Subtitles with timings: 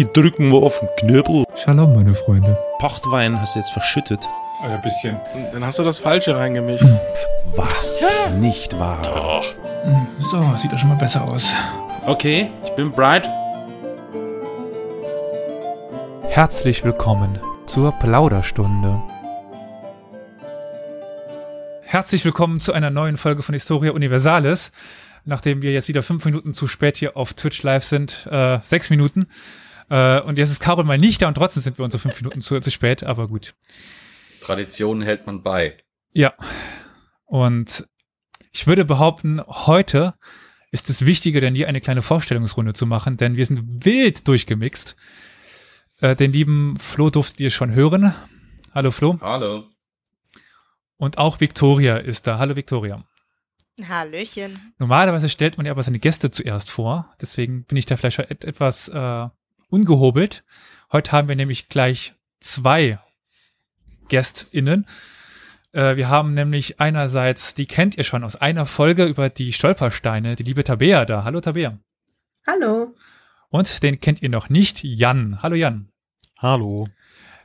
[0.00, 1.44] Ich drück mal auf den Knöbel.
[1.62, 2.56] Shalom, meine Freunde.
[2.78, 4.26] Pochtwein hast du jetzt verschüttet.
[4.62, 5.20] Ein bisschen.
[5.52, 6.86] Dann hast du das Falsche reingemischt.
[7.54, 8.02] Was?
[8.38, 9.02] Nicht wahr?
[9.02, 9.44] Doch.
[10.18, 11.52] So, sieht doch schon mal besser aus.
[12.06, 13.28] Okay, ich bin bright.
[16.30, 19.02] Herzlich willkommen zur Plauderstunde.
[21.82, 24.72] Herzlich willkommen zu einer neuen Folge von Historia Universalis.
[25.26, 28.88] Nachdem wir jetzt wieder fünf Minuten zu spät hier auf Twitch live sind, äh, sechs
[28.88, 29.26] Minuten.
[29.90, 32.40] Äh, und jetzt ist Carol mal nicht da und trotzdem sind wir unsere fünf Minuten
[32.40, 33.54] zu, zu spät, aber gut.
[34.40, 35.76] Traditionen hält man bei.
[36.14, 36.32] Ja.
[37.26, 37.86] Und
[38.52, 40.14] ich würde behaupten, heute
[40.70, 44.96] ist es wichtiger denn je, eine kleine Vorstellungsrunde zu machen, denn wir sind wild durchgemixt.
[46.00, 48.14] Äh, den lieben Flo durftet ihr schon hören.
[48.72, 49.18] Hallo Flo.
[49.20, 49.68] Hallo.
[50.96, 52.38] Und auch Victoria ist da.
[52.38, 53.04] Hallo Victoria.
[53.88, 54.74] Hallöchen.
[54.78, 57.12] Normalerweise stellt man ja aber seine Gäste zuerst vor.
[57.20, 59.28] Deswegen bin ich da vielleicht et etwas äh,
[59.70, 60.44] ungehobelt.
[60.92, 62.98] Heute haben wir nämlich gleich zwei
[64.08, 64.86] GästInnen.
[65.72, 70.36] Äh, wir haben nämlich einerseits, die kennt ihr schon aus einer Folge über die Stolpersteine,
[70.36, 71.24] die liebe Tabea da.
[71.24, 71.78] Hallo Tabea.
[72.46, 72.94] Hallo.
[73.48, 75.42] Und den kennt ihr noch nicht, Jan.
[75.42, 75.88] Hallo Jan.
[76.38, 76.88] Hallo.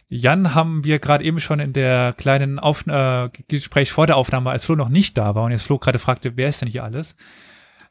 [0.08, 4.52] Jan haben wir gerade eben schon in der kleinen Auf äh, Gespräch vor der Aufnahme,
[4.52, 6.84] als Flo noch nicht da war und jetzt Flo gerade fragte, wer ist denn hier
[6.84, 7.16] alles?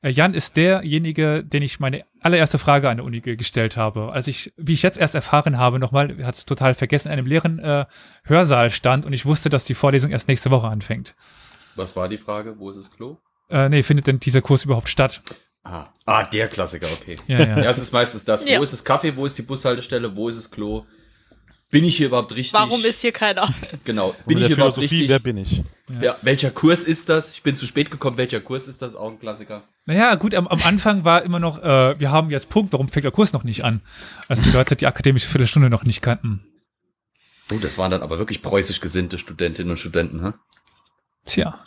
[0.04, 4.12] Äh, Jan ist derjenige, den ich meine allererste Frage an der Uni gestellt habe.
[4.12, 7.26] Als ich, wie ich jetzt erst erfahren habe, nochmal, hat es total vergessen, in einem
[7.26, 7.86] leeren äh,
[8.24, 11.14] Hörsaal stand und ich wusste, dass die Vorlesung erst nächste Woche anfängt.
[11.74, 12.58] Was war die Frage?
[12.58, 13.16] Wo ist das Klo?
[13.48, 15.22] Äh, nee, findet denn dieser Kurs überhaupt statt?
[15.64, 17.16] Ah, ah der Klassiker, okay.
[17.26, 17.62] Ja, ja.
[17.62, 18.46] Ja, es ist meistens das.
[18.46, 18.58] Ja.
[18.58, 19.16] Wo ist das Kaffee?
[19.16, 20.14] Wo ist die Bushaltestelle?
[20.14, 20.84] Wo ist das Klo?
[21.74, 22.52] Bin ich hier überhaupt richtig?
[22.52, 23.52] Warum ist hier keiner?
[23.82, 24.14] Genau.
[24.26, 25.08] Bin in ich hier überhaupt richtig?
[25.08, 25.60] wer bin ich?
[26.00, 26.16] ja.
[26.22, 27.32] Welcher Kurs ist das?
[27.32, 28.16] Ich bin zu spät gekommen.
[28.16, 28.94] Welcher Kurs ist das?
[28.94, 29.64] Auch ein Klassiker.
[29.84, 33.02] Naja, gut, am, am Anfang war immer noch, äh, wir haben jetzt Punkt, warum fängt
[33.02, 33.80] der Kurs noch nicht an?
[34.28, 36.46] Als die Leute die akademische Viertelstunde noch nicht kannten.
[37.52, 40.32] Oh, das waren dann aber wirklich preußisch gesinnte Studentinnen und Studenten, hä?
[41.26, 41.66] Tja.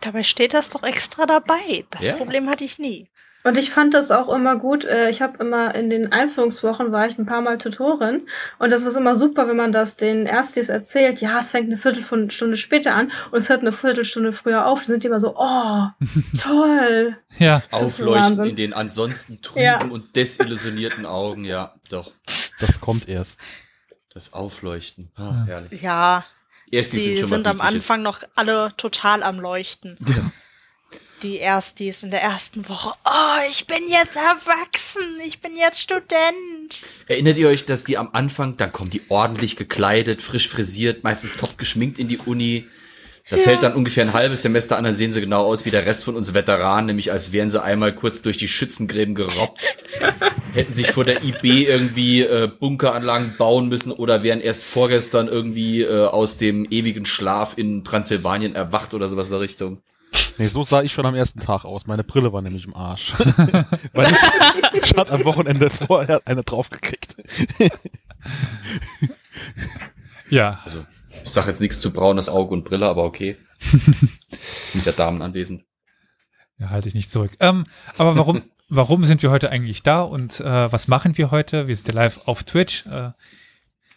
[0.00, 1.84] Dabei steht das doch extra dabei.
[1.90, 2.16] Das Ja.
[2.16, 3.10] Problem hatte ich nie.
[3.44, 4.84] Und ich fand das auch immer gut.
[4.84, 8.22] äh, Ich habe immer in den Einführungswochen war ich ein paar Mal Tutorin
[8.58, 11.20] und das ist immer super, wenn man das den Erstis erzählt.
[11.20, 14.78] Ja, es fängt eine Viertelstunde später an und es hört eine Viertelstunde früher auf.
[14.80, 15.86] Dann sind die immer so, oh,
[16.40, 17.16] toll.
[17.38, 17.54] Ja.
[17.54, 18.44] Das Aufleuchten Wahnsinn.
[18.50, 19.82] in den ansonsten trüben Ja.
[19.84, 22.12] und desillusionierten Augen, ja, doch.
[22.60, 23.38] Das kommt erst.
[24.14, 25.10] Das Aufleuchten.
[25.16, 25.44] Ah, Ja.
[25.46, 25.82] herrlich.
[25.82, 26.24] Ja,
[26.70, 27.60] Erstis die schon sind was am.
[27.60, 29.96] Anfang noch alle total am Leuchten.
[30.06, 30.14] Ja.
[31.22, 32.90] Die Erstis in der ersten Woche.
[33.04, 35.20] Oh, ich bin jetzt erwachsen.
[35.24, 36.84] Ich bin jetzt Student.
[37.06, 41.36] Erinnert ihr euch, dass die am Anfang, dann kommen die ordentlich gekleidet, frisch frisiert, meistens
[41.36, 42.66] top geschminkt in die Uni.
[43.30, 45.86] Das hält dann ungefähr ein halbes Semester an, dann sehen sie genau aus wie der
[45.86, 49.62] Rest von uns Veteranen, nämlich als wären sie einmal kurz durch die Schützengräben gerobbt,
[50.52, 55.82] hätten sich vor der IB irgendwie äh, Bunkeranlagen bauen müssen oder wären erst vorgestern irgendwie
[55.82, 59.82] äh, aus dem ewigen Schlaf in Transsilvanien erwacht oder sowas in der Richtung.
[60.38, 61.86] Nee, so sah ich schon am ersten Tag aus.
[61.86, 63.12] Meine Brille war nämlich im Arsch.
[63.92, 67.16] Weil ich, ich hatte am Wochenende vorher eine draufgekriegt.
[70.32, 70.60] Ja.
[70.64, 70.86] Also,
[71.24, 73.36] ich sag jetzt nichts zu braunes Auge und Brille, aber okay.
[74.64, 75.64] Sind ja Damen anwesend.
[76.58, 77.32] Ja, halte ich nicht zurück.
[77.38, 77.66] Ähm,
[77.98, 81.68] aber warum, warum sind wir heute eigentlich da und äh, was machen wir heute?
[81.68, 82.86] Wir sind ja live auf Twitch.
[82.86, 83.10] Äh,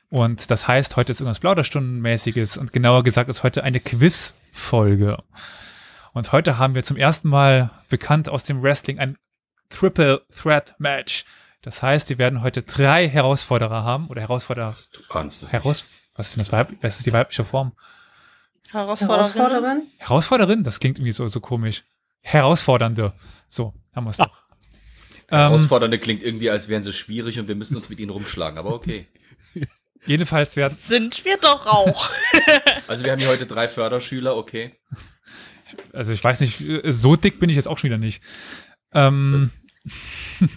[0.09, 5.17] und das heißt, heute ist irgendwas Plauderstundenmäßiges und genauer gesagt ist heute eine Quiz-Folge.
[6.15, 9.17] Und heute haben wir zum ersten Mal bekannt aus dem Wrestling ein
[9.67, 11.25] Triple Threat Match.
[11.61, 14.77] Das heißt, wir werden heute drei Herausforderer haben oder Herausforderer.
[14.93, 15.51] Du kannst es.
[15.51, 17.73] Heraus, was ist denn das Weib, was ist die weibliche Form?
[18.71, 19.33] Herausforderin.
[19.33, 19.87] Herausforderin.
[19.97, 20.63] Herausforderin?
[20.63, 21.83] Das klingt irgendwie so, so komisch.
[22.21, 23.11] Herausfordernde.
[23.49, 24.41] So, haben wir es doch.
[25.31, 28.57] Ähm, Herausfordernde klingt irgendwie, als wären sie schwierig und wir müssen uns mit ihnen rumschlagen,
[28.57, 29.09] aber okay.
[30.05, 32.09] jedenfalls werden, Sind wir doch auch.
[32.87, 34.77] Also wir haben hier heute drei Förderschüler, okay.
[35.93, 38.21] Also ich weiß nicht, so dick bin ich jetzt auch schon wieder nicht.
[38.93, 39.51] Ähm,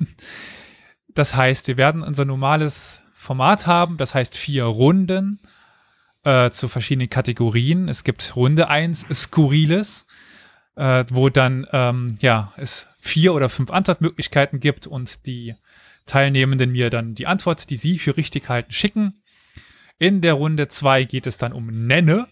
[1.14, 5.40] das heißt, wir werden unser normales Format haben, das heißt vier Runden
[6.24, 7.88] äh, zu verschiedenen Kategorien.
[7.88, 10.06] Es gibt Runde eins Skurriles,
[10.76, 15.54] äh, wo dann ähm, ja es vier oder fünf Antwortmöglichkeiten gibt und die
[16.06, 19.22] Teilnehmenden mir dann die Antwort, die sie für richtig halten, schicken.
[19.98, 22.28] In der Runde zwei geht es dann um Nenne,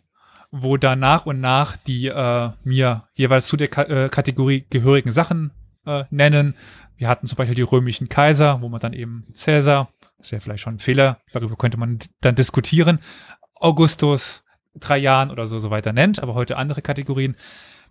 [0.63, 5.13] wo dann nach und nach die äh, mir jeweils zu der Ka äh, Kategorie gehörigen
[5.13, 5.53] Sachen
[5.87, 6.55] äh, nennen.
[6.97, 10.63] Wir hatten zum Beispiel die römischen Kaiser, wo man dann eben Cäsar, das wäre vielleicht
[10.63, 13.01] schon ein Fehler, darüber könnte man dann diskutieren,
[13.55, 14.45] Augustus,
[14.81, 17.37] Trajan oder so, so weiter nennt, aber heute andere Kategorien.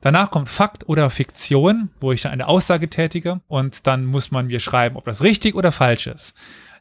[0.01, 4.47] Danach kommt Fakt oder Fiktion, wo ich dann eine Aussage tätige und dann muss man
[4.47, 6.35] mir schreiben, ob das richtig oder falsch ist.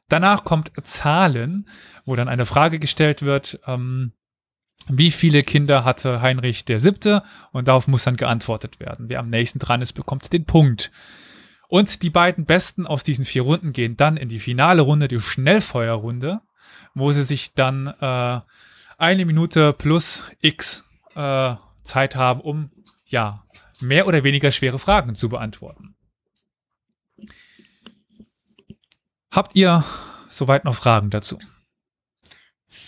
[0.08, 1.66] Danach kommt Zahlen,
[2.04, 4.12] wo dann eine Frage gestellt wird, ähm,
[4.88, 7.22] wie viele Kinder hatte Heinrich der Siebte?
[7.52, 9.08] Und darauf muss dann geantwortet werden.
[9.08, 10.90] Wer am nächsten dran ist, bekommt den Punkt.
[11.68, 15.20] Und die beiden Besten aus diesen vier Runden gehen dann in die finale Runde, die
[15.20, 16.40] Schnellfeuerrunde,
[16.94, 18.40] wo sie sich dann äh,
[18.98, 20.84] eine Minute plus X
[21.14, 22.70] äh, Zeit haben, um
[23.06, 23.44] ja
[23.80, 25.94] mehr oder weniger schwere Fragen zu beantworten.
[29.30, 29.84] Habt ihr
[30.28, 31.38] soweit noch Fragen dazu?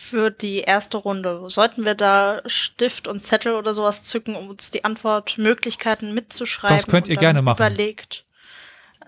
[0.08, 4.70] Für die erste Runde, sollten wir da Stift und Zettel oder sowas zücken, um uns
[4.70, 6.76] die Antwortmöglichkeiten mitzuschreiben?
[6.76, 7.56] Das könnt ihr und dann gerne machen.
[7.56, 8.24] Überlegt,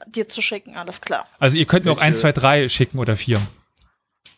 [0.06, 1.26] dir zu schicken, alles klar.
[1.38, 3.40] Also ihr könnt mir auch Welche- 1, 2, 3 schicken oder 4.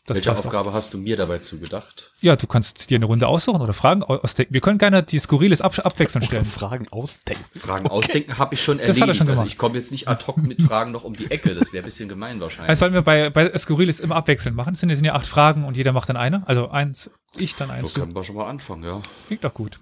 [0.06, 0.46] Das Welche passt auch.
[0.46, 2.10] Aufgabe hast du mir dabei zugedacht?
[2.20, 4.52] Ja, du kannst dir eine Runde aussuchen oder Fragen au- ausdenken.
[4.52, 6.44] Wir können gerne die Skurriles ab abwechselnd Oder stellen.
[6.46, 7.44] Fragen ausdenken.
[7.56, 9.18] Fragen ausdenken habe ich schon Das hat er erledigt.
[9.18, 11.54] schon also ich komme jetzt nicht ad hoc mit Fragen noch um die Ecke.
[11.54, 12.70] Das wäre ein bisschen gemein wahrscheinlich.
[12.70, 14.72] Also sollen wir bei, bei Skurriles immer abwechselnd machen?
[14.72, 16.42] Es sind, es sind ja acht Fragen und jeder macht dann eine.
[16.48, 18.00] Also eins, ich, dann eins, so du.
[18.00, 19.00] können wir schon mal anfangen, ja.
[19.28, 19.78] Klingt doch gut.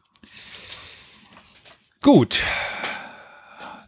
[2.02, 2.42] Gut.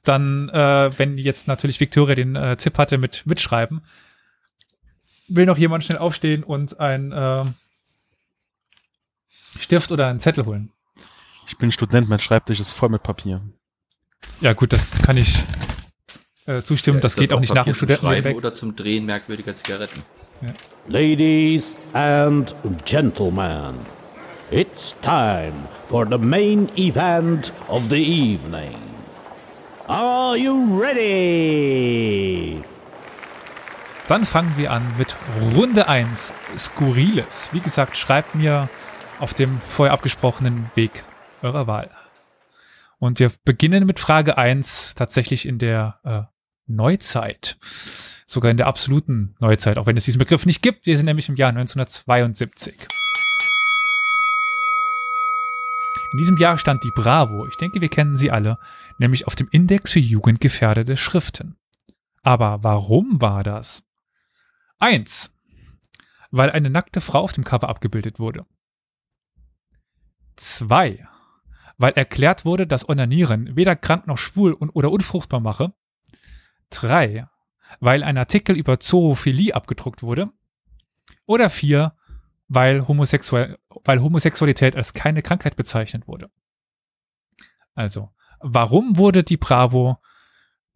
[0.05, 3.83] Dann, äh, wenn jetzt natürlich Victoria den äh, Tipp hatte mit Mitschreiben,
[5.31, 7.45] will noch jemand schnell aufstehen und ein äh,
[9.59, 10.73] Stift oder einen Zettel holen.
[11.47, 13.41] Ich bin Student, mein Schreibtisch ist voll mit Papier.
[14.41, 15.43] Ja gut, das kann ich
[16.47, 17.01] äh, zustimmen.
[17.01, 18.37] das Ist geht auch nicht nach Papier dem zum Studentenleben Schreiben weg.
[18.37, 20.03] oder zum Drehen merkwürdiger Zigaretten.
[20.89, 22.55] Ladies and
[22.85, 23.75] gentlemen,
[24.51, 25.53] it's time
[25.85, 28.77] for the main event of the evening.
[29.87, 32.63] Are you ready?
[34.11, 35.15] Dann fangen wir an mit
[35.55, 37.51] Runde 1, Skurriles.
[37.53, 38.69] Wie gesagt, schreibt mir
[39.21, 41.05] auf dem vorher abgesprochenen Weg
[41.43, 41.93] eurer Wahl.
[42.99, 46.23] Und wir beginnen mit Frage 1 tatsächlich in der äh,
[46.67, 47.57] Neuzeit.
[48.27, 50.87] Sogar in der absoluten Neuzeit, auch wenn es diesen Begriff nicht gibt.
[50.87, 52.89] Wir sind nämlich im Jahr 1972.
[56.11, 58.59] In diesem Jahr stand die Bravo, ich denke, wir kennen sie alle,
[58.99, 61.55] nämlich auf dem Index für jugendgefährdete Schriften.
[62.25, 63.85] Aber warum war das?
[64.81, 65.33] Eins,
[66.31, 68.47] weil eine nackte Frau auf dem Cover abgebildet wurde.
[70.37, 71.07] Zwei,
[71.77, 75.75] weil erklärt wurde, dass Onanieren weder krank noch schwul und, oder unfruchtbar mache.
[76.71, 77.29] Drei,
[77.79, 80.31] weil ein Artikel über Zoophilie abgedruckt wurde.
[81.27, 81.95] Oder vier,
[82.49, 86.31] weil, Homosexuell, weil Homosexualität als keine Krankheit bezeichnet wurde.
[87.75, 88.11] Also,
[88.41, 89.99] warum wurde die Bravo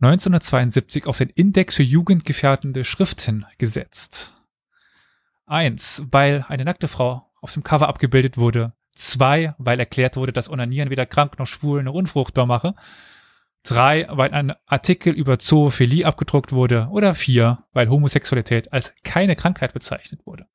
[0.01, 4.33] 1972 auf den Index für jugendgefährdende Schriften gesetzt.
[5.47, 8.73] Eins, weil eine nackte Frau auf dem Cover abgebildet wurde.
[8.95, 12.75] Zwei, weil erklärt wurde, dass Onanieren weder krank noch schwul noch unfruchtbar mache.
[13.63, 16.89] Drei, weil ein Artikel über Zoophilie abgedruckt wurde.
[16.91, 20.47] Oder vier, weil Homosexualität als keine Krankheit bezeichnet wurde.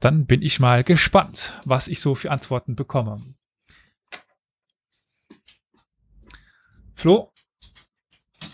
[0.00, 3.22] Dann bin ich mal gespannt, was ich so für Antworten bekomme.
[7.02, 7.32] Flo,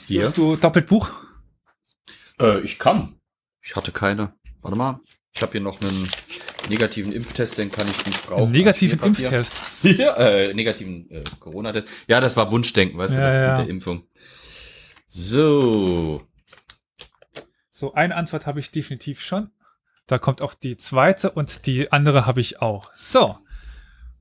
[0.07, 0.25] Hier?
[0.29, 1.11] hast du doppelt Buch?
[2.41, 3.21] Äh, ich kann.
[3.61, 4.33] Ich hatte keine.
[4.63, 5.01] Warte mal.
[5.35, 6.11] Ich habe hier noch einen
[6.71, 8.51] negativen Impftest, den kann ich nicht brauchen.
[8.51, 9.03] Negativen.
[9.03, 9.61] Impftest.
[9.83, 11.89] Ja, äh, negativen äh, Corona-Test.
[12.07, 13.59] Ja, das war Wunschdenken, weißt du, Ja, das ist ja.
[13.59, 14.09] mit der Impfung.
[15.09, 16.27] So.
[17.71, 19.51] So, eine Antwort habe ich definitiv schon.
[20.07, 22.91] Da kommt auch die zweite und die andere habe ich auch.
[22.95, 23.37] So.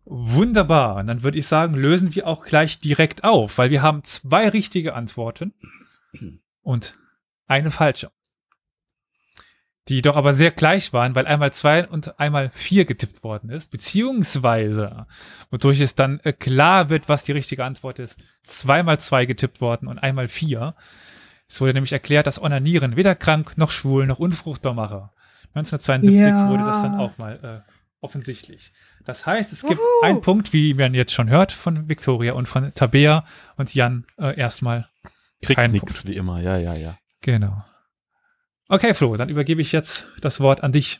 [0.09, 0.95] Wunderbar.
[0.97, 4.47] Und dann würde ich sagen, lösen wir auch gleich direkt auf, weil wir haben zwei
[4.47, 5.53] richtige Antworten
[6.61, 6.95] und
[7.45, 8.11] eine falsche.
[9.89, 13.71] Die doch aber sehr gleich waren, weil einmal zwei und einmal vier getippt worden ist,
[13.71, 15.07] beziehungsweise,
[15.49, 19.87] wodurch es dann äh, klar wird, was die richtige Antwort ist, zweimal zwei getippt worden
[19.87, 20.75] und einmal vier.
[21.47, 25.09] Es wurde nämlich erklärt, dass Onanieren weder krank noch schwul noch unfruchtbar mache.
[25.53, 26.49] 1972 Ja.
[26.49, 28.71] wurde das dann auch mal äh, offensichtlich.
[29.05, 32.73] Das heißt, es gibt einen Punkt, wie man jetzt schon hört, von Victoria und von
[32.73, 33.25] Tabea
[33.55, 34.87] und Jan äh, erstmal.
[35.41, 36.07] Kriegt Punkt.
[36.07, 36.41] wie immer.
[36.41, 36.97] Ja, ja, ja.
[37.21, 37.63] Genau.
[38.69, 40.99] Okay, Flo, dann übergebe ich jetzt das Wort an dich.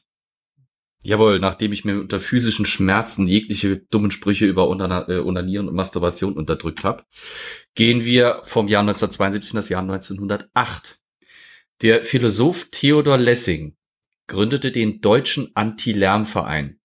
[1.03, 5.75] Jawohl, nachdem ich mir unter physischen Schmerzen jegliche dummen Sprüche über Onana- äh, Onanieren und
[5.75, 7.03] Masturbation unterdrückt habe,
[7.75, 10.99] gehen wir vom Jahr 1972 in das Jahr 1908.
[11.81, 13.75] Der Philosoph Theodor Lessing
[14.27, 16.79] gründete den Deutschen Anti-Lärm-Verein.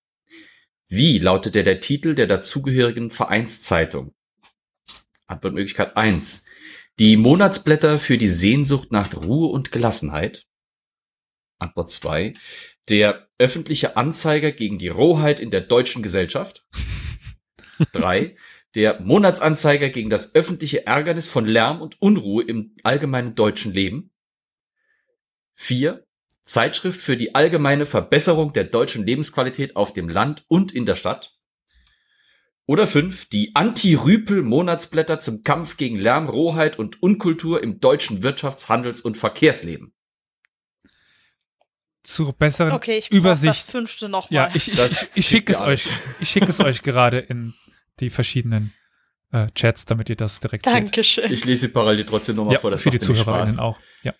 [0.94, 4.14] Wie lautete der Titel der dazugehörigen Vereinszeitung?
[5.26, 6.44] Antwortmöglichkeit 1.
[6.98, 10.46] Die Monatsblätter für die Sehnsucht nach Ruhe und Gelassenheit.
[11.58, 12.34] Antwort 2.
[12.90, 16.66] Der öffentliche Anzeiger gegen die Rohheit in der deutschen Gesellschaft.
[17.92, 18.36] 3.
[18.74, 24.10] Der Monatsanzeiger gegen das öffentliche Ärgernis von Lärm und Unruhe im allgemeinen deutschen Leben.
[25.54, 26.06] Vier,
[26.52, 31.34] Zeitschrift für die allgemeine Verbesserung der deutschen Lebensqualität auf dem Land und in der Stadt.
[32.66, 39.00] Oder fünf, die Anti-Rüpel-Monatsblätter zum Kampf gegen Lärm, Rohheit und Unkultur im deutschen Wirtschafts-, Handels-
[39.00, 39.94] und Verkehrsleben.
[42.04, 43.66] Zur besseren Okay, ich brauch das Übersicht.
[43.70, 44.50] fünfte nochmal.
[44.50, 45.88] Ja, ich, ich, ich, ich schicke es euch.
[46.20, 47.54] Ich schicke es euch gerade in
[48.00, 48.72] die verschiedenen
[49.30, 50.74] äh, Chats, damit ihr das direkt seht.
[50.74, 51.32] Dankeschön.
[51.32, 53.78] Ich lese sie parallel trotzdem nochmal Ja, vor, das für die ZuhörerInnen auch.
[54.02, 54.12] Ja.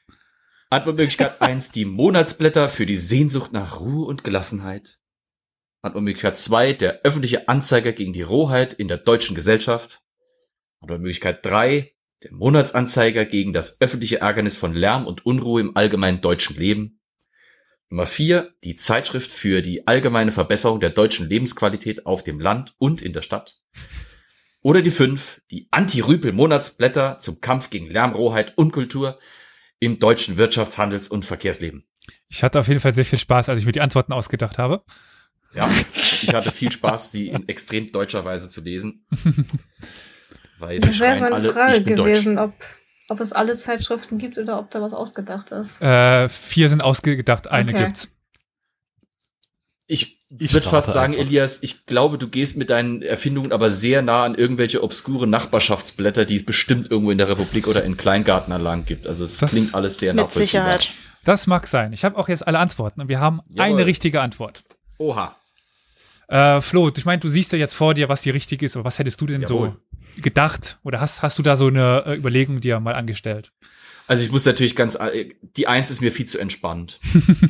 [0.73, 4.99] Antwortmöglichkeit eins: die Monatsblätter für die Sehnsucht nach Ruhe und Gelassenheit.
[5.83, 10.01] Antwortmöglichkeit zwei: der öffentliche Anzeiger gegen die Rohheit in der deutschen Gesellschaft.
[10.81, 16.57] Antwortmöglichkeit drei: der Monatsanzeiger gegen das öffentliche Ärgernis von Lärm und Unruhe im allgemeinen deutschen
[16.57, 17.03] Leben.
[17.91, 23.03] Nummer vier: die Zeitschrift für die allgemeine Verbesserung der deutschen Lebensqualität auf dem Land und
[23.03, 23.61] in der Stadt.
[24.63, 29.19] Oder die fünf: die Anti-Rüpel-Monatsblätter zum Kampf gegen Lärm, Rohheit, Unkultur
[29.83, 31.85] im deutschen Wirtschafts-, Handels- und Verkehrsleben.
[32.29, 34.85] Ich hatte auf jeden Fall sehr viel Spaß, als ich mir die Antworten ausgedacht habe.
[35.55, 39.05] Ja, ich hatte viel Spaß, sie in extrem deutscher Weise zu lesen.
[40.59, 42.55] Weil Das wäre meine alle, Frage ich bin gewesen, ob,
[43.09, 45.83] ob es alle Zeitschriften gibt oder ob da was ausgedacht ist.
[45.83, 47.85] Äh, vier sind ausgedacht, eine Okay.
[47.85, 48.09] gibt's.
[49.93, 51.27] Ich, Ich würde fast sagen, einfach.
[51.27, 56.25] Elias, ich glaube, du gehst mit deinen Erfindungen aber sehr nah an irgendwelche obskure Nachbarschaftsblätter,
[56.25, 59.07] die es bestimmt irgendwo in der Republik oder in Kleingartenanlagen gibt.
[59.07, 60.79] Also es Das- klingt alles sehr Mit nachvollziehbar.
[60.79, 60.93] Sicherheit.
[61.25, 61.93] Das mag sein.
[61.93, 63.65] Ich habe auch jetzt alle Antworten und wir haben Jawohl.
[63.75, 64.63] eine richtige Antwort.
[64.99, 65.37] Oha.
[66.29, 68.87] Äh, Flo, ich meine, du siehst ja jetzt vor dir, was die richtig ist, aber
[68.87, 69.77] was hättest du denn Jawohl.
[70.17, 70.79] so gedacht?
[70.83, 73.53] Oder hast, hast du da so eine äh, Überlegung dir mal angestellt?
[74.07, 77.01] Also ich muss natürlich ganz, äh, die Eins ist mir viel zu entspannt.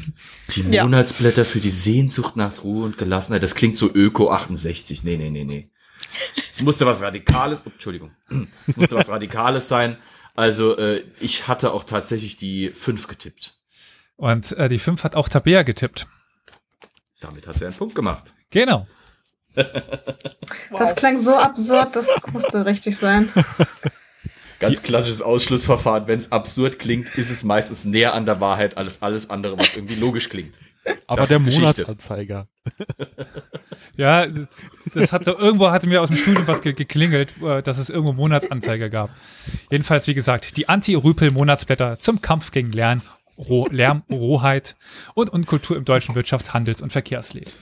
[0.55, 0.85] Die Ja.
[0.85, 5.03] Monatsblätter für die Sehnsucht nach Ruhe und Gelassenheit, das klingt so Öko 68.
[5.03, 5.71] Nee, nee, nee, nee.
[6.53, 8.11] Es musste was Radikales, oh, Entschuldigung,
[8.67, 9.97] es musste was Radikales sein.
[10.35, 13.55] Also äh, ich hatte auch tatsächlich die fünf getippt.
[14.17, 16.07] Und äh, die 5 hat auch Tabea getippt.
[17.21, 18.35] Damit hat sie einen Punkt gemacht.
[18.51, 18.87] Genau.
[20.71, 23.29] Das klang so absurd, das musste richtig sein.
[24.63, 26.07] Ganz klassisches Ausschlussverfahren.
[26.07, 29.75] Wenn es absurd klingt, ist es meistens näher an der Wahrheit als alles andere, was
[29.77, 30.59] irgendwie logisch klingt.
[31.07, 31.39] Aber Das der.
[31.41, 32.49] Monatsanzeiger.
[33.97, 34.49] Ja, das-
[34.95, 37.91] das hat so, irgendwo hatte mir aus dem Studium was ge geklingelt, äh, dass es
[37.91, 39.11] irgendwo Monatsanzeiger gab.
[39.71, 43.03] Jedenfalls, wie gesagt, die Anti-Rüpel-Monatsblätter zum Kampf gegen Lärm,
[43.37, 44.77] Roh, Lärm, Rohheit
[45.15, 47.53] und Unkultur im deutschen Wirtschaft, Handels- und Verkehrsleben.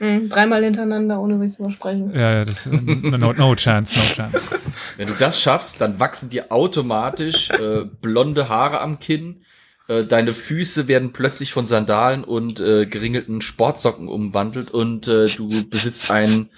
[0.00, 2.12] Mhm, dreimal hintereinander, ohne sich zu versprechen.
[2.14, 4.50] Ja, ja, das, no, no chance, no chance.
[4.96, 9.42] Wenn du das schaffst, dann wachsen dir automatisch äh, blonde Haare am Kinn.
[9.88, 15.48] Äh, deine Füße werden plötzlich von Sandalen und äh, geringelten Sportsocken umwandelt und äh, du
[15.68, 16.48] besitzt einen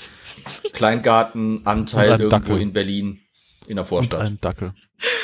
[0.73, 2.61] Kleingartenanteil Und irgendwo Dackel.
[2.63, 3.21] in Berlin
[3.67, 4.21] in der Und Vorstadt.
[4.21, 4.73] ein Dackel.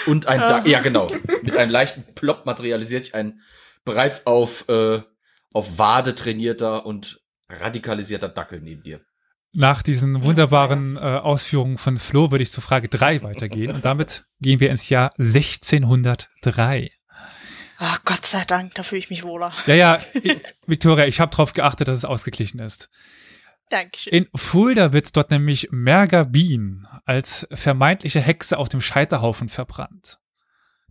[0.06, 1.06] Und ein da ja genau.
[1.42, 3.40] Mit einem leichten Plop materialisiert sich ein
[3.84, 5.00] bereits auf, äh,
[5.52, 9.00] auf Wade trainierter und radikalisierter Dackel neben dir.
[9.52, 13.74] Nach diesen wunderbaren äh, Ausführungen von Flo würde ich zur Frage 3 weitergehen.
[13.74, 16.90] Und damit gehen wir ins Jahr 1603.
[17.78, 19.52] Ah, Gott sei Dank, da fühle ich mich wohler.
[19.66, 20.36] Ja, ja, ich,
[20.66, 22.90] Victoria, ich habe darauf geachtet, dass es ausgeglichen ist.
[23.70, 24.12] Dankeschön.
[24.12, 30.18] In Fulda wird dort nämlich Merga Bean als vermeintliche Hexe auf dem Scheiterhaufen verbrannt.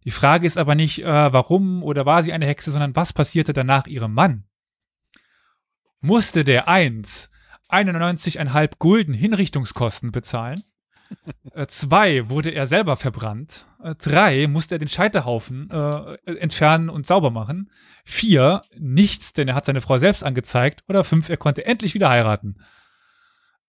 [0.04, 3.54] Die Frage ist aber nicht, äh, warum oder war sie eine Hexe, sondern was passierte
[3.54, 4.47] danach ihrem Mann?
[6.00, 7.30] Musste der eins
[7.70, 10.63] 91,5 Gulden Hinrichtungskosten bezahlen?
[11.54, 13.66] Äh, zwei, wurde er selber verbrannt?
[13.82, 17.72] Äh, drei, musste er den Scheiterhaufen äh, entfernen und sauber machen?
[18.06, 20.84] Vier, nichts, denn er hat seine Frau selbst angezeigt.
[20.88, 22.58] Oder fünf, er konnte endlich wieder heiraten.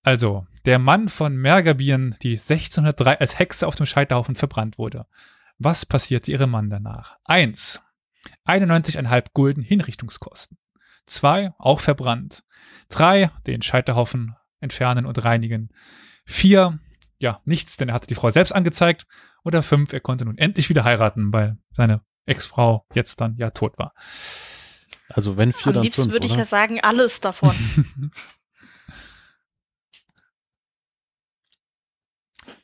[0.02, 5.06] Also, der Mann von Mergabien, die 1603 als Hexe auf dem Scheiterhaufen verbrannt wurde.
[5.58, 7.18] Was passierte ihrem Mann danach?
[7.24, 7.82] Eins,
[8.46, 10.58] 91,5 Gulden Hinrichtungskosten.
[11.08, 12.44] Zwei, auch verbrannt.
[12.88, 15.70] Drei, den Scheiterhaufen entfernen und reinigen.
[16.24, 16.78] Vier,
[17.18, 19.06] ja, nichts, denn er hatte die Frau selbst angezeigt.
[19.44, 23.78] Oder fünf, er konnte nun endlich wieder heiraten, weil seine Ex-Frau jetzt dann ja tot
[23.78, 23.94] war.
[25.08, 26.42] Also wenn vier, Am dann liebsten fünf, würde ich oder?
[26.42, 27.56] ja sagen, alles davon.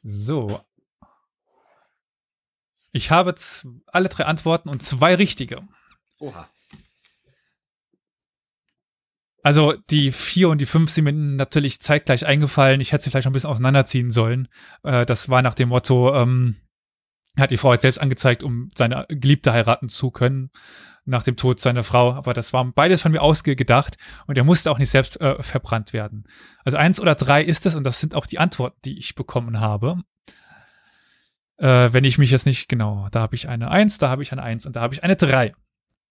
[0.05, 0.63] So.
[2.93, 3.35] Ich habe
[3.87, 5.67] alle drei Antworten und zwei richtige.
[6.21, 6.49] Oha.
[9.45, 12.81] Also die vier und die fünf sind mir natürlich zeitgleich eingefallen.
[12.81, 14.49] Ich hätte sie vielleicht noch ein bisschen auseinanderziehen sollen.
[14.83, 16.57] Äh, das war nach dem Motto, ähm,
[17.39, 20.51] hat die Frau jetzt selbst angezeigt, um seine Geliebte heiraten zu können
[21.05, 22.15] nach dem Tod seiner Frau.
[22.15, 25.93] Aber das war beides von mir ausgedacht und er musste auch nicht selbst äh, verbrannt
[25.93, 26.25] werden.
[26.65, 29.61] Also eins oder drei ist es und das sind auch die Antworten, die ich bekommen
[29.61, 30.01] habe.
[31.59, 34.33] Äh, wenn ich mich jetzt nicht genau, da habe ich eine eins, da habe ich
[34.33, 35.53] eine eins und da habe ich eine drei.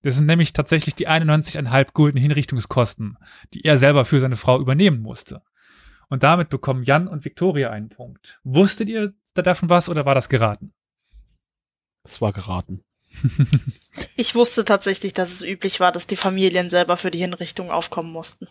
[0.04, 3.18] Das sind nämlich tatsächlich die 91,5 Gulden Hinrichtungskosten,
[3.54, 5.42] die er selber für seine Frau übernehmen musste.
[6.10, 8.40] Und damit bekommen Jan und Victoria einen Punkt.
[8.44, 10.74] Wusstet ihr da davon was oder war das geraten?
[12.04, 12.84] Es war geraten.
[14.16, 18.12] Ich wusste tatsächlich, dass es üblich war, dass die Familien selber für die Hinrichtung aufkommen
[18.12, 18.48] mussten.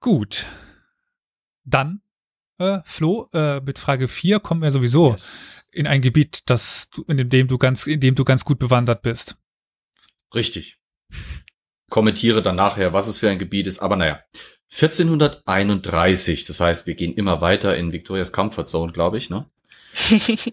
[0.00, 0.46] Gut.
[1.64, 2.00] Dann,
[2.58, 5.66] äh, Flo, äh, mit Frage 4 kommen wir sowieso Yes.
[5.72, 9.02] in ein Gebiet, das du, in dem du ganz, in dem du ganz gut bewandert
[9.02, 9.36] bist.
[10.34, 10.78] Richtig.
[11.90, 14.20] Kommentiere dann nachher, was es für ein Gebiet ist, aber naja.
[14.70, 19.48] 1431, das heißt, wir gehen immer weiter in Victorias Comfort Zone, glaube ich, ne?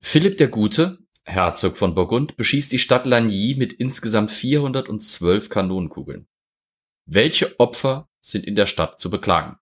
[0.00, 6.26] Philipp der Gute, Herzog von Burgund, beschießt die Stadt Lagny mit insgesamt 412 Kanonenkugeln.
[7.06, 9.56] Welche Opfer sind in der Stadt zu beklagen?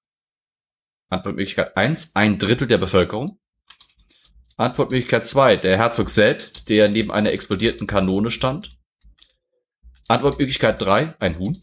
[1.12, 3.38] Antwortmöglichkeit 1, ein Drittel der Bevölkerung.
[4.57, 8.78] Antwortmöglichkeit 2, der Herzog selbst, der neben einer explodierten Kanone stand.
[10.09, 11.62] Antwortmöglichkeit 3, ein Huhn.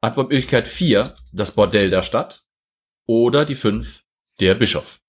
[0.00, 2.44] Antwortmöglichkeit 4, das Bordell der Stadt.
[3.06, 4.02] Oder die 5,
[4.40, 5.00] der Bischof.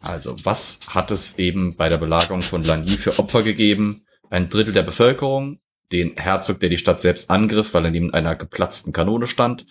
[0.00, 4.04] Also, was hat es eben bei der Belagerung von Lagny für Opfer gegeben?
[4.30, 5.60] Ein Drittel der Bevölkerung,
[5.92, 9.66] den Herzog, der die Stadt selbst angriff, weil er neben einer geplatzten Kanone stand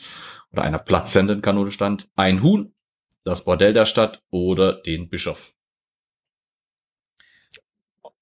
[0.53, 2.73] oder einer platzenden Kanone stand, ein Huhn,
[3.23, 5.53] das Bordell der Stadt oder den Bischof.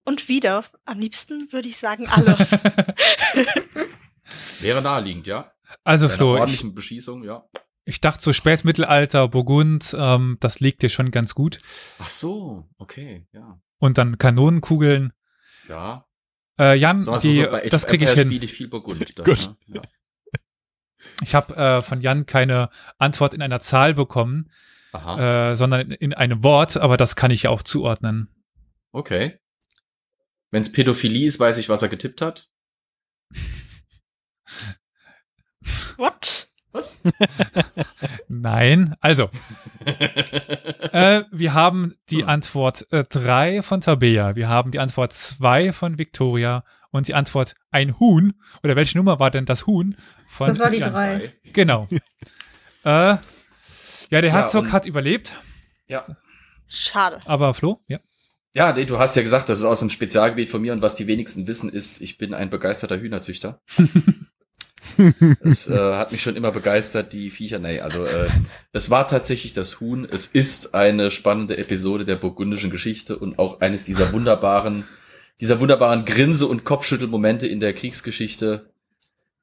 [0.03, 2.51] Und wieder, am liebsten würde ich sagen alles.
[4.61, 5.51] Wäre naheliegend, ja?
[5.83, 7.47] Also Bei einer Flo, ich, ordentlichen Beschießung, ja.
[7.85, 11.59] ich dachte so Spätmittelalter, Burgund, ähm, das liegt dir schon ganz gut.
[12.00, 13.61] Ach so, okay, ja.
[13.77, 15.13] Und dann Kanonenkugeln.
[15.67, 16.07] Ja.
[16.59, 18.27] Äh, Jan, wir's mal die, so, das kriege ich hin.
[18.27, 19.01] spiele ich viel Burgund.
[19.17, 19.55] Das, Gut.
[19.67, 19.77] ne?
[19.77, 19.81] ja.
[21.22, 24.51] Ich habe äh, von Jan keine Antwort in einer Zahl bekommen,
[24.93, 28.29] Aha, äh, sondern in, in einem Wort, aber das kann ich ja auch zuordnen.
[28.92, 29.37] okay.
[30.53, 32.50] Wenn es Pädophilie ist, weiß ich, was er getippt hat.
[35.96, 36.50] What?
[36.74, 37.00] Was?
[38.27, 39.29] Nein, also,
[39.85, 46.64] äh, wir haben die Antwort 3 von Tabea, wir haben die Antwort 2 von Victoria
[46.91, 48.33] und die Antwort ein Huhn.
[48.63, 49.95] Oder welche Nummer war denn das Huhn?
[50.29, 50.93] Von Das war die Jan?
[50.93, 51.33] drei.
[51.53, 51.87] Genau.
[52.83, 53.19] äh, ja,
[54.09, 55.33] der Ja, Herzog und- hat überlebt,
[55.87, 56.05] Ja.
[56.67, 57.19] Schade.
[57.25, 57.99] aber Flo, ja.
[58.53, 60.95] Ja, nee, du hast ja gesagt, das ist aus dem Spezialgebiet von mir und was
[60.95, 63.61] die wenigsten wissen ist, ich bin ein begeisterter Hühnerzüchter.
[65.43, 67.59] Es äh, hat mich schon immer begeistert, die Viecher.
[67.59, 68.29] Nee, also äh,
[68.73, 70.05] es war tatsächlich das Huhn.
[70.09, 74.85] Es ist eine spannende Episode der burgundischen Geschichte und auch eines dieser wunderbaren,
[75.41, 78.71] dieser wunderbaren Grinse- und Kopfschüttelmomente in der Kriegsgeschichte.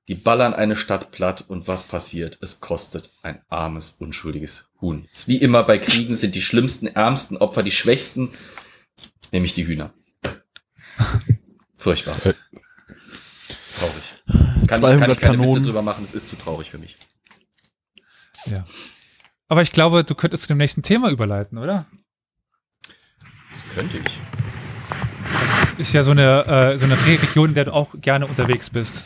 [0.06, 2.38] Die ballern eine Stadt platt und was passiert?
[2.40, 5.06] Es kostet ein armes, unschuldiges Huhn.
[5.26, 8.30] Wie immer bei Kriegen sind die schlimmsten, ärmsten Opfer die schwächsten,
[9.32, 9.92] nämlich die Hühner.
[11.74, 12.14] Furchtbar.
[12.24, 12.32] Äh.
[13.78, 14.04] Traurig.
[14.26, 15.64] Kann ich, kann 200 ich keine Witze Kanonen.
[15.64, 16.96] drüber machen, es ist zu traurig für mich.
[18.46, 18.64] ja.
[19.48, 21.86] Aber ich glaube, du könntest zu dem nächsten Thema überleiten, oder?
[23.50, 24.20] Das könnte ich.
[25.78, 29.04] Ist ja so eine, äh, so eine Region, in der du auch gerne unterwegs bist.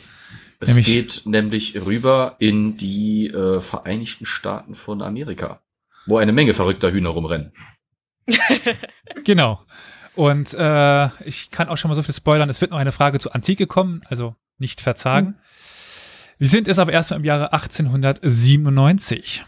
[0.61, 5.61] Es Nämlich- geht nämlich rüber in die äh, Vereinigten Staaten von Amerika,
[6.07, 7.53] wo eine Menge verrückter Hühner rumrennen.
[9.25, 9.61] Genau.
[10.15, 13.19] Und äh, ich kann auch schon mal so viel spoilern, es wird noch eine Frage
[13.19, 15.37] zur Antike kommen, also nicht verzagen.
[16.39, 19.45] Wir sind es aber erstmal im Jahre 1897.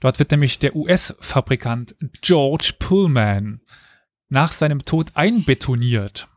[0.00, 3.60] Dort wird nämlich der US-Fabrikant George Pullman
[4.30, 6.28] nach seinem Tod einbetoniert.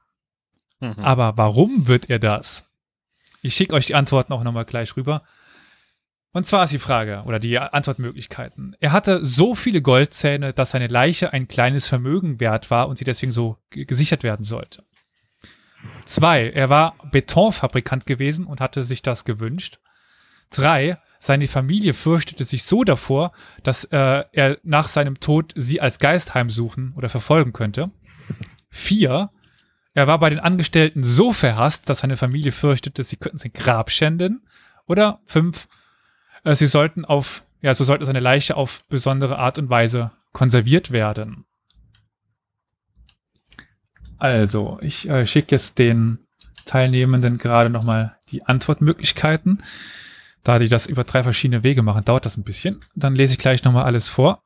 [0.82, 1.00] Mhm.
[1.00, 2.66] Aber warum wird er das?
[3.42, 5.24] Ich schicke euch die Antworten auch nochmal gleich rüber.
[6.32, 8.76] Und zwar ist die Frage oder die Antwortmöglichkeiten.
[8.80, 13.06] Er hatte so viele Goldzähne, dass seine Leiche ein kleines Vermögen wert war und sie
[13.06, 14.84] deswegen so ge- gesichert werden sollte.
[16.06, 19.80] Zwei, er war Betonfabrikant gewesen und hatte sich das gewünscht.
[20.50, 23.32] Drei, seine Familie fürchtete sich so davor,
[23.64, 27.92] dass äh, er nach seinem Tod sie als Geist heimsuchen oder verfolgen könnte.
[28.70, 29.30] Vier,
[29.94, 33.90] er war bei den Angestellten so verhasst, dass seine Familie fürchtete, sie könnten sein Grab
[33.90, 34.46] schänden.
[34.86, 35.70] Oder fünf,
[36.44, 40.92] äh, sie sollten auf, ja, so sollte seine Leiche auf besondere Art und Weise konserviert
[40.92, 41.46] werden.
[44.18, 46.20] Also, ich äh, schicke jetzt den
[46.66, 49.64] Teilnehmenden gerade nochmal die Antwortmöglichkeiten.
[50.44, 52.80] Da die das über drei verschiedene Wege machen, dauert das ein bisschen.
[52.96, 54.44] Dann lese ich gleich nochmal alles vor.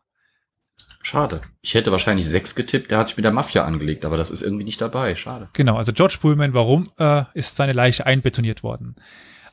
[1.02, 1.42] Schade.
[1.62, 4.42] Ich hätte wahrscheinlich sechs getippt, der hat sich mit der Mafia angelegt, aber das ist
[4.42, 5.16] irgendwie nicht dabei.
[5.16, 5.50] Schade.
[5.54, 8.96] Genau, also George Pullman, warum äh, ist seine Leiche einbetoniert worden?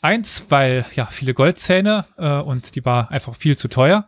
[0.03, 4.07] Eins, weil ja viele Goldzähne äh, und die war einfach viel zu teuer.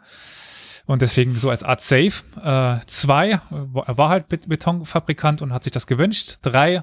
[0.87, 2.13] Und deswegen so als Art Safe.
[2.43, 6.39] Äh, zwei, er war halt Bet- Betonfabrikant und hat sich das gewünscht.
[6.43, 6.83] Drei,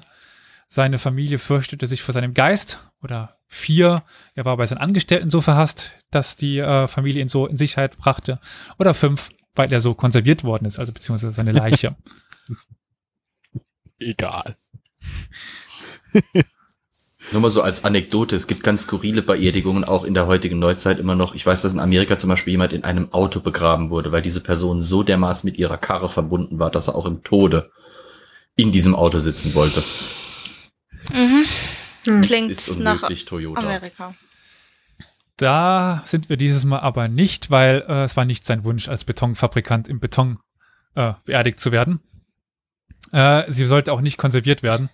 [0.68, 2.80] seine Familie fürchtete sich vor seinem Geist.
[3.02, 4.02] Oder vier,
[4.34, 7.96] er war bei seinen Angestellten so verhasst, dass die äh, Familie ihn so in Sicherheit
[7.96, 8.40] brachte.
[8.78, 11.96] Oder fünf, weil er so konserviert worden ist, also beziehungsweise seine Leiche.
[13.98, 14.56] Egal.
[17.32, 20.98] Nur mal so als Anekdote, es gibt ganz skurrile Beerdigungen auch in der heutigen Neuzeit
[20.98, 21.34] immer noch.
[21.34, 24.42] Ich weiß, dass in Amerika zum Beispiel jemand in einem Auto begraben wurde, weil diese
[24.42, 27.70] Person so dermaßen mit ihrer Karre verbunden war, dass er auch im Tode
[28.56, 29.82] in diesem Auto sitzen wollte.
[31.14, 31.46] Mhm.
[32.06, 32.20] Hm.
[32.20, 33.60] Klingt ist nach Toyota.
[33.60, 34.14] Amerika.
[35.36, 39.04] Da sind wir dieses Mal aber nicht, weil äh, es war nicht sein Wunsch, als
[39.04, 40.38] Betonfabrikant im Beton
[40.94, 42.00] äh, beerdigt zu werden.
[43.10, 44.90] Äh, sie sollte auch nicht konserviert werden.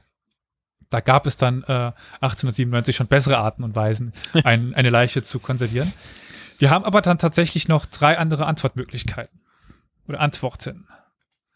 [0.88, 4.12] Da gab es dann äh, 1897 schon bessere Arten und Weisen,
[4.44, 5.92] ein, eine Leiche zu konservieren.
[6.58, 9.40] Wir haben aber dann tatsächlich noch drei andere Antwortmöglichkeiten.
[10.08, 10.88] Oder Antworten.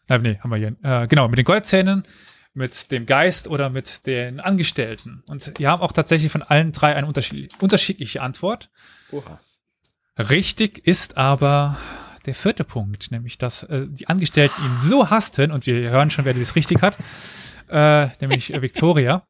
[0.07, 0.75] Äh, nee, haben wir hier.
[0.83, 2.03] Äh, genau, mit den Goldzähnen,
[2.55, 5.23] mit dem Geist oder mit den Angestellten.
[5.27, 8.69] Und wir haben auch tatsächlich von allen drei eine unterschiedliche, unterschiedliche Antwort.
[9.11, 9.39] Oha.
[10.17, 11.77] Richtig ist aber
[12.25, 16.25] der vierte Punkt, nämlich dass äh, die Angestellten ihn so hassten, und wir hören schon,
[16.25, 16.97] wer das richtig hat,
[17.69, 19.27] äh, nämlich äh, Victoria.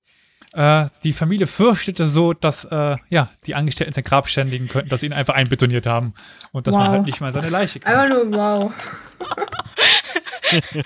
[0.53, 5.01] Äh, die Familie fürchtete so, dass äh, ja die Angestellten sein Grab ständigen könnten, dass
[5.01, 6.13] sie ihn einfach einbetoniert haben
[6.51, 6.91] und dass man Wow.
[6.93, 8.29] halt nicht mal seine Leiche Einfach kann.
[8.29, 8.71] nur wow.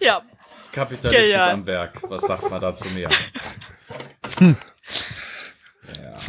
[0.00, 0.22] Ja,
[0.78, 1.50] Kapitalismus Genial.
[1.50, 2.02] am Werk.
[2.08, 3.08] Was sagt man dazu mehr?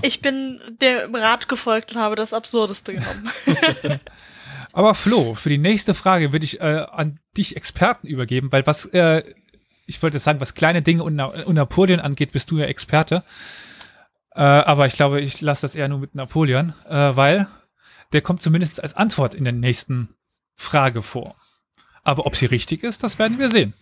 [0.02, 3.32] ich bin dem Rat gefolgt und habe das Absurdeste genommen.
[4.74, 8.86] Aber Flo, für die nächste Frage würde ich äh, an dich Experten übergeben, weil was
[8.86, 9.24] äh,
[9.90, 13.24] ich wollte sagen, was kleine Dinge und Napoleon angeht, bist du ja Experte.
[14.36, 17.48] Äh, aber ich glaube, ich lasse das eher nur mit Napoleon, äh, weil
[18.14, 20.16] der kommt zumindest als Antwort in der nächsten
[20.56, 21.36] Frage vor.
[22.04, 23.74] Aber ob sie richtig ist, das werden wir sehen.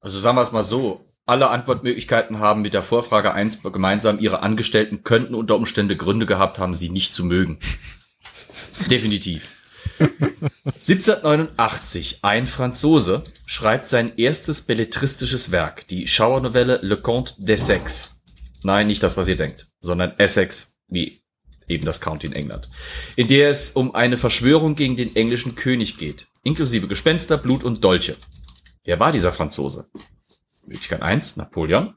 [0.00, 1.04] Also sagen wir es mal so.
[1.26, 6.58] Alle Antwortmöglichkeiten haben mit der Vorfrage 1 gemeinsam, ihre Angestellten könnten unter Umstände Gründe gehabt
[6.58, 7.58] haben, sie nicht zu mögen.
[8.90, 9.46] Definitiv.
[9.98, 18.12] 1789, ein Franzose schreibt sein erstes belletristisches Werk, die Schauernovelle Le Comte d'Essex.
[18.62, 21.22] Nein, nicht das, was ihr denkt, sondern Essex, wie
[21.68, 22.70] eben das County in England,
[23.16, 27.84] in der es um eine Verschwörung gegen den englischen König geht, inklusive Gespenster, Blut und
[27.84, 28.16] Dolche.
[28.88, 29.90] Wer war dieser Franzose?
[30.64, 31.94] Möglichkeit 1, Napoleon.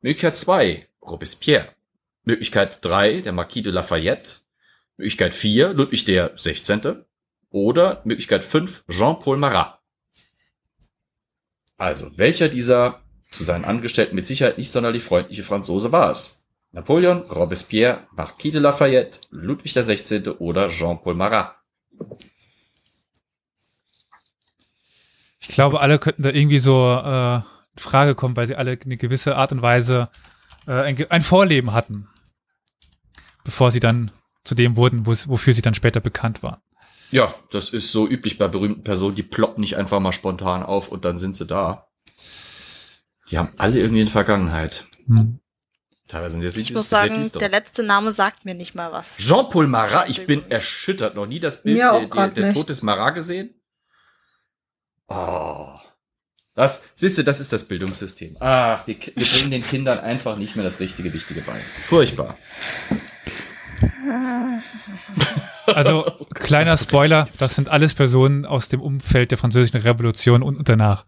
[0.00, 1.74] Möglichkeit 2, Robespierre.
[2.24, 4.40] Möglichkeit 3, der Marquis de Lafayette.
[4.96, 7.04] Möglichkeit 4, Ludwig der 16.
[7.50, 9.78] Oder Möglichkeit 5, Jean-Paul Marat.
[11.76, 16.48] Also, welcher dieser zu seinen Angestellten mit Sicherheit nicht sonderlich freundliche Franzose war es?
[16.72, 20.28] Napoleon, Robespierre, Marquis de Lafayette, Ludwig 16.
[20.28, 21.56] oder Jean-Paul Marat?
[25.40, 27.42] Ich glaube, alle könnten da irgendwie so äh, in
[27.76, 30.10] Frage kommen, weil sie alle eine gewisse Art und Weise
[30.66, 32.08] äh, ein, ein Vorleben hatten,
[33.44, 34.10] bevor sie dann
[34.44, 36.60] zu dem wurden, wo, wofür sie dann später bekannt waren.
[37.10, 40.88] Ja, das ist so üblich bei berühmten Personen, die ploppen nicht einfach mal spontan auf
[40.88, 41.88] und dann sind sie da.
[43.30, 44.86] Die haben alle irgendwie eine Vergangenheit.
[45.06, 45.40] Hm.
[46.06, 49.16] Teilweise sind sie Ich muss sagen, der letzte Name sagt mir nicht mal was.
[49.18, 51.14] Jean-Paul Marat, ich bin erschüttert.
[51.14, 52.56] Noch nie das Bild der, der, der nicht.
[52.56, 53.54] Tod des Marat gesehen?
[55.10, 55.68] Oh.
[56.54, 58.36] Das, siehst du, das ist das Bildungssystem.
[58.40, 61.58] Ah, wir, wir bringen den Kindern einfach nicht mehr das richtige, wichtige bei.
[61.88, 62.38] Furchtbar.
[65.66, 70.68] Also, kleiner Spoiler, das sind alles Personen aus dem Umfeld der französischen Revolution und, und
[70.68, 71.06] danach.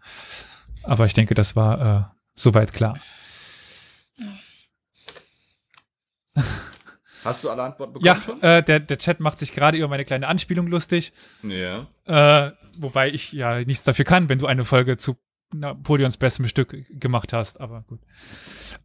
[0.83, 2.03] Aber ich denke, das war äh,
[2.35, 2.97] soweit klar.
[7.23, 8.41] Hast du alle Antworten bekommen Ja, schon?
[8.41, 11.13] äh, der, der Chat macht sich gerade über meine kleine Anspielung lustig.
[11.43, 11.87] Ja.
[12.05, 15.17] Äh, wobei ich ja nichts dafür kann, wenn du eine Folge zu
[15.53, 17.99] Napoleons bestem Stück gemacht hast, aber gut.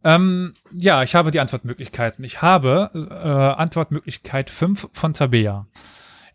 [0.03, 2.23] Ähm, ja, ich habe die Antwortmöglichkeiten.
[2.23, 5.65] Ich habe äh, Antwortmöglichkeit 5 von Tabea.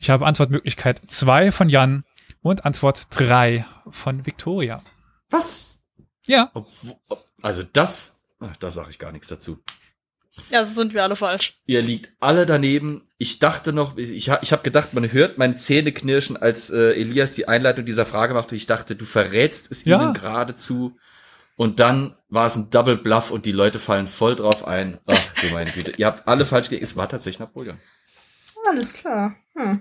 [0.01, 2.05] Ich habe Antwortmöglichkeit 2 von Jan
[2.43, 4.83] und Antwort 3 von Victoria.
[5.31, 5.79] Was?
[6.27, 9.61] Ja, Obwo- ob- Also das, ach, da sage ich gar nichts dazu.
[10.51, 11.59] Ja, so sind wir alle falsch.
[11.67, 13.03] Ihr liegt alle daneben.
[13.19, 17.33] Ich dachte noch, ich, ich habe gedacht, man hört meine Zähne knirschen, als äh, Elias
[17.33, 18.51] die Einleitung dieser Frage macht.
[18.51, 20.03] Und ich dachte, du verrätst es Ja.
[20.03, 20.97] ihnen geradezu.
[21.57, 24.99] Und dann war es ein Double Bluff und die Leute fallen voll drauf ein.
[25.07, 25.93] Ach du meine Güte.
[25.97, 26.83] Ihr habt alle falsch gelegt.
[26.85, 27.79] Es war tatsächlich Napoleon.
[28.69, 29.37] Alles klar.
[29.57, 29.81] Hm.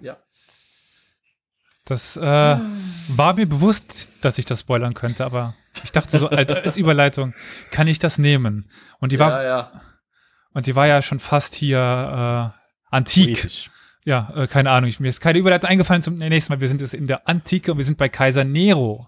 [1.85, 6.51] das äh, war mir bewusst, dass ich das spoilern könnte, aber ich dachte so als,
[6.51, 7.33] als Überleitung,
[7.71, 8.69] kann ich das nehmen?
[8.99, 9.81] Und die war ja, ja.
[10.53, 13.71] Und die war ja schon fast hier äh, antik, Poetisch.
[14.05, 16.61] ja, äh, keine Ahnung, ich, mir ist keine Überleitung eingefallen zum nächsten Mal.
[16.61, 19.07] Wir sind jetzt in der Antike und wir sind bei Kaiser Nero.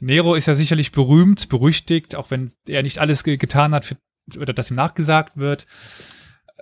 [0.00, 3.96] Nero ist ja sicherlich berühmt, berüchtigt, auch wenn er nicht alles ge getan hat, für,
[4.38, 5.66] oder dass ihm nachgesagt wird.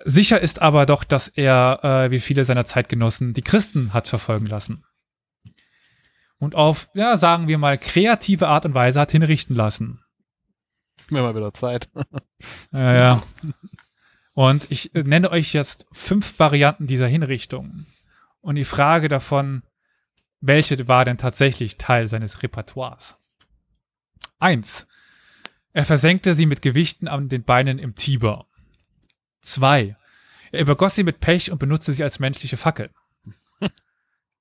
[0.05, 4.47] Sicher ist aber doch, dass er, äh, wie viele seiner Zeitgenossen, die Christen hat verfolgen
[4.47, 4.85] lassen.
[6.39, 10.03] Und auf, ja, sagen wir mal, kreative Art und Weise hat hinrichten lassen.
[11.09, 11.89] Mir mal wieder Zeit.
[12.73, 13.23] Ja, ja.
[14.37, 17.87] Und ich nenne euch jetzt fünf Varianten dieser Hinrichtung.
[18.43, 19.63] Und die Frage davon,
[20.43, 23.17] welche war denn tatsächlich Teil seines Repertoires?
[24.39, 24.87] Eins.
[25.73, 28.47] Er versenkte sie mit Gewichten an den Beinen im Tiber.
[29.41, 29.97] Zwei.
[30.53, 32.91] Er übergoss sie mit Pech und benutzte sie als menschliche Fackel.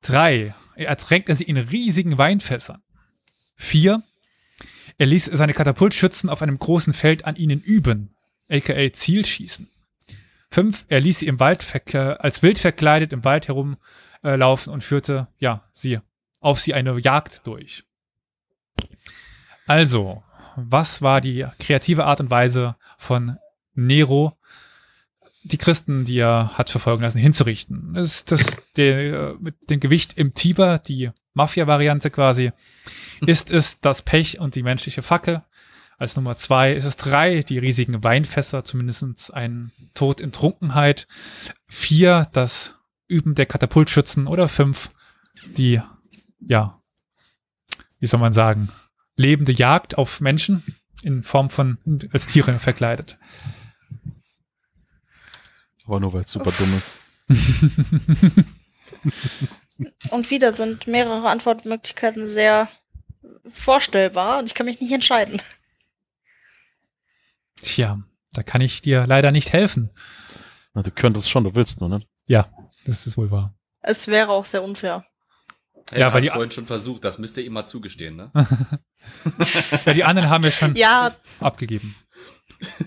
[0.02, 0.54] Drei.
[0.76, 2.84] Er ertränkte sie in riesigen Weinfässern.
[3.56, 4.04] Vier.
[4.98, 8.14] Er ließ seine Katapultschützen auf einem großen Feld an ihnen üben,
[8.50, 9.70] aka Zielschießen.
[10.56, 10.86] Fünf.
[10.88, 11.66] Er ließ sie im Wald
[12.22, 16.00] als wild verkleidet im Wald herumlaufen äh, und führte, ja, sie
[16.40, 17.84] auf sie eine Jagd durch.
[19.68, 20.24] Also,
[20.56, 23.38] was war die kreative Art und Weise von
[23.74, 24.38] Nero,
[25.44, 27.94] die Christen, die er hat verfolgen lassen, hinzurichten?
[27.98, 32.54] Ist das der, mit dem Gewicht im Tiber, die Mafia-Variante quasi?
[33.26, 35.44] Ist es das Pech und die menschliche Fackel?
[35.98, 41.08] Als Nummer zwei ist es drei, die riesigen Weinfässer, zumindest ein Tod in Trunkenheit.
[41.68, 42.76] Vier, das
[43.08, 44.90] Üben der Katapultschützen oder fünf,
[45.58, 45.82] die,
[46.40, 46.82] ja,
[48.00, 48.72] wie soll man sagen,
[49.16, 50.64] lebende Jagd auf Menschen
[51.02, 51.78] in Form von
[52.12, 53.18] als Tiere verkleidet.
[55.86, 56.98] Aber nur weil es super dumm ist.
[60.10, 62.70] Und wieder sind mehrere Antwortmöglichkeiten sehr
[63.52, 65.42] vorstellbar und ich kann mich nicht entscheiden.
[67.66, 68.00] Tja,
[68.34, 69.90] da kann ich dir leider nicht helfen.
[70.74, 72.02] Na, du könntest schon, du willst nur, ne?
[72.28, 72.50] Ja,
[72.86, 73.56] das ist wohl wahr.
[73.82, 75.06] Es wäre auch sehr unfair.
[75.92, 78.32] Er Ja, ja, weil die- vorhin schon versucht, das müsst ihr ihm mal zugestehen, ne?
[79.86, 81.96] Ja, die anderen haben wir schon Ja, abgegeben.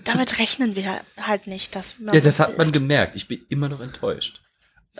[0.03, 1.75] damit rechnen wir halt nicht.
[1.75, 3.15] Dass Ja, das hat man gemerkt.
[3.15, 4.41] Ich bin immer noch enttäuscht.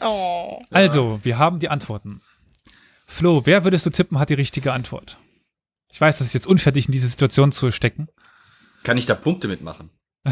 [0.01, 0.61] Oh.
[0.71, 2.21] Also, wir haben die Antworten.
[3.05, 5.17] Flo, wer würdest du tippen, hat die richtige Antwort?
[5.91, 8.07] Ich weiß, das ist jetzt unfair, dich in diese Situation zu stecken.
[8.83, 9.89] Kann ich da Punkte mitmachen?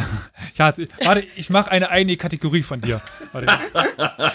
[0.56, 3.00] Ja, warte, ich mache eine eigene Kategorie von dir.
[3.32, 3.48] Warte.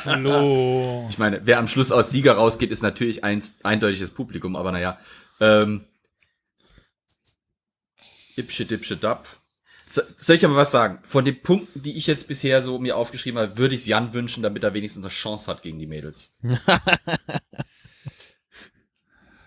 [0.02, 1.06] Flo.
[1.10, 5.00] Ich meine, wer am Schluss als Sieger rausgeht, ist natürlich ein eindeutiges Publikum, aber naja.
[5.40, 5.84] Ähm,
[8.36, 9.26] Ipsche, dipsche, dap.
[9.88, 11.00] So, soll ich aber was sagen?
[11.02, 14.14] Von den Punkten, die ich jetzt bisher so mir aufgeschrieben habe, würde ich es Jan
[14.14, 16.30] wünschen, damit er wenigstens eine Chance hat gegen die Mädels.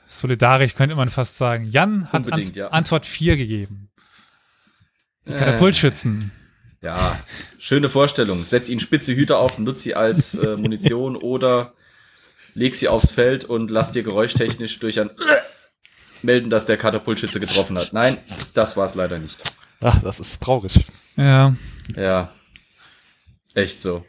[0.07, 1.69] Solidarisch könnte man fast sagen.
[1.71, 2.67] Jan hat Ant ja.
[2.67, 3.89] Antwort 4 gegeben.
[5.27, 5.37] Die Äh.
[5.37, 6.31] Katapultschützen.
[6.81, 7.17] Ja,
[7.59, 8.45] schöne Vorstellung.
[8.45, 11.73] Setz ihnen spitze Hüte auf, nutz sie als äh, Munition oder
[12.53, 15.09] leg sie aufs Feld und lass dir geräuschtechnisch durch ein
[16.21, 17.91] melden, dass der Katapultschütze getroffen hat.
[17.93, 18.17] Nein,
[18.53, 19.41] das war es leider nicht.
[19.81, 20.85] Ach, das ist traurig.
[21.17, 21.55] Ja.
[21.95, 22.31] Ja,
[23.53, 24.05] echt so.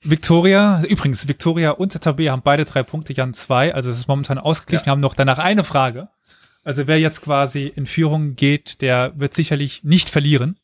[0.00, 4.38] Victoria, übrigens, Victoria und Tabea haben beide drei Punkte, Jan zwei, also es ist momentan
[4.38, 6.08] ausgeglichen, Wir haben noch danach eine Frage.
[6.64, 10.58] Also wer jetzt quasi in Führung geht, der wird sicherlich nicht verlieren.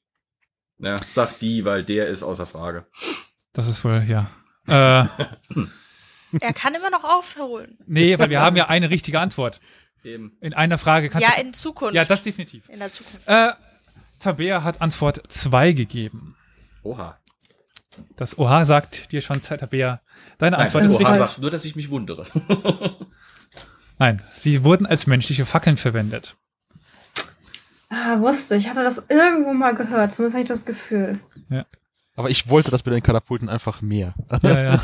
[0.79, 2.87] Ja, sag die, weil der ist außer Frage.
[3.53, 4.31] Das ist wohl, ja.
[4.67, 5.07] Äh,
[6.41, 7.79] Er kann immer noch aufholen.
[7.87, 9.61] nee, weil wir haben ja eine richtige Antwort.
[10.03, 10.37] Eben.
[10.41, 11.95] In einer Frage kannst Ja, du, in Zukunft.
[11.95, 12.69] Ja, das definitiv.
[12.69, 13.21] in der Zukunft.
[13.27, 13.53] Äh,
[14.19, 16.37] Tabea hat Antwort zwei gegeben.
[16.83, 17.19] Oha.
[18.17, 20.03] Das Oha sagt dir schon, Tabea,
[20.39, 21.19] deine Nein, Antwort das ist Oha richtig.
[21.29, 22.27] sagt nur, dass ich mich wundere.
[23.99, 26.37] Nein, sie wurden als menschliche Fackeln verwendet.
[27.91, 31.21] Ah, wusste, ich hatte das irgendwo mal gehört, zumindest habe ich das Gefühl.
[32.17, 34.15] Aber ich wollte das mit den Katapulten einfach mehr.
[34.43, 34.83] Ja, ja.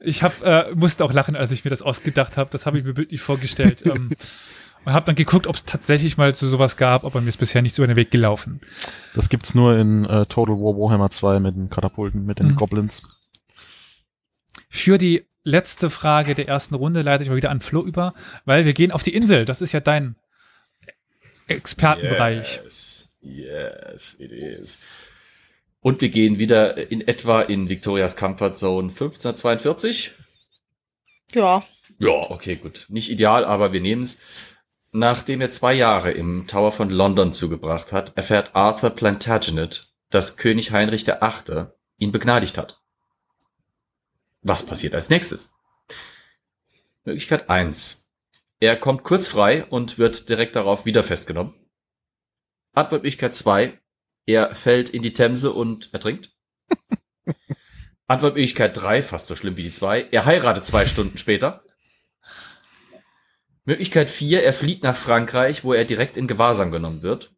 [0.00, 2.50] Ich hab, äh, musste auch lachen, als ich mir das ausgedacht habe.
[2.50, 3.82] Das habe ich mir bildlich vorgestellt.
[3.86, 4.10] ähm,
[4.84, 7.62] und habe dann geguckt, ob es tatsächlich mal zu sowas gab, aber mir ist bisher
[7.62, 8.60] nichts über den Weg gelaufen.
[9.14, 12.56] Das gibt's nur in äh, Total War Warhammer 2 mit den Katapulten, mit den Mhm.
[12.56, 13.02] Goblins.
[14.68, 18.64] Für die letzte Frage der ersten Runde leite ich mal wieder an Flo über, weil
[18.64, 19.44] wir gehen auf die Insel.
[19.44, 20.16] Das ist ja dein
[21.46, 22.60] Expertenbereich.
[22.64, 24.78] Yes, yes, it is.
[25.80, 30.12] Und wir gehen wieder in etwa in Victorias Comfort Zone 1542.
[31.34, 31.62] Ja.
[31.98, 32.86] Ja, okay, gut.
[32.88, 34.20] Nicht ideal, aber wir nehmen's.
[34.92, 40.70] Nachdem er zwei Jahre im Tower von London zugebracht hat, erfährt Arthur Plantagenet, dass König
[40.70, 41.66] Heinrich VIII.
[41.98, 42.80] ihn begnadigt hat.
[44.44, 45.54] Was passiert als nächstes?
[47.04, 48.10] Möglichkeit eins:
[48.60, 51.54] Er kommt kurz frei und wird direkt darauf wieder festgenommen.
[52.74, 53.80] Antwortmöglichkeit zwei:
[54.26, 56.30] Er fällt in die Themse und ertrinkt.
[58.06, 60.08] Antwortmöglichkeit 3, fast so schlimm wie die 2.
[60.10, 61.64] Er heiratet zwei Stunden später.
[63.64, 67.34] Möglichkeit 4, er flieht nach Frankreich, wo er direkt in Gewahrsam genommen wird.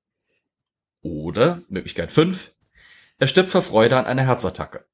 [1.03, 2.53] Oder Möglichkeit 5,
[3.19, 4.85] er stirbt vor Freude an einer Herzattacke.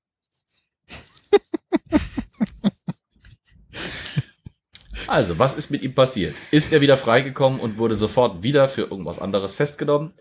[5.09, 6.35] Also, was ist mit ihm passiert?
[6.51, 10.15] Ist er wieder freigekommen und wurde sofort wieder für irgendwas anderes festgenommen?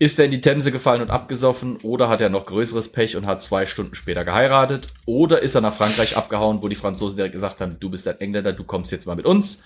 [0.00, 1.76] Ist er in die Themse gefallen und abgesoffen?
[1.82, 4.88] Oder hat er noch größeres Pech und hat zwei Stunden später geheiratet?
[5.04, 8.18] Oder ist er nach Frankreich abgehauen, wo die Franzosen direkt gesagt haben, du bist ein
[8.18, 9.62] Engländer, du kommst jetzt mal mit uns?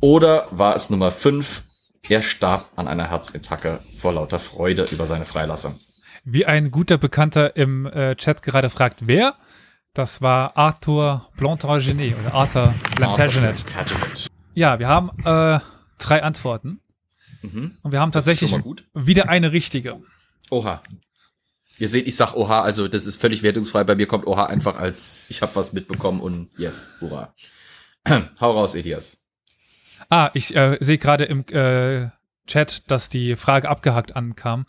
[0.00, 1.62] Oder war es Nummer 5,
[2.08, 5.78] er starb an einer Herzattacke vor lauter Freude über seine Freilassung?
[6.24, 9.34] Wie ein guter Bekannter im äh, Chat gerade fragt, wer?
[9.94, 13.64] Das war Arthur Plantagenet oder Arthur Plantagenet.
[13.64, 14.26] Plantagenet.
[14.54, 15.60] Ja, wir haben äh,
[15.98, 16.80] drei Antworten
[17.42, 17.76] Mhm.
[17.82, 18.56] und wir haben tatsächlich
[18.94, 20.00] wieder eine richtige.
[20.50, 20.82] Oha.
[21.78, 23.84] Ihr seht, ich sag Oha, also das ist völlig wertungsfrei.
[23.84, 27.34] Bei mir kommt Oha einfach als ich habe was mitbekommen und yes, hurra.
[28.40, 29.18] Hau raus, Elias.
[30.08, 32.08] Ah, ich äh, sehe gerade im äh,
[32.46, 34.64] Chat, dass die Frage abgehackt ankam.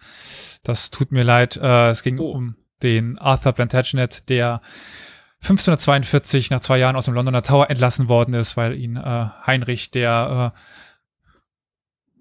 [0.63, 1.55] Das tut mir leid.
[1.57, 2.31] Äh, es ging Oh.
[2.31, 4.59] um den Arthur Plantagenet, der
[5.45, 9.91] 1542 nach zwei Jahren aus dem Londoner Tower entlassen worden ist, weil ihn äh, Heinrich
[9.91, 10.59] der äh,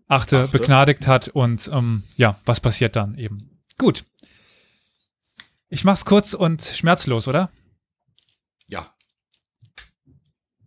[0.08, 0.48] Achte, Achte.
[0.48, 1.28] begnadigt hat.
[1.28, 3.58] Und ähm, ja, was passiert dann eben?
[3.78, 4.04] Gut.
[5.70, 7.50] Ich mach's kurz und schmerzlos, oder?
[8.66, 8.92] Ja.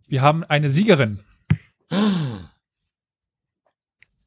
[0.06, 1.20] Wir haben eine Siegerin.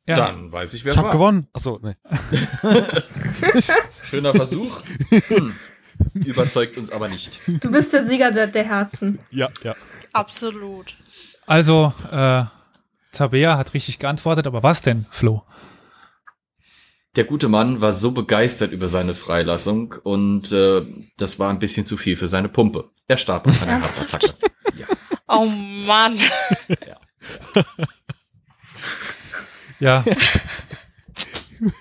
[0.08, 0.16] Ja.
[0.16, 1.14] Dann weiß ich, wer Ich es hab war.
[1.14, 1.48] gewonnen.
[1.54, 1.96] Achso, nee.
[4.04, 4.82] Schöner Versuch.
[6.14, 7.40] Überzeugt uns aber nicht.
[7.48, 9.20] Du bist der Sieger der, der Herzen.
[9.30, 9.76] Ja, ja.
[10.14, 10.96] Absolut.
[11.48, 12.44] Also, äh,
[13.12, 15.44] Tabea hat richtig geantwortet, aber was denn, Flo?
[17.16, 20.82] Der gute Mann war so begeistert über seine Freilassung und äh,
[21.18, 22.90] das war ein bisschen zu viel für seine Pumpe.
[23.08, 23.82] Er starb an einer?
[23.82, 24.34] Herzattacke.
[24.78, 24.88] Ja.
[25.28, 26.18] Oh Mann.
[29.80, 30.06] Ja,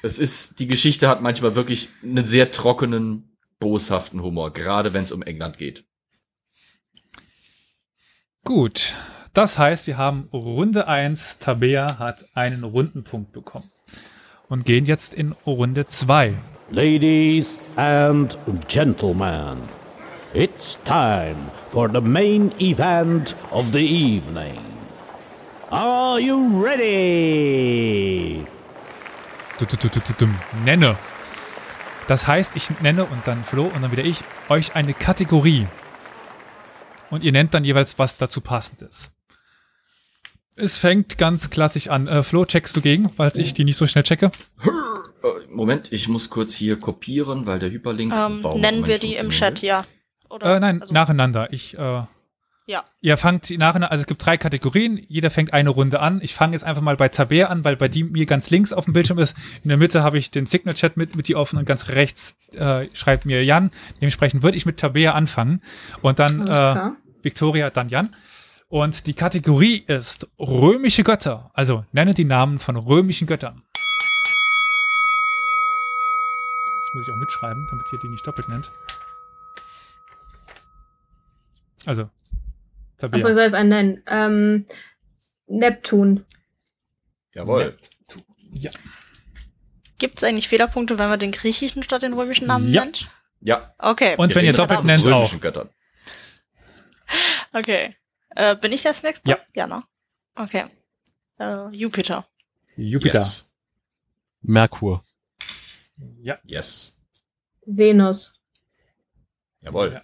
[0.02, 3.30] Es ist, die Geschichte hat manchmal wirklich einen sehr trockenen,
[3.61, 5.85] boshaften Humor, gerade wenn es um England geht.
[8.44, 8.94] gut.
[9.33, 11.38] Das heißt, wir haben Runde 1.
[11.38, 13.70] Tabea hat einen Rundenpunkt bekommen.
[14.49, 16.35] Und gehen jetzt in Runde 2.
[16.73, 19.59] Ladies and gentlemen,
[20.35, 21.37] it's time
[21.68, 24.59] for the main event of the evening.
[25.70, 28.44] Are you ready?
[29.59, 30.29] Du, du, du.
[30.64, 30.96] Nenne.
[32.11, 35.68] Das heißt, ich nenne und dann Flo und dann wieder ich euch eine Kategorie.
[37.09, 39.12] Und ihr nennt dann jeweils, was dazu passend ist.
[40.57, 42.09] Es fängt ganz klassisch an.
[42.09, 44.33] Äh, Flo, checkst du gegen, falls ich die nicht so schnell checke?
[45.23, 48.12] Äh, Moment, ich muss kurz hier kopieren, weil der Hyperlink.
[48.12, 49.85] Ähm, nennen wir die im Chat, ja.
[50.31, 50.57] Oder?
[50.57, 51.53] Äh, nein, Also, nacheinander.
[51.53, 52.03] Ich, äh,
[52.70, 52.85] Ja.
[53.00, 56.20] Ihr fangt nacheinander, also es gibt drei Kategorien, jeder fängt eine Runde an.
[56.22, 58.85] Ich fange jetzt einfach mal bei Tabea an, weil bei die mir ganz links auf
[58.85, 59.37] dem Bildschirm ist.
[59.64, 62.87] In der Mitte habe ich den Signal-Chat mit, mit die offen und ganz rechts äh,
[62.94, 63.72] schreibt mir Jan.
[64.00, 65.62] Dementsprechend würde ich mit Tabea anfangen
[66.00, 66.90] und dann äh.
[67.22, 68.14] Victoria, dann Jan.
[68.68, 71.50] Und die Kategorie ist römische Götter.
[71.54, 73.62] Also nenne die Namen von römischen Göttern.
[76.78, 78.70] Das muss ich auch mitschreiben, damit ihr die nicht doppelt nennt.
[81.85, 82.11] Also,
[83.01, 83.17] Tabea.
[83.17, 84.03] Ich soll es einen nennen.
[84.07, 84.67] Ähm,
[85.47, 86.25] Neptun.
[87.33, 87.77] Jawohl.
[88.53, 88.71] ja.
[89.99, 92.85] Gibt es eigentlich Fehlerpunkte, wenn man den griechischen statt den römischen Namen Ja.
[92.85, 93.09] nennt?
[93.41, 93.75] Ja.
[93.79, 94.15] Okay.
[94.17, 95.41] Und wenn ihr doppelt nennt, römischen auch.
[95.41, 95.69] Göttern.
[97.53, 97.97] Okay.
[98.37, 99.29] Äh, bin ich das nächste?
[99.31, 99.39] Ja.
[99.55, 99.83] Ja, ne?
[100.37, 100.67] Okay.
[101.39, 102.27] Äh, Jupiter.
[102.77, 103.19] Jupiter.
[103.19, 103.53] Yes.
[104.43, 105.05] Merkur.
[106.23, 106.39] Ja.
[106.45, 107.03] Yes.
[107.67, 108.33] Venus.
[109.61, 109.93] Jawohl.
[109.93, 110.03] Ja.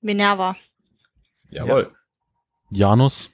[0.00, 0.56] Minerva.
[1.50, 1.94] Jawohl.
[2.70, 3.30] Janus.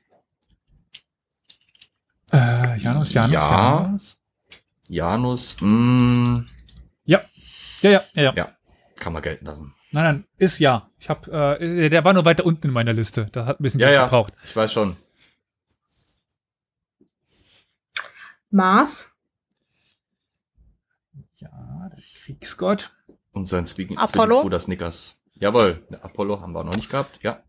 [2.33, 3.83] Äh, Janus, Janus, Ja.
[3.83, 4.17] Janus.
[4.89, 6.45] Janus, mh,
[7.05, 7.21] Ja.
[7.83, 8.33] Ja, ja, ja, ja.
[8.35, 8.57] ja,
[8.97, 9.75] kann man gelten lassen.
[9.93, 10.91] Nein, nein, ist ja.
[10.99, 13.27] Ich hab, äh, der war nur weiter unten in meiner Liste.
[13.33, 14.33] Das hat ein bisschen Ja, ja, gebraucht.
[14.43, 14.97] ich weiß schon.
[18.51, 19.11] Mars.
[21.39, 22.93] Ja, der Kriegsgott.
[23.33, 24.25] Und sein Zwilling- Apollo?
[24.27, 25.14] Zwillingsbruder Snickers.
[25.35, 27.43] Jawohl, Apollo haben wir noch nicht gehabt, ja.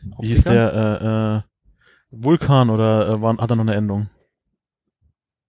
[0.00, 0.54] Den Wie hieß Optiker.
[0.72, 1.00] der?
[1.00, 1.42] Äh, äh,
[2.10, 4.08] Vulkan oder äh, war, hat er noch eine Endung?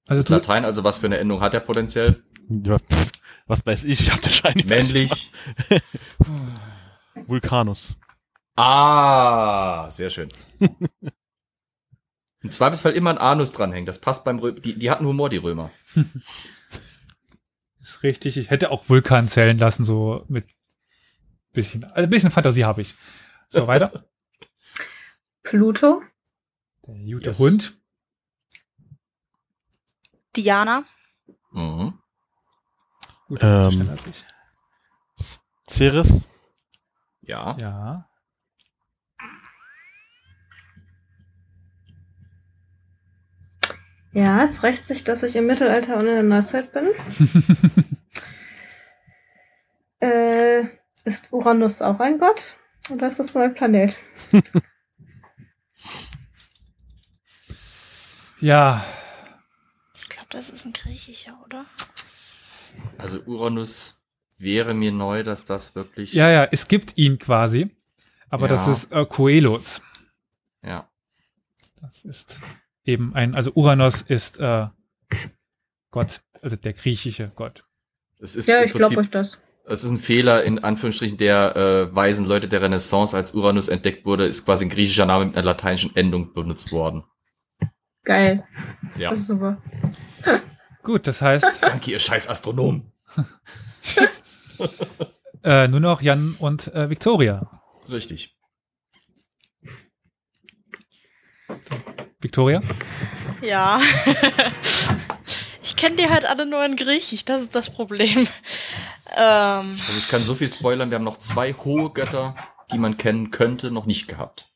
[0.07, 2.23] Also Latein, also was für eine Endung hat er potenziell?
[2.49, 3.11] Ja, pff,
[3.47, 5.31] was weiß ich, ich hab den Schein nicht Männlich.
[7.27, 7.95] Vulkanus.
[8.55, 10.29] Ah, sehr schön.
[12.41, 13.85] Im Zweifelsfall immer ein Anus dranhängen.
[13.85, 15.69] Das passt beim Rö die, die hatten Humor, die Römer.
[17.79, 18.37] ist richtig.
[18.37, 20.45] Ich hätte auch Vulkan zählen lassen, so mit
[21.53, 22.95] Bisschen, also ein bisschen Fantasie habe ich.
[23.49, 24.05] So, weiter.
[25.43, 26.01] Pluto.
[26.87, 27.39] Der gute Yes.
[27.39, 27.77] Hund.
[30.35, 30.83] Diana.
[31.51, 31.99] Mhm.
[33.27, 33.89] Gut, Ähm.
[35.67, 36.21] Ceres.
[37.21, 37.55] Ja.
[37.57, 38.09] Ja.
[44.11, 46.89] Ja, es rächt sich, dass ich im Mittelalter und in der Neuzeit bin.
[49.99, 50.63] äh,
[51.09, 52.55] ist Uranus auch ein Gott?
[52.89, 53.97] Oder ist das nur ein Planet?
[58.39, 58.83] ja,
[59.95, 61.65] Ich glaube, das ist ein griechischer, oder?
[62.97, 64.01] Also Uranus
[64.37, 66.13] wäre mir neu, dass das wirklich.
[66.13, 67.75] ja, ja, es gibt ihn quasi.
[68.29, 68.71] Aber das Ja.
[68.73, 69.81] ist äh, Coelos.
[70.63, 70.87] Ja.
[71.81, 72.39] Das ist
[72.85, 74.67] eben ein, also Uranus ist äh,
[75.91, 77.65] Gott, also der griechische Gott.
[78.19, 79.39] Es ist ja, ich glaube euch das.
[79.69, 84.05] Es ist ein Fehler in Anführungsstrichen der äh, weisen Leute der Renaissance, als Uranus entdeckt
[84.05, 87.03] wurde, ist quasi ein griechischer Name mit einer lateinischen Endung benutzt worden.
[88.03, 88.43] Geil.
[88.97, 89.11] Ja.
[89.11, 89.61] Das ist super.
[90.83, 92.91] Gut, das heißt Danke, ihr scheiß Astronomen.
[95.43, 97.61] äh, nur noch Jan und äh, Victoria.
[97.87, 98.35] Richtig.
[102.19, 102.61] Victoria?
[103.41, 103.79] Ja.
[105.63, 108.27] ich kenne die halt alle nur in Griechisch, das ist das Problem.
[109.15, 112.35] Ähm, Also ich kann so viel spoilern, wir haben noch zwei hohe Götter,
[112.71, 114.49] die man kennen könnte, noch nicht gehabt.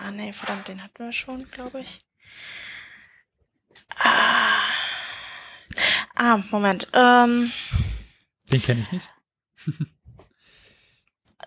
[0.00, 2.00] ah nee, verdammt, den hatten wir schon, glaube ich.
[3.96, 4.60] Ah,
[6.14, 6.88] ah Moment.
[6.92, 7.52] Ähm,
[8.50, 9.08] Den kenne ich nicht.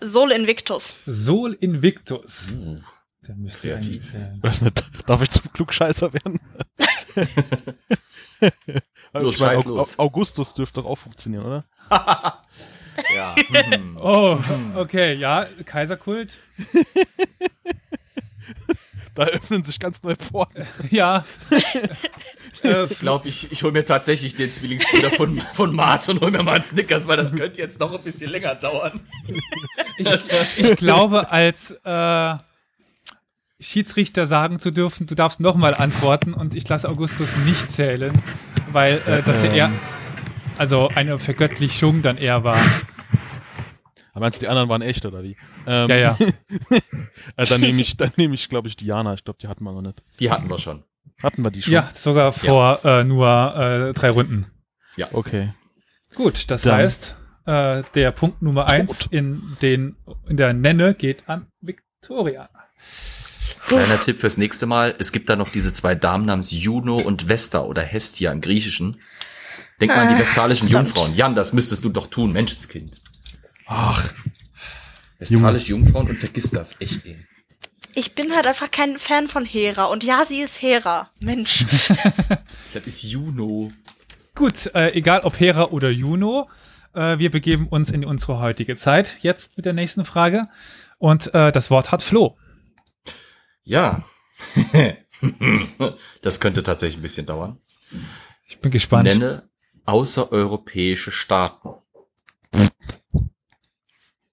[0.01, 0.95] Sol Invictus.
[1.05, 2.51] Sol Invictus.
[2.51, 2.82] Uh,
[3.28, 4.09] Der müsste Kreativ.
[4.11, 4.39] zählen.
[4.41, 6.39] Weiß nicht, darf ich zum Klugscheißer werden?
[9.13, 9.99] Los, ich mein, scheiß Au- los.
[9.99, 11.65] Au- Augustus dürfte doch auch funktionieren, oder?
[13.15, 13.36] ja.
[13.36, 13.97] hm.
[14.01, 14.39] Oh,
[14.76, 16.34] okay, ja, Kaiserkult.
[19.13, 20.65] Da öffnen sich ganz neue Pforten.
[20.89, 21.26] Ja.
[22.63, 26.32] äh, Ich glaube, ich, ich hole mir tatsächlich den Zwillingsbruder von, von Mars und hole
[26.32, 29.01] mir mal einen Snickers, weil das könnte jetzt noch ein bisschen länger dauern.
[29.97, 30.09] ich,
[30.59, 32.36] ich glaube, als äh,
[33.62, 38.22] Schiedsrichter sagen zu dürfen, du darfst nochmal antworten und ich lasse Augustus nicht zählen,
[38.72, 39.72] weil äh, das ja eher,
[40.57, 42.57] also eine Vergöttlichung dann eher war.
[44.14, 45.38] Aber meinst du, die anderen waren echt, oder wie?
[45.66, 46.18] Ähm, Ja, ja.
[47.38, 49.14] äh, dann nehme ich, dann nehme ich, glaube ich, Diana.
[49.14, 50.03] Ich glaube, die hatten wir noch nicht.
[50.20, 50.84] Die hatten wir schon.
[51.24, 51.74] Hatten wir die schon?
[51.74, 54.47] Ja, sogar vor Äh, nur äh, drei Runden.
[55.14, 55.53] Okay.
[56.16, 59.12] Gut, das Dann- heißt, äh, der Punkt Nummer eins Tot.
[59.14, 59.95] in, den,
[60.28, 62.49] in der Nenne geht an Victoria.
[63.68, 64.95] Kleiner Tipp fürs nächste Mal.
[64.97, 69.01] Es gibt da noch diese zwei Damen namens Juno und Vesta oder Hestia im Griechischen.
[69.80, 70.89] Denk mal an die vestalischen verdammt.
[70.89, 71.16] Jungfrauen.
[71.16, 73.01] Jan, das müsstest du doch tun, Menschenskind.
[73.66, 74.14] Ach,
[75.22, 76.82] Vestalische Jungfrauen und vergiss das.
[76.82, 77.16] Echt, ey.
[77.93, 79.86] Ich bin halt einfach kein Fan von Hera.
[79.86, 81.09] Und ja, sie ist Hera.
[81.22, 81.66] Mensch.
[82.74, 83.72] Das ist Juno.
[84.34, 86.49] Gut, äh, egal ob Hera oder Juno,
[86.93, 89.18] äh, wir begeben uns in unsere heutige Zeit.
[89.20, 90.47] Jetzt mit der nächsten Frage.
[90.99, 92.38] Und äh, das Wort hat Flo.
[93.64, 94.03] Ja.
[96.22, 97.57] das könnte tatsächlich ein bisschen dauern.
[98.47, 99.07] Ich bin gespannt.
[99.07, 99.49] Nenne
[99.86, 101.70] außereuropäische Staaten.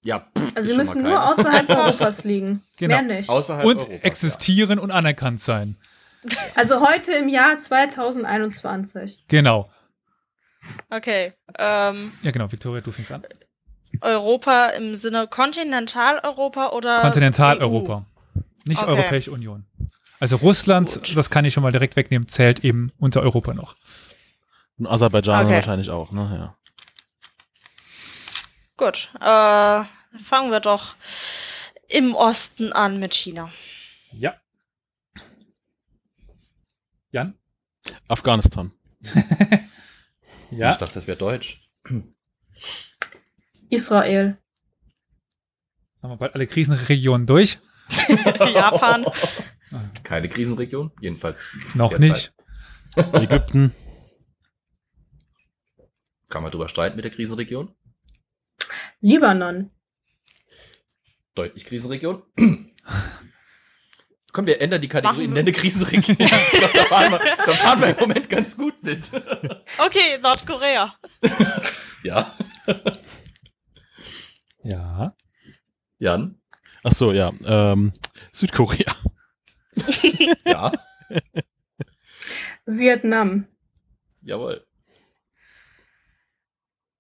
[0.04, 0.20] Ja.
[0.20, 2.62] pff, Also sie müssen nur außerhalb Europas liegen.
[2.76, 2.96] Genau.
[3.02, 3.28] Mehr nicht.
[3.28, 5.76] Außerhalb Und Europas, existieren und anerkannt sein.
[6.54, 9.24] Also heute im Jahr 2021.
[9.28, 9.70] Genau.
[10.90, 11.32] Okay.
[11.58, 12.50] Ähm, Ja, genau.
[12.50, 13.24] Victoria, du fängst an.
[14.00, 18.04] Europa im Sinne Kontinentaleuropa oder Kontinentaleuropa.
[18.68, 18.90] Nicht Okay.
[18.90, 19.66] Europäische Union.
[20.20, 21.16] Also Russland, Gut.
[21.16, 23.76] das kann ich schon mal direkt wegnehmen, zählt eben unter Europa noch.
[24.78, 25.54] und Aserbaidschan Okay.
[25.56, 26.30] wahrscheinlich auch, ne?
[26.38, 26.56] Ja.
[28.76, 29.10] Gut.
[29.20, 30.94] Äh, fangen wir doch
[31.88, 33.50] im Osten an mit China.
[34.12, 34.34] Ja.
[37.10, 37.34] Jan?
[38.08, 38.72] Afghanistan.
[40.50, 40.70] Ja.
[40.70, 41.60] Ich dachte, das wäre Deutsch.
[43.68, 44.38] Israel.
[46.02, 47.58] Haben wir bald alle Krisenregionen durch?
[48.54, 49.04] Japan.
[50.02, 51.50] Keine Krisenregion, jedenfalls.
[51.74, 52.32] Noch nicht.
[52.96, 53.74] Ägypten.
[56.28, 57.74] Kann man drüber streiten mit der Krisenregion?
[59.00, 59.70] Libanon.
[61.34, 62.22] Deutlich Krisenregion.
[64.32, 66.16] Komm, wir ändern die Kategorie, wir- nenne Krisenregion.
[66.16, 69.08] glaub, da, fahren wir, da fahren wir im Moment ganz gut mit.
[69.78, 70.94] Okay, Nordkorea.
[72.02, 72.34] ja.
[74.62, 75.16] Ja.
[75.98, 76.40] Jan?
[76.88, 77.32] Ach so, ja.
[77.44, 77.92] Ähm,
[78.32, 78.94] Südkorea.
[80.44, 80.72] Ja.
[82.66, 83.46] Vietnam.
[84.22, 84.66] Jawohl.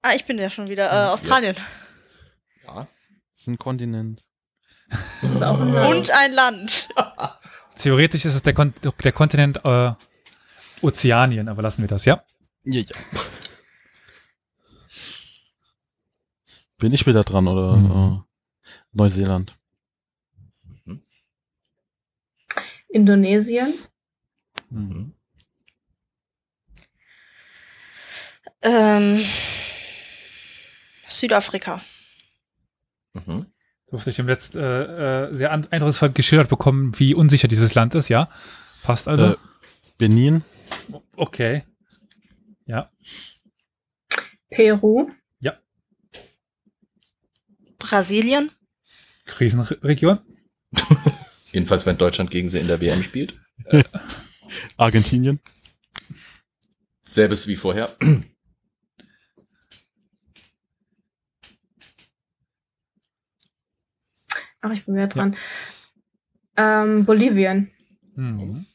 [0.02, 0.90] Ah, ich bin ja schon wieder.
[0.92, 1.54] Äh, Australien.
[1.56, 2.66] Yes.
[2.66, 2.74] Ja.
[2.84, 4.24] Das ist ein Kontinent.
[5.22, 5.74] Ist auch ein.
[5.74, 6.88] Und ein Land.
[7.76, 9.92] Theoretisch ist es der, Kon der Kontinent äh,
[10.82, 12.22] Ozeanien, aber lassen wir das, ja?
[12.64, 12.96] Ja, ja.
[16.78, 18.22] Bin ich wieder dran oder Mhm.
[18.22, 19.57] äh, Neuseeland?
[22.88, 23.74] Indonesien,
[24.70, 25.14] Mhm.
[28.60, 29.24] Ähm,
[31.06, 31.80] Südafrika.
[33.14, 33.46] Mhm.
[33.90, 38.08] Durfte ich im letzten äh, äh, sehr eindrucksvoll geschildert bekommen, wie unsicher dieses Land ist,
[38.08, 38.28] ja?
[38.82, 39.32] Passt also?
[39.32, 39.36] Äh,
[39.96, 40.44] Benin,
[41.16, 41.64] okay.
[42.66, 42.90] Ja.
[44.50, 45.10] Peru,
[47.78, 48.50] Brasilien.
[49.24, 50.18] Krisenregion?
[51.52, 53.38] Jedenfalls, wenn Deutschland gegen sie in der WM spielt.
[54.76, 55.40] Argentinien,
[57.02, 57.94] Selbes wie vorher.
[64.60, 65.36] ach, ich bin wieder dran.
[66.56, 67.70] Ähm, Bolivien,
[68.18, 68.66] Mhm.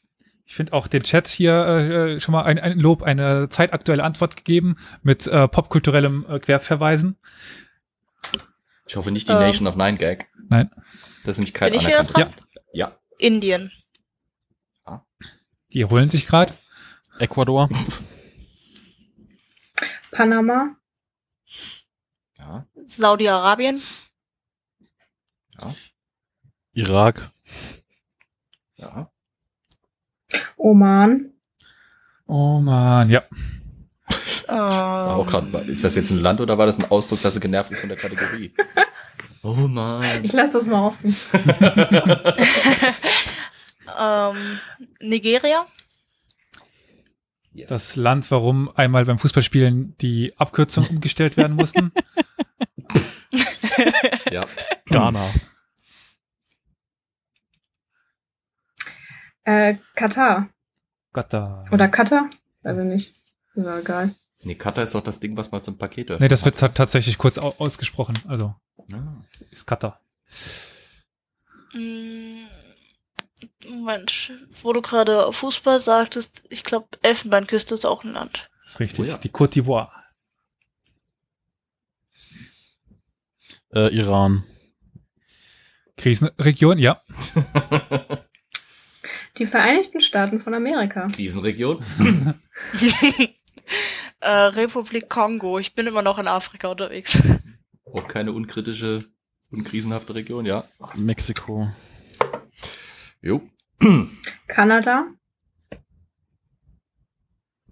[0.45, 4.37] Ich finde auch den Chat hier äh, schon mal ein, ein Lob, eine zeitaktuelle Antwort
[4.37, 7.17] gegeben mit äh, popkulturellem äh, Querverweisen.
[8.87, 9.39] Ich hoffe nicht die Ähm.
[9.39, 10.27] Nation of Nine Gag.
[10.47, 10.69] Nein.
[11.23, 12.29] Das ist nämlich kein Bin ich wieder dran?
[12.29, 12.42] Ja.
[13.19, 13.71] Indien.
[15.71, 16.53] Die holen sich gerade.
[17.19, 17.69] Ecuador,
[20.11, 20.75] Panama,
[22.37, 22.67] Ja.
[22.85, 23.81] Saudi-Arabien.
[25.59, 25.75] Ja.
[26.73, 27.31] Irak,
[28.75, 29.11] Ja.
[30.57, 31.33] Oman,
[32.25, 33.23] Oh man, ja.
[34.47, 37.41] Auch Ähm, grad, ist das jetzt ein Land oder war das ein Ausdruck, dass er
[37.41, 38.53] genervt ist von der Kategorie?
[39.43, 40.23] Oh Mann.
[40.23, 41.15] ich lasse das mal offen.
[43.99, 44.59] ähm,
[45.01, 45.65] Nigeria.
[47.51, 47.69] Yes.
[47.69, 51.91] Das Land, warum einmal beim Fußballspielen die Abkürzungen umgestellt werden mussten.
[54.31, 54.45] ja.
[54.85, 55.29] Ghana,
[59.45, 60.47] Äh, Katar
[61.11, 61.65] da.
[61.69, 62.29] oder Katar,
[62.61, 63.09] weiß ich nicht.
[63.55, 64.15] Ist ja egal.
[64.43, 66.21] Nee, Cutter ist doch das Ding, was man zum Paket öffnet.
[66.21, 68.17] Nee, das wird ta- tatsächlich kurz au ausgesprochen.
[68.27, 68.55] Also,
[68.87, 69.23] Ja.
[69.51, 69.99] ist Cutter.
[71.73, 72.45] Mm,
[73.67, 74.31] Moment,
[74.61, 78.49] wo du gerade Fußball sagtest, ich glaube, Elfenbeinküste ist auch ein Land.
[78.65, 78.99] Ist richtig.
[78.99, 79.17] Oh ja.
[79.17, 79.89] Die Côte d'Ivoire.
[83.75, 84.43] äh, Iran,
[85.97, 87.01] Krisenregion, ja.
[89.39, 91.07] Die Vereinigten Staaten von Amerika.
[91.07, 91.83] Krisenregion.
[94.23, 95.59] äh, Republik Kongo.
[95.59, 97.21] Ich bin immer noch in Afrika unterwegs.
[97.85, 99.05] Auch keine unkritische,
[99.51, 100.63] unkrisenhafte Region, ja.
[100.95, 101.69] Mexiko,
[103.21, 103.41] Jo.
[104.47, 105.05] Kanada,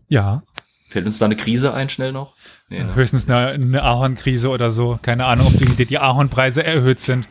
[0.07, 0.43] Ja.
[0.89, 2.35] Fällt uns da eine Krise ein, schnell noch?
[2.67, 2.95] Nee, ne?
[2.95, 4.99] Höchstens eine, eine Ahornkrise oder so.
[5.01, 7.29] Keine Ahnung, ob die, die Ahornpreise erhöht sind.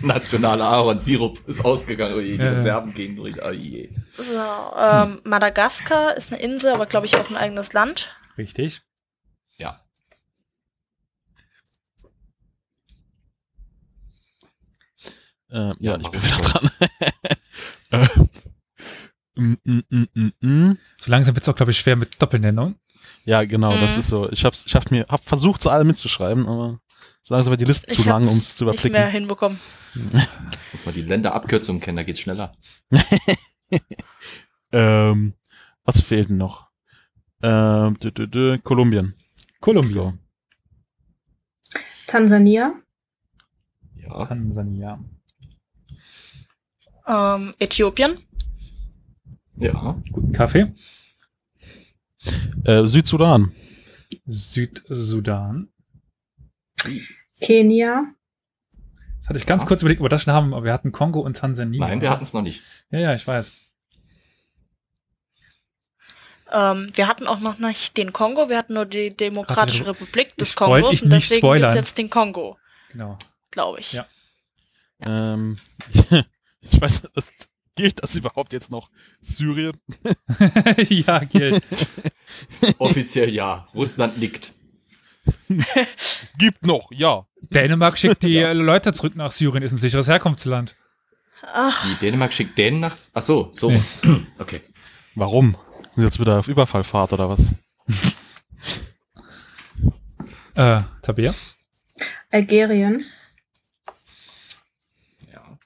[0.00, 2.14] Nationaler Ahorn-Sirup ist ausgegangen.
[2.16, 2.50] Oh je, die Ja, ja.
[2.52, 3.36] Reserven gehen durch.
[3.44, 3.90] Oh je.
[4.14, 4.34] So,
[4.78, 8.16] ähm, Madagaskar ist eine Insel, aber glaube ich auch ein eigenes Land.
[8.38, 8.82] Richtig.
[9.56, 9.80] Ja.
[15.50, 16.76] äh, ja, ich mach bin ich wieder kurz.
[16.78, 16.88] dran.
[19.36, 19.56] äh, mm,
[19.90, 20.78] mm, mm.
[20.98, 22.76] So langsam wird es auch, glaube ich, schwer mit Doppelnennung.
[23.24, 23.98] Ja, genau, das Mhm.
[23.98, 24.30] ist so.
[24.30, 26.80] Ich hab's, ich hab mir, hab versucht, sie alle mitzuschreiben, aber
[27.22, 29.10] so langsam wird die Liste zu Ich lang, hab's um es zu nicht mehr überblicken.
[29.12, 29.60] hinbekommen.
[30.72, 32.56] Muss man die Länderabkürzung kennen, da geht's schneller.
[34.74, 35.34] Ähm,
[35.84, 36.70] was fehlt denn noch?
[37.42, 39.12] Ähm, dü, dü, dü, Kolumbien.
[39.60, 40.18] Kolumbien.
[42.06, 42.74] Tansania,
[43.96, 44.26] Ja.
[44.26, 44.98] Tansania.
[47.08, 48.12] Ähm, Äthiopien.
[49.56, 49.96] Ja.
[50.12, 50.74] Guten Kaffee.
[52.64, 53.52] Äh, Südsudan.
[54.26, 55.68] Südsudan.
[57.40, 58.04] Kenia,
[59.20, 61.20] Das hatte ich ganz kurz überlegt, ob wir das schon haben, aber wir hatten Kongo
[61.20, 61.80] und Tansania.
[61.80, 62.62] Nein, wir hatten es noch nicht.
[62.90, 63.52] Ja, ja, ich weiß.
[66.52, 70.36] Ähm, wir hatten auch noch nicht den Kongo, wir hatten nur die Demokratische Warte, Republik
[70.36, 71.62] des Kongos ich und deswegen spoilern.
[71.62, 72.58] gibt's jetzt den Kongo,
[72.90, 73.16] Genau.
[73.50, 73.92] glaube ich.
[73.92, 74.06] Ja.
[75.00, 75.56] Ähm,
[76.60, 77.32] ich weiß, das,
[77.74, 78.90] gilt das überhaupt jetzt noch?
[79.22, 79.76] Syrien?
[80.88, 81.64] ja, gilt.
[82.78, 83.66] Offiziell ja.
[83.74, 84.52] Russland nickt.
[86.38, 87.26] Gibt noch, ja.
[87.40, 90.76] Dänemark schickt die äh, Leute zurück nach Syrien, ist ein sicheres Herkunftsland.
[91.42, 92.96] Ach, Die Dänemark schickt Dänen nach.
[93.14, 93.70] Ach so, so.
[93.70, 93.80] Nee.
[94.38, 94.60] Okay.
[95.14, 95.56] Warum?
[95.94, 97.40] Sind jetzt wieder auf Überfallfahrt oder was?
[100.54, 101.34] Äh, Tabea?
[102.30, 103.06] Algerien,
[105.32, 105.58] Ja.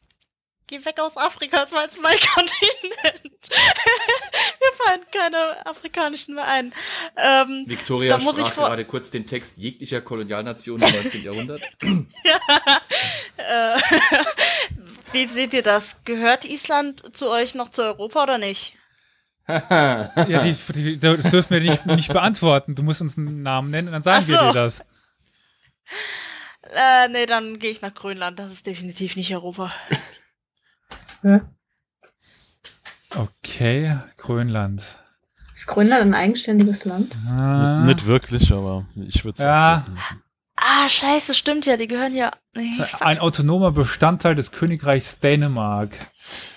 [0.68, 3.50] Geh weg aus Afrika, das war jetzt mein Kontinent.
[3.50, 6.72] Mir fallen keine afrikanischen mehr ein.
[7.16, 11.22] Ähm, Victoria Da muss sprach gerade kurz den Text jeglicher Kolonialnation im 19.
[11.22, 11.62] Jahrhundert.
[13.38, 13.78] äh,
[15.10, 16.04] wie seht ihr das?
[16.04, 18.76] Gehört Island zu euch noch zu Europa oder nicht?
[19.48, 22.74] Ja, die, die, das dürfen wir nicht, nicht beantworten.
[22.74, 24.46] Du musst uns einen Namen nennen und dann sagen Ach wir so.
[24.46, 24.82] dir das.
[26.68, 28.40] Äh, nee, dann gehe ich nach Grönland.
[28.40, 29.70] Das ist definitiv nicht Europa.
[33.14, 34.82] Okay, Grönland.
[35.54, 37.14] Ist Grönland ein eigenständiges Land?
[37.28, 39.86] Ah, Nicht wirklich, aber ich würde Ja.
[40.68, 42.32] Ah, scheiße, stimmt ja, die gehören ja.
[42.56, 45.96] Nee, ein autonomer Bestandteil des Königreichs Dänemark.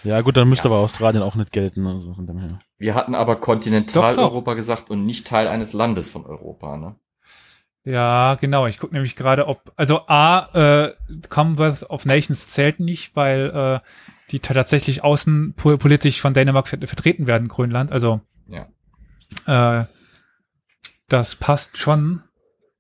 [0.04, 2.60] Ja, gut, dann müsste aber Australien auch nicht gelten, also von dem her.
[2.80, 6.96] Wir hatten aber Kontinentaleuropa gesagt und nicht Teil eines Landes von Europa, ne?
[7.84, 8.66] Ja, genau.
[8.66, 10.94] Ich gucke nämlich gerade, ob, also A, äh,
[11.30, 13.80] Commonwealth of Nations zählt nicht, weil äh,
[14.32, 17.92] die tatsächlich außenpolitisch von Dänemark ver vertreten werden, Grönland.
[17.92, 18.22] Also
[19.46, 19.84] äh,
[21.08, 22.24] das passt schon,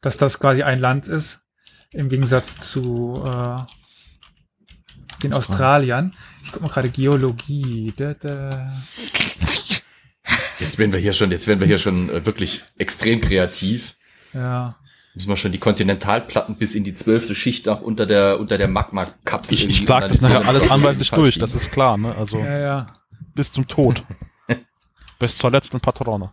[0.01, 1.39] dass das quasi ein Land ist,
[1.91, 3.61] im Gegensatz zu äh,
[5.23, 6.13] den Australiern.
[6.43, 7.93] Ich gucke mal gerade Geologie.
[7.95, 8.81] Da, da.
[10.59, 13.95] Jetzt werden wir hier schon, jetzt werden wir hier schon äh, wirklich extrem kreativ.
[14.33, 14.75] Ja.
[15.15, 18.67] Müssen wir schon die Kontinentalplatten bis in die zwölfte Schicht auch unter der, unter der
[18.67, 22.15] Magma-Kapsel Ich, ich sag das nachher alles anwaltlich durch, das ist klar, ne?
[22.15, 22.87] Also Ja, ja.
[23.33, 24.03] bis zum Tod.
[25.19, 26.31] bis zur letzten Patrone.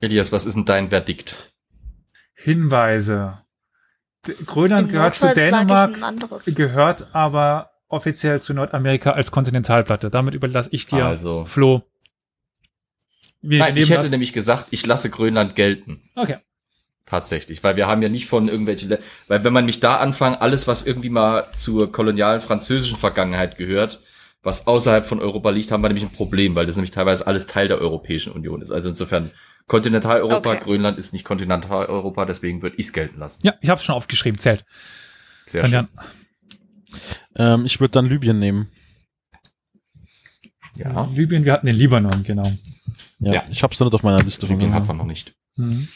[0.00, 1.52] Elias, was ist denn dein Verdikt?
[2.34, 3.38] Hinweise.
[4.46, 5.96] Grönland gehört zu Dänemark,
[6.46, 10.10] gehört aber offiziell zu Nordamerika als Kontinentalplatte.
[10.10, 11.44] Damit überlasse ich dir, Also.
[11.46, 11.82] Flo.
[13.40, 16.02] Wir Nein, ich hätte das- nämlich gesagt, ich lasse Grönland gelten.
[16.16, 16.38] Okay.
[17.04, 20.34] Tatsächlich, weil wir haben ja nicht von irgendwelchen, Le- weil wenn man mich da anfangen,
[20.34, 24.00] alles, was irgendwie mal zur kolonialen französischen Vergangenheit gehört,
[24.42, 27.46] was außerhalb von Europa liegt, haben wir nämlich ein Problem, weil das nämlich teilweise alles
[27.46, 28.72] Teil der Europäischen Union ist.
[28.72, 29.30] Also insofern,
[29.68, 30.60] Kontinentaleuropa, Okay.
[30.62, 33.40] Grönland ist nicht Kontinentaleuropa, deswegen würde ich es gelten lassen.
[33.44, 34.64] Ja, ich habe es schon aufgeschrieben, zählt.
[35.46, 35.88] Sehr Dann schön.
[37.36, 38.70] Ähm, ich würde dann Libyen nehmen.
[40.76, 42.50] Ja, Libyen, wir hatten den Libanon, genau.
[43.18, 43.44] Ja, Ja.
[43.50, 44.76] ich hab's noch nicht auf meiner Liste von Libyen mir.
[44.76, 45.34] hat man noch nicht.
[45.56, 45.88] Mhm.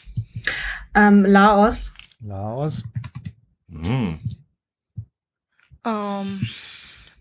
[0.95, 1.93] Ähm, Laos.
[2.19, 2.83] Laos.
[3.69, 4.19] Hm.
[5.85, 6.49] Ähm,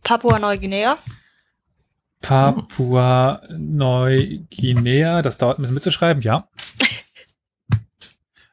[0.02, 0.98] Papua-Neuguinea.
[2.20, 6.48] Papua Neuguinea, das dauert ein bisschen mitzuschreiben, ja.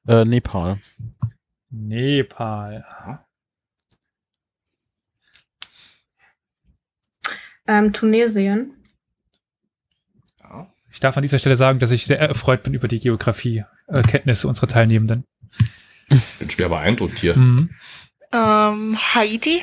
[0.09, 0.79] Äh, Nepal.
[1.69, 2.85] Nepal.
[7.67, 8.73] Ähm, Tunesien.
[10.97, 14.67] Ich darf an dieser Stelle sagen, dass ich sehr erfreut bin über die Geografie-Kenntnisse unserer
[14.67, 15.25] Teilnehmenden.
[16.39, 17.35] Bin schwer beeindruckt hier.
[17.35, 17.69] Mhm.
[18.31, 19.61] Ähm, Haiti.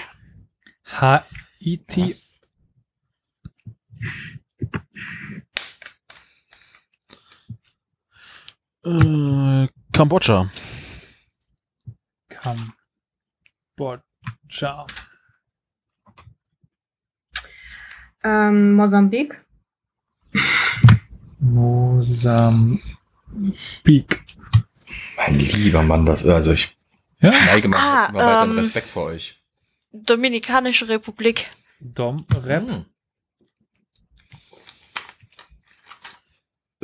[0.84, 2.16] Haiti.
[8.84, 10.50] Äh, Kambodscha.
[13.76, 14.86] Kambodscha.
[18.22, 19.44] Ähm, Mosambik.
[21.38, 22.82] Mosambik.
[25.16, 26.76] Mein lieber Mann, das, also ich
[27.20, 27.30] Ja?
[27.30, 27.78] neige mal,
[28.14, 29.42] Ah, ähm, Respekt vor euch.
[29.92, 31.46] Dominikanische Republik.
[31.80, 32.68] Dom Rep.
[32.68, 32.84] Hm.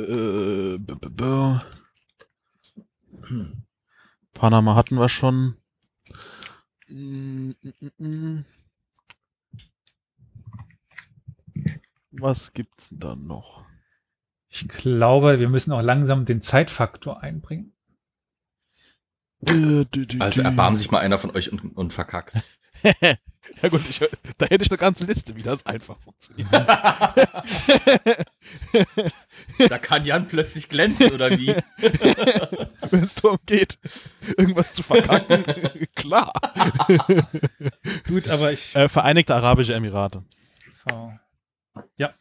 [0.01, 1.61] Äh, b -b -b
[4.35, 5.57] Panama hatten wir schon.
[12.11, 13.65] Was gibt's denn da noch?
[14.49, 17.73] Ich glaube, wir müssen auch langsam den Zeitfaktor einbringen.
[19.47, 20.19] Also dü.
[20.43, 22.43] erbarmen sich mal einer von euch und, und verkackst.
[22.83, 24.01] ja gut, ich,
[24.39, 26.49] da hätte ich eine ganze Liste, wie das einfach funktioniert.
[29.69, 31.49] da kann Jan plötzlich glänzen, oder wie?
[32.91, 33.79] Wenn es darum geht,
[34.37, 35.45] irgendwas zu verkacken,
[35.95, 36.33] klar.
[38.09, 38.75] Gut, aber ich.
[38.75, 40.25] Äh, Vereinigte Arabische Emirate.
[41.97, 42.15] Ja.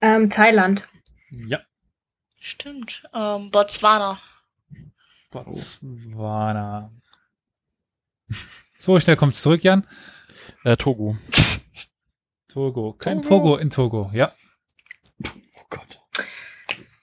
[0.00, 0.88] Ähm, Thailand.
[1.30, 1.60] Ja.
[2.40, 3.02] Stimmt.
[3.14, 4.20] Ähm, Botswana.
[5.30, 6.90] Botswana.
[8.78, 9.86] So schnell kommt zurück, Jan.
[10.64, 11.16] Äh, Togo.
[12.48, 12.94] Togo.
[12.94, 13.28] Kein Togo.
[13.28, 14.32] Pogo in Togo, ja.
[15.66, 16.00] Oh Gott.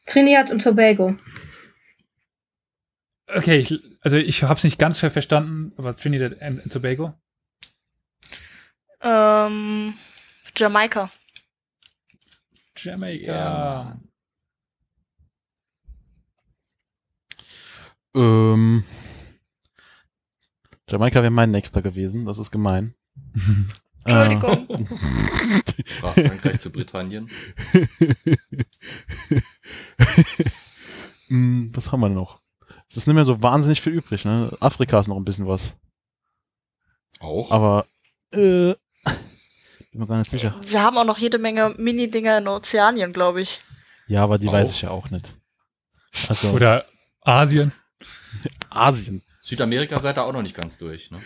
[0.05, 1.15] Trinidad und Tobago.
[3.27, 7.13] Okay, ich, also ich habe es nicht ganz ver- verstanden, aber Trinidad and Tobago.
[9.01, 9.95] Ähm,
[10.55, 11.11] Jamaika.
[12.77, 13.31] Jamaika.
[13.33, 13.99] Ja.
[18.15, 18.83] Ähm,
[20.87, 22.93] Jamaika wäre mein nächster gewesen, das ist gemein.
[24.05, 24.87] Entschuldigung.
[25.85, 27.29] Sprach Frankreich zu Britannien.
[31.29, 32.41] Hm, was haben wir noch?
[32.91, 34.55] Es ist nicht mehr so wahnsinnig viel übrig, ne?
[34.59, 35.73] Afrika ist noch ein bisschen was.
[37.19, 37.49] Auch.
[37.49, 37.87] Aber,
[38.31, 38.37] äh,
[39.05, 40.53] bin mir gar nicht sicher.
[40.61, 43.61] Wir haben auch noch jede Menge Mini-Dinger in Ozeanien, glaube ich.
[44.07, 44.53] Ja, aber die Auch.
[44.53, 45.35] weiß ich ja auch nicht.
[46.27, 46.85] Also, Oder
[47.21, 47.71] Asien.
[48.69, 49.23] Asien.
[49.41, 51.19] Südamerika seid ihr auch noch nicht ganz durch, ne?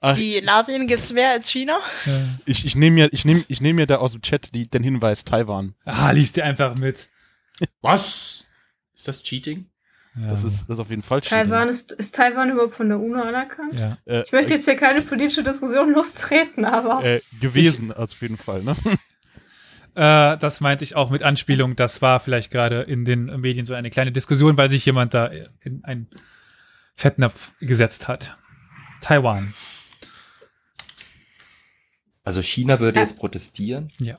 [0.00, 1.76] Ach, Wie in Asien gibt's mehr als China?
[2.06, 2.12] Ja.
[2.46, 4.84] ich, ich nehme mir, ich nehme, ich nehme mir da aus dem Chat die, den
[4.84, 5.74] Hinweis Taiwan.
[5.84, 7.08] Ah, liest dir einfach mit.
[7.80, 8.46] Was?
[8.94, 9.66] Ist das Cheating?
[10.16, 10.28] Ja.
[10.28, 11.50] Das ist, das ist auf jeden Fall Cheating.
[11.50, 13.74] Taiwan ist, ist Taiwan überhaupt von der UNO anerkannt?
[13.74, 13.98] Ja.
[14.04, 18.36] äh, Ich möchte jetzt hier keine politische Diskussion lostreten, aber äh, gewesen, also auf jeden
[18.38, 18.76] Fall, ne?
[19.94, 21.74] Äh, das meinte ich auch mit Anspielung.
[21.74, 25.28] Das war vielleicht gerade in den Medien so eine kleine Diskussion, weil sich jemand da
[25.60, 26.08] in einen
[26.94, 28.36] Fettnapf gesetzt hat.
[29.00, 29.54] Taiwan.
[32.28, 33.90] Also China würde jetzt protestieren.
[33.98, 34.18] Ja.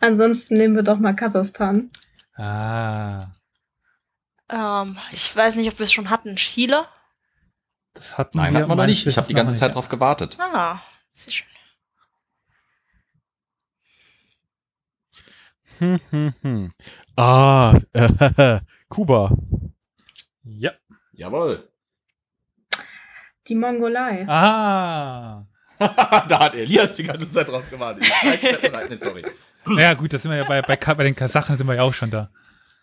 [0.00, 1.90] ansonsten nehmen wir doch mal Kasachstan.
[2.36, 3.28] Ah,
[4.50, 6.36] Ähm, ich weiß nicht, ob wir es schon hatten.
[6.36, 6.84] Chile?
[7.94, 9.06] das hatten Nein, wir hat man noch nicht.
[9.06, 9.76] Ich habe die ganze Zeit nicht.
[9.76, 10.36] drauf gewartet.
[10.38, 10.82] Ah,
[11.14, 11.46] sehr schön.
[15.78, 16.72] Hm, hm, hm.
[17.16, 18.60] Ah, äh,
[18.90, 19.34] Kuba.
[20.44, 20.72] Ja.
[21.12, 21.72] Jawohl.
[23.46, 24.28] Die Mongolei.
[24.28, 25.47] Ah.
[26.28, 28.04] da hat Elias die ganze Zeit drauf gewartet.
[28.88, 29.24] Nee, sorry.
[29.76, 31.94] Ja, gut, das sind wir ja bei, bei, bei den Kasachen sind wir ja auch
[31.94, 32.30] schon da.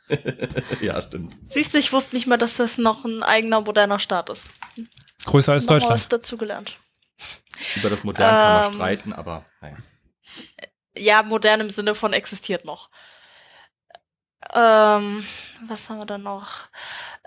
[0.82, 1.36] Ja, stimmt.
[1.46, 4.52] Siehst du, ich wusste nicht mal, dass das noch ein eigener moderner Staat ist.
[5.26, 5.94] Größer als Nochmal Deutschland.
[5.94, 6.78] was dazugelernt.
[7.76, 8.74] Über das Modern kann man Ähm.
[8.76, 9.78] streiten, aber naja.
[10.98, 12.90] Ja, modern im Sinne von existiert noch.
[14.54, 15.26] Ähm,
[15.68, 16.68] was haben wir dann noch?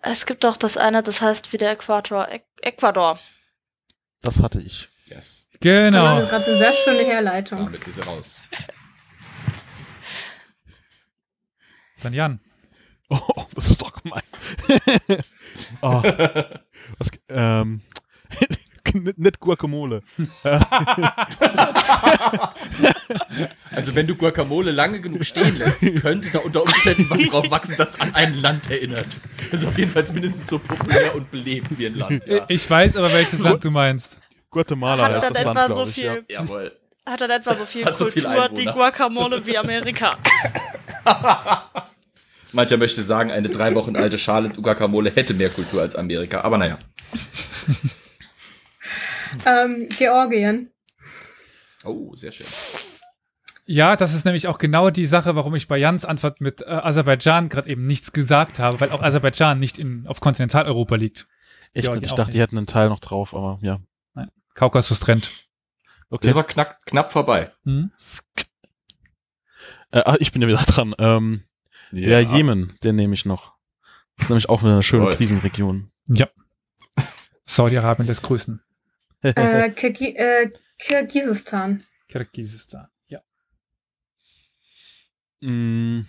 [0.03, 2.29] Es gibt auch das eine, das heißt wie der Äquator.
[2.29, 3.19] Äq Ecuador.
[4.23, 4.89] Das hatte ich.
[5.07, 5.48] Yes.
[5.61, 6.21] Das Genau.
[6.21, 7.65] ist gerade eine sehr schöne Herleitung.
[7.67, 8.45] Damit ist er raus.
[12.03, 12.41] Dann Jan.
[13.11, 14.21] Oh, das ist doch gemein.
[15.81, 16.03] oh,
[16.99, 17.81] was, ähm,
[18.93, 20.03] nicht, nicht Guacamole.
[23.71, 27.77] Also wenn du Guacamole lange genug stehen lässt, könnte da unter Umständen was drauf wachsen,
[27.79, 29.07] das an ein Land erinnert.
[29.51, 32.27] Das ist auf jeden Fall mindestens so populär und belebt wie ein Land.
[32.27, 32.45] Ja.
[32.49, 34.19] Ich weiß aber, welches Land du meinst.
[34.59, 35.91] Guatemala Hat heißt das etwa Land, so ich.
[35.91, 36.41] viel, Ja.
[36.43, 36.73] Jawohl.
[37.07, 38.65] hat dann etwa so viel Hat so viel Kultur, die.
[38.65, 40.19] Guacamole wie Amerika.
[42.53, 46.59] Mancher möchte sagen, eine drei Wochen alte Schale Guacamole hätte mehr Kultur als Amerika, aber
[46.59, 46.79] naja.
[49.47, 50.71] Ähm, Georgien.
[51.85, 52.47] Oh, sehr schön.
[53.67, 56.65] Ja, das ist nämlich auch genau die Sache, warum ich bei Jans Antwort mit äh,
[56.71, 61.29] Aserbaidschan gerade eben nichts gesagt habe, weil auch Aserbaidschan nicht in, auf Kontinentaleuropa liegt.
[61.75, 62.05] Echt Georgien.
[62.05, 62.43] Ich dachte, die nicht.
[62.47, 63.79] hätten einen Teil noch drauf, aber ja.
[64.59, 65.25] Kaukasus trennt.
[66.11, 66.35] Das Okay.
[66.35, 67.53] war knapp, knapp vorbei.
[67.65, 67.93] Hm?
[69.93, 70.95] Äh, ach, ich bin ja wieder dran.
[70.99, 71.45] Ähm,
[71.93, 73.55] Der Jemen, den nehme ich noch.
[74.17, 75.15] Das ist nämlich auch eine schöne Toll.
[75.17, 75.93] Krisenregion.
[76.09, 76.29] Ja.
[77.45, 78.61] Saudi-Arabien lässt grüßen.
[79.23, 80.49] Äh, Kirgi äh,
[80.79, 81.83] Kirgisistan.
[82.09, 82.87] Kirgisistan.
[83.09, 83.21] Ja.
[85.41, 86.07] Mm.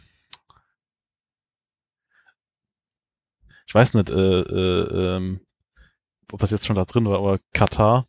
[3.65, 5.41] Ich weiß nicht, äh, äh, ähm,
[6.31, 8.07] ob das jetzt schon da drin war, aber Katar,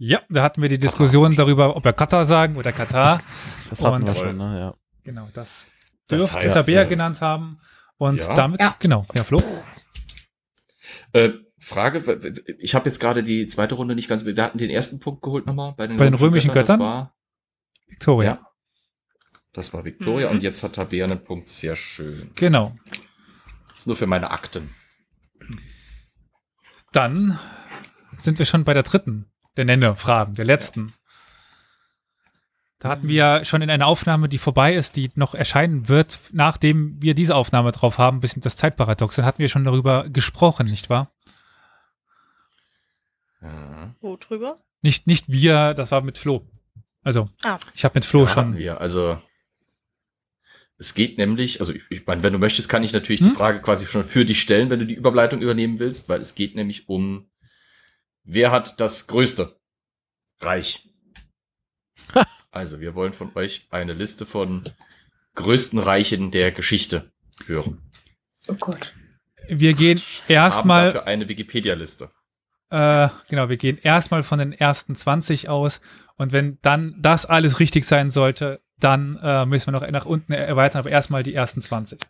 [0.00, 3.22] Ja, da hatten wir die Diskussion darüber, ob wir Katar sagen oder Katar.
[3.68, 4.58] das hatten Und- wir schon, ne?
[4.60, 4.74] Ja.
[5.02, 5.68] Genau, das
[6.06, 7.60] Das dürfte heißt, Tabea äh, genannt haben.
[7.96, 8.32] Und ja.
[8.34, 8.76] damit, Ja.
[8.78, 9.42] genau, ja, Flo.
[11.12, 11.98] Äh, Frage,
[12.60, 15.46] ich habe jetzt gerade die zweite Runde nicht ganz, wir hatten den ersten Punkt geholt
[15.46, 16.78] nochmal bei den, Bei den römischen Göttern?
[16.78, 17.14] Das war,
[17.88, 18.30] Victoria.
[18.30, 18.46] ja,
[19.52, 20.36] das war Victoria Mhm.
[20.36, 22.30] und jetzt hat Tabea einen Punkt, sehr schön.
[22.36, 22.76] Genau.
[23.70, 24.72] Das ist nur für meine Akten.
[26.92, 27.38] Dann
[28.16, 29.26] sind wir schon bei der dritten
[29.58, 30.92] der Nenne-Fragen, der letzten.
[32.78, 36.20] Da hatten wir ja schon in einer Aufnahme, die vorbei ist, die noch erscheinen wird,
[36.32, 40.66] nachdem wir diese Aufnahme drauf haben, bisschen das Zeitparadox, dann hatten wir schon darüber gesprochen,
[40.66, 41.10] nicht wahr?
[43.42, 43.94] Ja.
[44.00, 44.58] Wo drüber?
[44.82, 46.46] Nicht, nicht wir, das war mit Flo.
[47.02, 47.58] Also, Ah.
[47.74, 48.56] ich habe mit Flo Ja, schon.
[48.58, 49.20] Ja, also
[50.76, 53.28] es geht nämlich, also ich, ich meine, wenn du möchtest, kann ich natürlich Hm?
[53.30, 56.36] die Frage quasi schon für dich stellen, wenn du die Überleitung übernehmen willst, weil es
[56.36, 57.28] geht nämlich um,
[58.28, 59.58] wer hat das größte
[60.40, 60.88] Reich?
[62.52, 64.62] also wir wollen von euch eine Liste von
[65.34, 67.10] größten Reichen der Geschichte
[67.46, 67.80] hören.
[68.46, 68.94] Oh Gott.
[69.48, 72.10] Wir gehen Haben erstmal, dafür eine Wikipedia-Liste.
[72.70, 75.80] äh, genau, wir gehen erstmal von den ersten 20 aus
[76.16, 80.32] und wenn dann das alles richtig sein sollte, dann äh, müssen wir noch nach unten
[80.32, 82.00] erweitern, aber erstmal die ersten 20.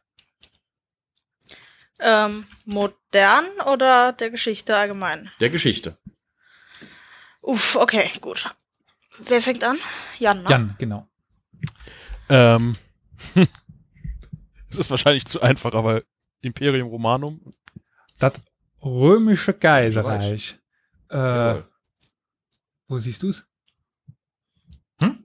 [2.01, 5.31] Ähm, modern oder der Geschichte allgemein?
[5.41, 5.99] Der Geschichte.
[7.49, 8.55] Uff, okay, gut.
[9.21, 9.79] Wer fängt an?
[10.19, 10.51] Jan, ne?
[10.51, 11.09] Jan, genau.
[12.29, 12.77] Ähm,
[14.69, 16.03] das ist wahrscheinlich zu einfach, aber
[16.43, 17.41] Imperium Romanum.
[18.19, 18.35] Das
[18.83, 20.59] römische Kaiserreich.
[21.09, 21.63] Äh,
[22.87, 23.47] wo siehst du's?
[25.01, 25.25] Hm?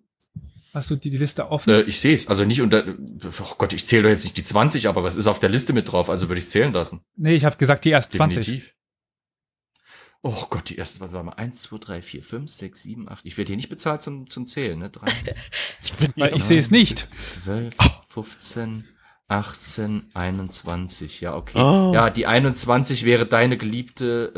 [0.73, 1.71] Hast du die, die Liste offen?
[1.71, 2.29] Äh, ich sehe es.
[2.29, 2.85] Also nicht unter.
[3.41, 5.73] Oh Gott, ich zähle doch jetzt nicht die 20, aber was ist auf der Liste
[5.73, 6.09] mit drauf?
[6.09, 7.03] Also würde ich zählen lassen.
[7.17, 8.45] nee, ich habe gesagt die ersten 20.
[8.45, 8.73] Definitiv.
[10.25, 11.33] Oh Gott, die erste, was war mal?
[11.33, 13.25] 1, 2, 3, 4, 5, 6, 7, 8.
[13.25, 14.89] Ich werde hier nicht bezahlt zum, zum Zählen, ne?
[14.89, 15.05] 3,
[15.83, 17.09] Ich ich sehe es nicht.
[17.43, 17.75] 12,
[18.07, 18.85] 15,
[19.33, 21.21] 18, 21.
[21.21, 21.59] Ja, okay.
[21.59, 21.91] Oh.
[21.93, 24.31] Ja, die 21 wäre deine geliebte,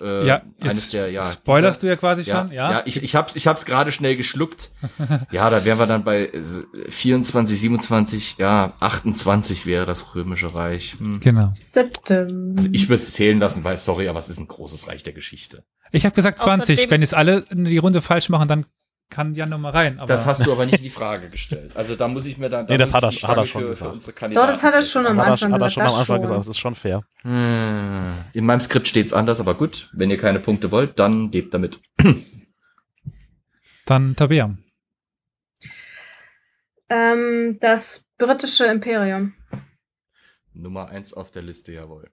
[0.00, 1.22] äh, äh, Ja, eines der, ja.
[1.22, 2.70] spoilerst du ja quasi ja, schon, ja?
[2.72, 4.72] ja, ich, ich hab's, ich hab's gerade schnell geschluckt.
[5.30, 6.42] ja, da wären wir dann bei äh,
[6.88, 10.96] 24, 27, ja, 28 wäre das Römische Reich.
[10.98, 11.20] Hm.
[11.20, 11.54] Genau.
[11.74, 15.12] Also ich würde es zählen lassen, weil, sorry, aber es ist ein großes Reich der
[15.12, 15.62] Geschichte.
[15.92, 16.78] Ich habe gesagt 20.
[16.78, 18.66] Außerdem- Wenn es alle die Runde falsch machen, dann
[19.10, 19.98] kann Jan noch mal rein.
[19.98, 21.72] Aber das hast du aber nicht in die Frage gestellt.
[21.76, 23.66] Also da muss ich mir dann, da Nee, das hat er- hat er schon für,
[23.66, 23.92] für gesagt.
[23.92, 24.46] unsere Doch, Kandidaten.
[24.52, 25.72] das hat er schon am Anfang hat er gesagt.
[25.74, 26.20] schon am das Anfang schon.
[26.22, 27.02] gesagt, das ist schon fair.
[27.22, 28.14] Hm.
[28.32, 29.90] In meinem Skript steht's anders, aber gut.
[29.92, 31.80] Wenn ihr keine Punkte wollt, dann lebt damit.
[33.86, 34.56] dann Tabea.
[36.88, 39.34] Ähm, das britische Imperium.
[40.52, 42.10] Nummer eins auf der Liste, jawohl.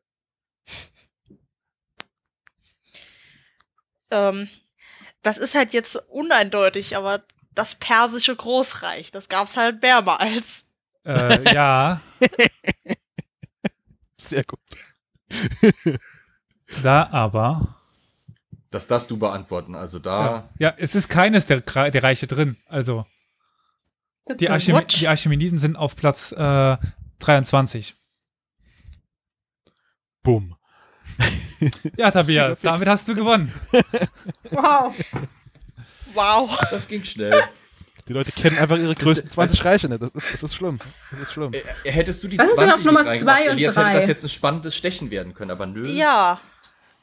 [4.12, 4.48] Ähm,
[5.28, 7.22] das ist halt jetzt uneindeutig, aber
[7.54, 10.72] das persische Großreich, das gab's halt mehrmals.
[11.04, 12.00] Äh, ja,
[14.18, 14.60] Sehr gut.
[16.82, 17.76] da aber.
[18.72, 19.76] Das darfst du beantworten.
[19.76, 20.50] Also da.
[20.60, 22.56] Ja, es ist keines der, der Reiche drin.
[22.66, 23.06] Also,
[24.40, 26.78] die, Archim die Archimeniden sind auf Platz äh,
[27.20, 27.98] 23.
[30.24, 30.56] Bumm.
[31.98, 32.62] Ja, Tabea, fix.
[32.62, 33.52] damit hast du gewonnen.
[34.52, 34.94] Wow.
[36.14, 36.60] Wow.
[36.72, 37.44] Das ging schnell.
[38.08, 40.02] Die Leute kennen einfach ihre Das größten ist- 20 Reiche nicht.
[40.02, 40.80] Das ist, das ist schlimm.
[41.12, 41.52] Das ist schlimm.
[41.54, 43.76] Äh, hättest du die Was ist denn 20 auf Nummer nicht zwei reingemacht, und Elias,
[43.76, 43.94] hätte drei?
[43.96, 45.88] das jetzt ein spannendes Stechen werden können, aber nö.
[45.88, 46.40] Ja.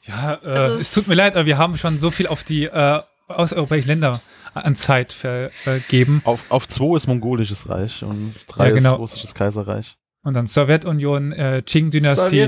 [0.03, 2.65] Ja, äh, Also es tut mir leid, aber wir haben schon so viel auf die
[2.65, 4.21] äh, außereuropäischen Länder
[4.53, 6.21] an Zeit vergeben.
[6.25, 8.93] Auf, auf 2 ist mongolisches Reich und 3 Ja, genau.
[8.93, 9.97] ist russisches Kaiserreich.
[10.25, 12.39] Und dann Sowjetunion, äh, Qing-Dynastie.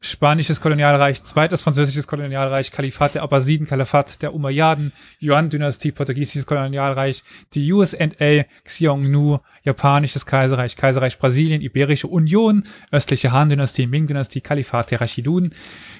[0.00, 7.72] Spanisches Kolonialreich, zweites französisches Kolonialreich, Kalifat der Abbasiden, Kalifat der Umayyaden, Yuan-Dynastie, portugiesisches Kolonialreich, die
[7.72, 12.62] USA, Xiongnu, japanisches Kaiserreich, Kaiserreich Brasilien, Iberische Union,
[12.92, 15.50] östliche Han-Dynastie, Ming-Dynastie, Kalifat der Rashidun,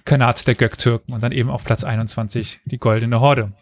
[0.05, 3.53] Khanat der Göktürken und dann eben auf Platz 21 die Goldene Horde.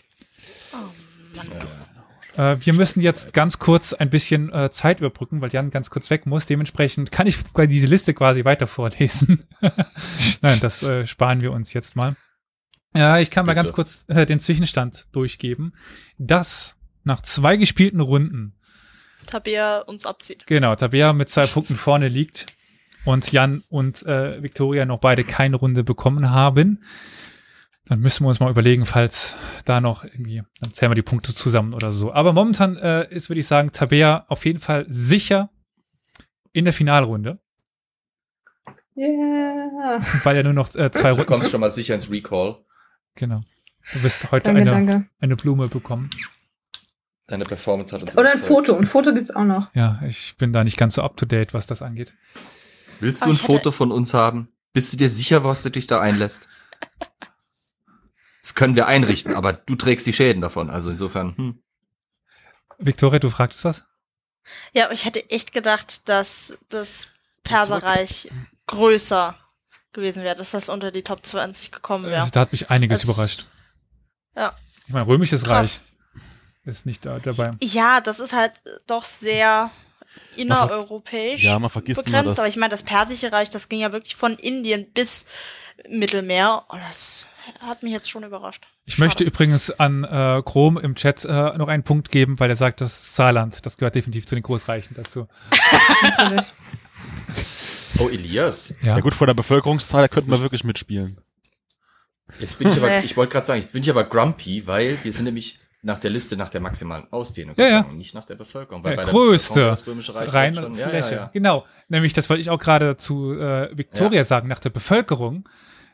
[2.38, 6.08] Äh, wir müssen jetzt ganz kurz ein bisschen äh, Zeit überbrücken, weil Jan ganz kurz
[6.08, 6.46] weg muss.
[6.46, 9.46] Dementsprechend kann ich diese Liste quasi weiter vorlesen.
[10.40, 12.16] Nein, das äh, sparen wir uns jetzt mal.
[12.94, 13.64] Ja, ich kann mal Bitte.
[13.64, 15.74] ganz kurz äh, den Zwischenstand durchgeben,
[16.16, 18.54] dass nach zwei gespielten Runden,
[19.26, 20.46] Tabea uns abzieht.
[20.46, 22.46] genau, Tabea mit zwei Punkten vorne liegt
[23.04, 26.82] und Jan und äh, Victoria noch beide keine Runde bekommen haben.
[27.88, 29.34] Dann müssen wir uns mal überlegen, falls
[29.64, 32.12] da noch irgendwie, dann zählen wir die Punkte zusammen oder so.
[32.12, 35.50] Aber momentan äh, ist, würde ich sagen, Tabea auf jeden Fall sicher
[36.52, 37.38] in der Finalrunde,
[39.00, 40.00] Yeah.
[40.24, 42.56] weil ja nur noch äh, zwei Du Runden kommst schon mal sicher ins Recall.
[43.14, 43.42] Genau.
[43.92, 45.08] Du wirst heute Danke, eine, danke.
[45.20, 46.10] eine Blume bekommen.
[47.28, 48.38] Deine Performance hat uns Oder ein.
[48.38, 48.76] Foto.
[48.76, 49.72] Ein Foto gibt's auch noch.
[49.74, 52.12] Ja, ich bin da nicht ganz so up to date, was das angeht.
[52.98, 54.48] Willst du Aber ein Foto von uns haben?
[54.72, 56.48] Bist du dir sicher, was du dich da einlässt?
[58.48, 60.70] Das können wir einrichten, aber du trägst die Schäden davon.
[60.70, 61.62] Also insofern, hm.
[62.78, 63.82] Victoria, du fragtest was?
[64.72, 67.08] Ja, ich hätte echt gedacht, dass das
[67.44, 68.30] Perserreich
[68.66, 69.34] größer
[69.92, 72.20] gewesen wäre, dass das unter die Top 20 gekommen wäre.
[72.20, 73.46] Also, da hat mich einiges Es- überrascht.
[74.34, 74.56] Ja.
[74.86, 75.80] Ich meine, römisches Krass.
[76.14, 76.24] Reich
[76.64, 77.50] ist nicht da, dabei.
[77.60, 78.52] Ja, das ist halt
[78.86, 79.70] doch sehr
[80.36, 82.30] innereuropäisch Ja, man vergisst begrenzt.
[82.32, 82.38] das.
[82.38, 85.26] Aber ich meine, das Persische Reich, das ging ja wirklich von Indien bis
[85.88, 86.64] Mittelmeer.
[86.68, 87.26] Und das
[87.60, 88.66] hat mich jetzt schon überrascht.
[88.84, 89.04] Ich Schade.
[89.06, 92.80] möchte übrigens an äh, Chrom im Chat äh, noch einen Punkt geben, weil er sagt,
[92.80, 95.26] das Saarland, das gehört definitiv zu den Großreichen dazu.
[97.98, 98.74] Oh, Elias.
[98.80, 101.20] Ja, Ja gut, vor der Bevölkerungszahl, da könnten wir wirklich mitspielen.
[102.38, 105.12] Jetzt bin ich aber, ich wollte gerade sagen, jetzt bin ich aber grumpy, weil wir
[105.12, 107.78] sind nämlich nach der Liste nach der maximalen Ausdehnung Ja, ja.
[107.80, 108.82] gegangen, nicht nach der Bevölkerung.
[108.82, 111.10] Weil Ja, bei der größte Bevölkerung das Römische Reich reine schon, ja, Fläche.
[111.14, 111.30] Ja, ja.
[111.32, 111.64] Genau.
[111.88, 114.24] Nämlich, das wollte ich auch gerade zu äh, Victoria Ja.
[114.24, 115.48] sagen, nach der Bevölkerung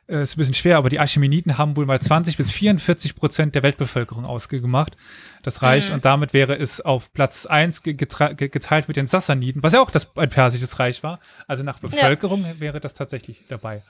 [0.09, 3.55] äh, ist ein bisschen schwer, aber die Achaemeniden haben wohl mal 20 bis 44 Prozent
[3.55, 4.97] der Weltbevölkerung ausgemacht,
[5.43, 5.89] das Reich.
[5.91, 5.95] Mhm.
[5.97, 10.09] Und damit wäre es auf Platz 1 geteilt mit den Sassaniden, was ja auch das,
[10.17, 11.21] ein persisches Reich war.
[11.47, 13.83] Also nach Bevölkerung wäre das tatsächlich dabei.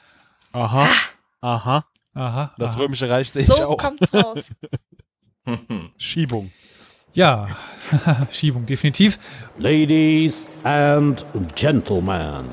[0.52, 0.88] Aha.
[1.40, 1.84] Aha.
[2.14, 2.54] Aha.
[2.58, 2.80] Das aha.
[2.82, 3.76] Römische Reich sehe ich So auch.
[3.76, 4.50] kommt's raus.
[5.98, 6.50] Schiebung.
[7.12, 7.48] Ja,
[8.30, 9.18] Schiebung, definitiv.
[9.58, 11.24] Ladies and
[11.54, 12.46] gentlemen,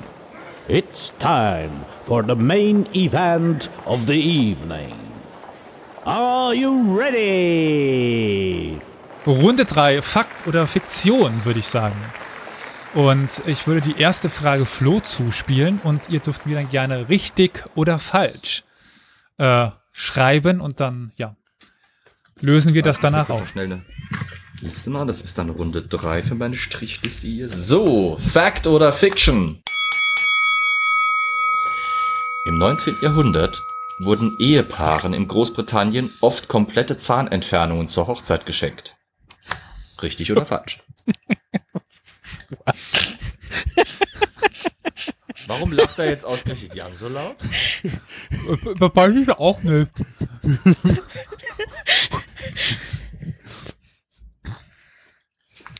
[0.67, 1.71] it's time
[2.03, 4.95] for the main event of the evening.
[6.05, 8.79] Are you ready?
[9.25, 11.95] Runde 3, Fakt oder Fiktion, würde ich sagen.
[12.93, 17.63] Und ich würde die erste Frage Flo zuspielen und ihr dürft mir dann gerne richtig
[17.75, 18.63] oder falsch
[19.37, 21.35] äh, schreiben und dann, ja,
[22.41, 23.49] lösen wir das danach Ich muss auf.
[23.49, 23.85] schnell eine
[24.61, 25.07] Liste machen.
[25.07, 27.49] Das ist dann Runde 3 für meine Strichliste hier.
[27.49, 29.61] So, Fact oder Fiction?
[32.45, 32.97] Im 19.
[33.01, 33.63] Jahrhundert
[33.99, 38.95] wurden Ehepaaren in Großbritannien oft komplette Zahnentfernungen zur Hochzeit geschenkt.
[40.01, 40.81] Richtig oder falsch?
[45.47, 47.35] Warum lacht er jetzt ausgerechnet Jan so laut?
[48.93, 49.91] Bei mir auch nicht.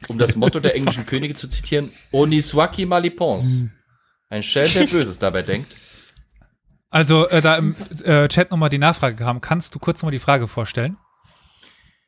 [0.07, 3.63] Um das Motto der englischen Könige zu zitieren, Oniswaki Malipons.
[4.29, 5.75] Ein Schelm, der Böses dabei denkt.
[6.89, 10.19] Also, äh, da im äh, Chat nochmal die Nachfrage kam, kannst du kurz nochmal die
[10.19, 10.97] Frage vorstellen?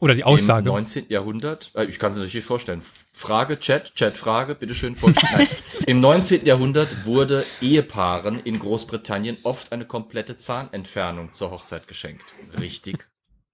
[0.03, 0.67] Oder die Aussage?
[0.67, 1.05] Im 19.
[1.07, 2.81] Jahrhundert, äh, ich kann es natürlich vorstellen.
[3.13, 5.47] Frage, Chat, Chat, Frage, bitteschön vorstellen.
[5.87, 6.45] Im 19.
[6.45, 12.25] Jahrhundert wurde Ehepaaren in Großbritannien oft eine komplette Zahnentfernung zur Hochzeit geschenkt.
[12.59, 13.07] Richtig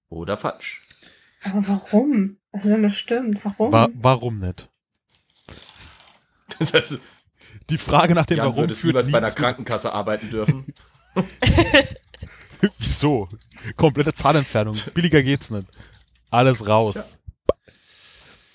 [0.10, 0.88] oder falsch?
[1.44, 2.38] Aber warum?
[2.52, 3.72] Also wenn das stimmt, warum?
[3.72, 4.70] Wa warum nicht?
[6.58, 6.98] Das heißt,
[7.70, 9.94] Die Frage nach dem Jan, Warum würdest du führt niemals nie bei einer zu- Krankenkasse
[9.94, 10.74] arbeiten dürfen?
[12.80, 13.30] Wieso?
[13.78, 14.76] Komplette Zahnentfernung.
[14.96, 15.68] Billiger geht's nicht.
[16.30, 16.96] Alles raus.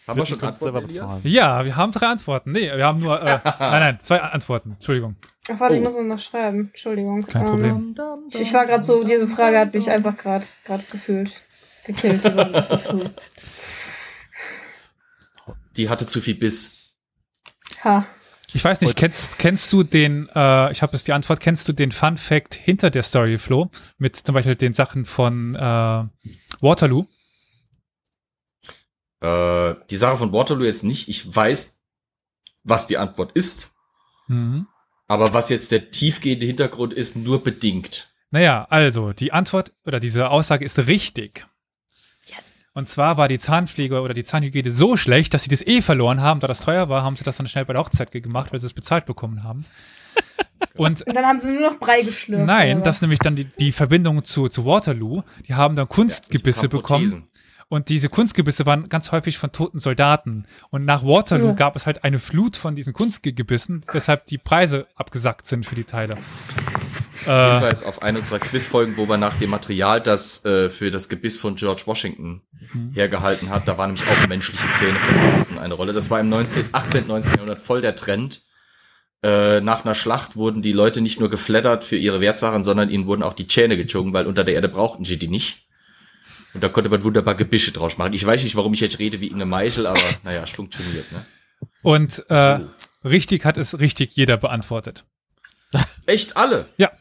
[0.06, 0.92] Haben wir schon Antworten.
[1.28, 2.52] Ja, wir haben drei Antworten.
[2.52, 4.72] Nee, wir haben nur, äh, nein, nein, zwei Antworten.
[4.72, 5.16] Entschuldigung.
[5.50, 5.90] Ach, warte, ich Oh.
[5.90, 6.68] muss noch schreiben.
[6.72, 7.26] Entschuldigung.
[7.26, 7.94] Kein Ähm, Problem.
[8.28, 11.32] Ich, ich war gerade so, diese Frage hat mich einfach gerade gerade gefühlt.
[11.86, 12.22] Gekillt.
[15.76, 16.72] die hatte zu viel Biss.
[17.82, 18.06] Ha.
[18.52, 21.72] Ich weiß nicht, kennst, kennst du den, äh, ich habe jetzt die Antwort, kennst du
[21.72, 23.70] den Fun Fact hinter der Story, Flo?
[23.98, 26.04] Mit zum Beispiel den Sachen von äh,
[26.60, 27.06] Waterloo?
[29.24, 31.08] Äh, die Sache von Waterloo jetzt nicht.
[31.08, 31.80] Ich weiß,
[32.62, 33.72] was die Antwort ist.
[34.28, 34.66] Mhm.
[35.06, 38.10] Aber was jetzt der tiefgehende Hintergrund ist, nur bedingt.
[38.30, 41.46] Naja, also, die Antwort oder diese Aussage ist richtig.
[42.26, 42.64] Yes.
[42.74, 46.20] Und zwar war die Zahnpflege oder die Zahnhygiene so schlecht, dass sie das eh verloren
[46.20, 46.40] haben.
[46.40, 48.66] Da das teuer war, haben sie das dann schnell bei der Hochzeit gemacht, weil sie
[48.66, 49.64] es bezahlt bekommen haben.
[50.76, 52.46] Und Und dann haben sie nur noch Brei geschlürft.
[52.46, 55.22] nein, das ist nämlich dann die, die Verbindung zu, zu Waterloo.
[55.46, 57.28] Die haben dann Kunstgebisse Ja, die bekommen.
[57.74, 60.46] Und diese Kunstgebisse waren ganz häufig von toten Soldaten.
[60.70, 61.52] Und nach Waterloo Ja.
[61.54, 65.82] gab es halt eine Flut von diesen Kunstgebissen, weshalb die Preise abgesackt sind für die
[65.82, 66.16] Teile.
[67.26, 71.08] Äh, Hinweis auf eine unserer Quizfolgen, wo wir nach dem Material, das äh, für das
[71.08, 72.92] Gebiss von George Washington Mhm.
[72.92, 75.92] hergehalten hat, da waren nämlich auch menschliche Zähne verbunden eine Rolle.
[75.92, 77.32] Das war im 19., 18., 19.
[77.32, 78.42] Jahrhundert voll der Trend.
[79.24, 83.06] Äh, nach einer Schlacht wurden die Leute nicht nur geflattert für ihre Wertsachen, sondern ihnen
[83.06, 85.62] wurden auch die Zähne gezogen, weil unter der Erde brauchten sie die nicht.
[86.54, 88.12] Und da konnte man wunderbar Gebische draus machen.
[88.12, 91.10] Ich weiß nicht, warum ich jetzt rede wie Inge Meisel, aber naja, es funktioniert.
[91.12, 91.24] Ne?
[91.82, 93.08] Und äh, so.
[93.08, 95.04] richtig hat es richtig jeder beantwortet.
[96.06, 96.66] Echt alle?
[96.76, 96.92] Ja.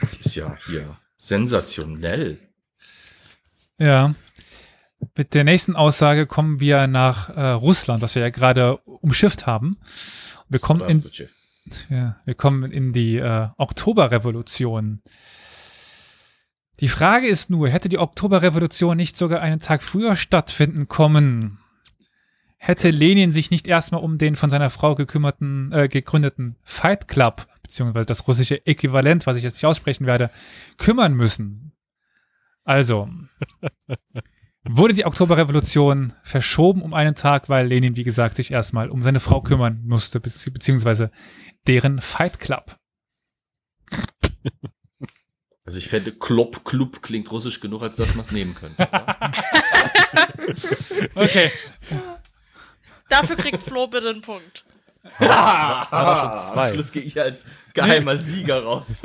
[0.00, 2.38] Das ist ja hier sensationell.
[3.78, 4.14] Ja.
[5.16, 9.78] Mit der nächsten Aussage kommen wir nach äh, Russland, was wir ja gerade umschifft haben.
[10.48, 11.02] Wir kommen in,
[11.90, 15.02] ja, wir kommen in die äh, Oktoberrevolution.
[16.80, 21.58] Die Frage ist nur, hätte die Oktoberrevolution nicht sogar einen Tag früher stattfinden kommen?
[22.58, 27.46] Hätte Lenin sich nicht erstmal um den von seiner Frau gekümmerten, äh, gegründeten Fight Club,
[27.62, 30.30] beziehungsweise das russische Äquivalent, was ich jetzt nicht aussprechen werde,
[30.76, 31.72] kümmern müssen?
[32.64, 33.08] Also,
[34.64, 39.20] wurde die Oktoberrevolution verschoben um einen Tag, weil Lenin, wie gesagt, sich erstmal um seine
[39.20, 41.10] Frau kümmern musste, bezieh- beziehungsweise
[41.66, 42.76] deren Fight Club.
[45.66, 48.88] Also ich fände Klopp Club klingt russisch genug, als dass man es nehmen könnte.
[51.14, 51.50] Okay.
[53.08, 54.64] Dafür kriegt Flo bitte einen Punkt.
[55.18, 56.68] ah, zwei.
[56.68, 57.44] am Schluss gehe ich als
[57.74, 59.02] geheimer Sieger raus.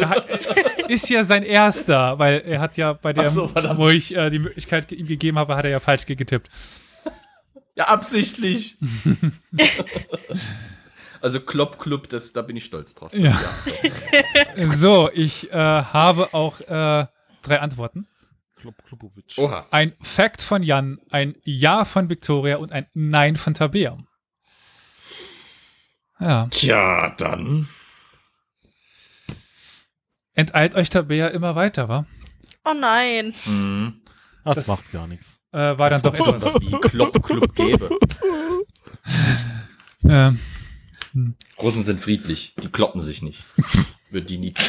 [0.88, 4.40] Ist ja sein erster, weil er hat ja bei der, so, wo ich äh, die
[4.40, 6.50] Möglichkeit ihm gegeben habe, hat er ja falsch ge- getippt.
[7.76, 8.78] Ja, absichtlich.
[11.22, 13.14] Also Klopp Club, das, da bin ich stolz drauf.
[13.14, 13.38] Ja.
[14.76, 17.06] So, ich äh, habe auch äh,
[17.42, 18.08] drei Antworten.
[18.58, 19.38] Klub, Klubowitsch.
[19.38, 19.66] Oha.
[19.72, 23.98] Ein Fact von Jan, ein Ja von Victoria und ein Nein von Tabea.
[26.20, 27.68] Ja, Tja, dann.
[30.36, 32.06] enteilt euch Tabea immer weiter, wa?
[32.66, 33.34] Oh nein.
[33.46, 34.02] Hm.
[34.44, 35.38] Das, das- macht gar nichts.
[35.54, 36.56] Äh, war dann doch Als ob etwas.
[36.56, 37.90] es wie Klopp Club gäbe.
[40.04, 40.40] Ähm,
[41.62, 42.54] Russen sind friedlich.
[42.62, 43.44] Die kloppen sich nicht.
[44.10, 44.66] Würde die nie tun.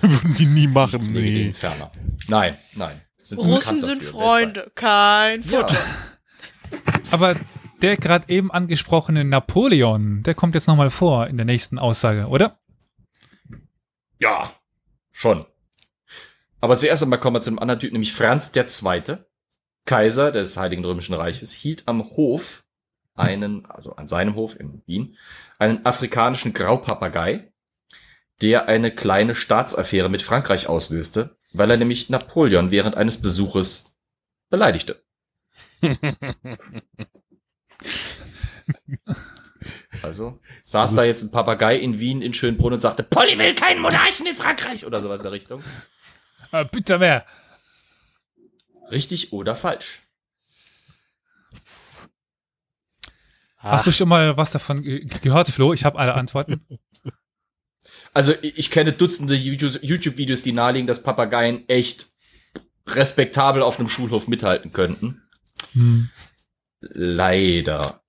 [0.00, 1.52] Würden die nie machen, Nichts nee.
[1.52, 1.90] ferner.
[2.28, 3.00] Nein, nein.
[3.20, 5.70] Sind sie Russen sind Freunde, kein weltweit.
[5.70, 7.02] Futter.
[7.10, 7.36] aber
[7.82, 12.58] der gerade eben angesprochene Napoleon, der kommt jetzt nochmal vor in der nächsten Aussage, oder?
[14.18, 14.30] Ja.
[14.30, 14.52] ja,
[15.12, 15.44] schon.
[16.60, 19.18] Aber zuerst einmal kommen wir zu einem anderen Typ, nämlich Franz II.,
[19.84, 22.64] Kaiser des Heiligen Römischen Reiches, hielt am Hof
[23.14, 25.16] einen, also an seinem Hof in Wien,
[25.58, 27.52] einen afrikanischen Graupapagei,
[28.42, 33.96] der eine kleine Staatsaffäre mit Frankreich auslöste, weil er nämlich Napoleon während eines Besuches
[34.50, 35.02] beleidigte.
[40.02, 43.80] Also saß da jetzt ein Papagei in Wien in Schönbrunn und sagte, Polly will keinen
[43.80, 45.62] Monarchen in Frankreich oder sowas in der Richtung.
[46.52, 47.24] Äh, bitte mehr.
[48.90, 50.05] Richtig oder falsch?
[53.72, 55.72] Hast du schon mal was davon ge gehört, Flo?
[55.72, 56.60] Ich habe alle Antworten.
[58.12, 62.06] Also ich, kenne Dutzende YouTube- YouTube-Videos, die nahelegen, dass Papageien echt
[62.86, 65.22] respektabel auf einem Schulhof mithalten könnten.
[65.72, 66.08] Hm.
[66.80, 68.00] Leider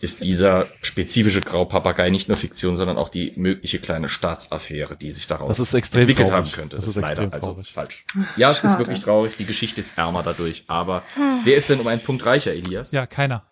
[0.00, 5.26] ist dieser spezifische Graupapagei nicht nur Fiktion, sondern auch die mögliche kleine Staatsaffäre, die sich
[5.26, 6.44] daraus Das ist extrem entwickelt traurig.
[6.46, 6.76] haben könnte.
[6.76, 7.72] Das Das, ist ist leider also traurig.
[7.72, 8.04] falsch.
[8.36, 8.78] Ja, es ist Schade.
[8.80, 9.36] wirklich traurig.
[9.38, 10.64] Die Geschichte ist ärmer dadurch.
[10.66, 11.02] Aber
[11.44, 12.92] wer ist denn um einen Punkt reicher, Elias?
[12.92, 13.50] Ja, keiner.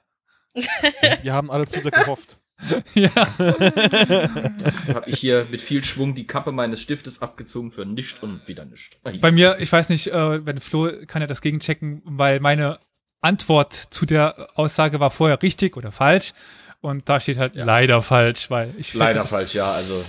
[1.22, 2.38] Wir haben alle zu sehr gehofft.
[2.94, 3.10] ja.
[3.14, 8.64] Habe ich hier mit viel Schwung die Kappe meines Stiftes abgezogen für nichts und wieder
[8.64, 8.96] nichts.
[9.02, 12.78] Bei mir, ich weiß nicht, äh, wenn Flo kann ja das gegenchecken, weil meine
[13.20, 16.32] Antwort zu der Aussage war vorher richtig oder falsch.
[16.80, 17.64] Und da steht halt Ja.
[17.64, 19.72] leider falsch, weil ich Leider falsch, ja.
[19.72, 20.04] Also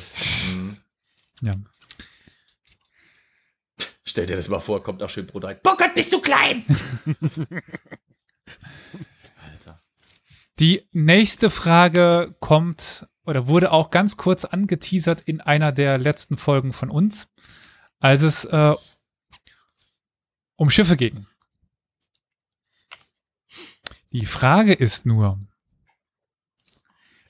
[0.51, 0.77] hm.
[1.41, 1.55] Ja.
[4.03, 5.57] stell dir das mal vor, kommt nach Schönbrot rein.
[5.63, 6.63] Bockert, bist du klein?
[10.59, 16.71] Die nächste Frage kommt oder wurde auch ganz kurz angeteasert in einer der letzten Folgen
[16.71, 17.27] von uns,
[17.99, 18.73] als es äh,
[20.55, 21.27] um Schiffe ging.
[24.11, 25.39] Die Frage ist nur,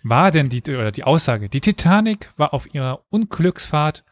[0.03, 4.03] war denn die, oder die Aussage, die Titanic war auf ihrer Unglücksfahrt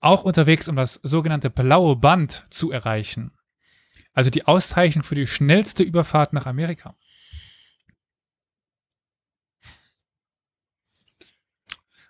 [0.00, 3.32] auch unterwegs, um das sogenannte blaue Band zu erreichen.
[4.14, 6.96] Also die Auszeichnung für die schnellste Überfahrt nach Amerika.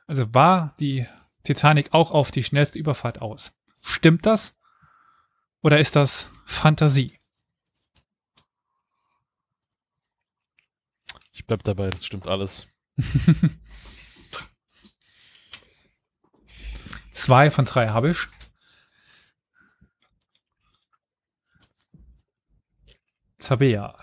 [0.08, 1.06] Also war die
[1.44, 3.52] Titanic auch auf die schnellste Überfahrt aus?
[3.82, 4.56] Stimmt das?
[5.62, 7.12] Oder ist das Fantasie?
[11.32, 12.66] Ich bleib dabei, das stimmt alles.
[17.10, 18.28] Zwei von drei habe ich.
[23.38, 23.98] Tabea.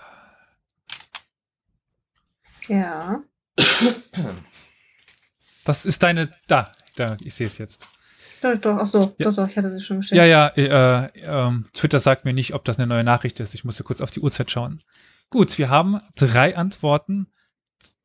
[2.68, 3.20] Ja.
[5.66, 6.30] Das ist deine.
[6.48, 7.88] Da, da, ich sehe es jetzt.
[8.42, 9.30] Doch, doch, ach so, Ja.
[9.30, 10.20] doch, doch, ich hatte sie schon gestellt.
[10.20, 13.54] Ja, ja, äh, ähm, Twitter sagt mir nicht, ob das eine neue Nachricht ist.
[13.56, 14.84] Ich musste kurz auf die Uhrzeit schauen.
[15.30, 17.28] Gut, wir haben drei Antworten.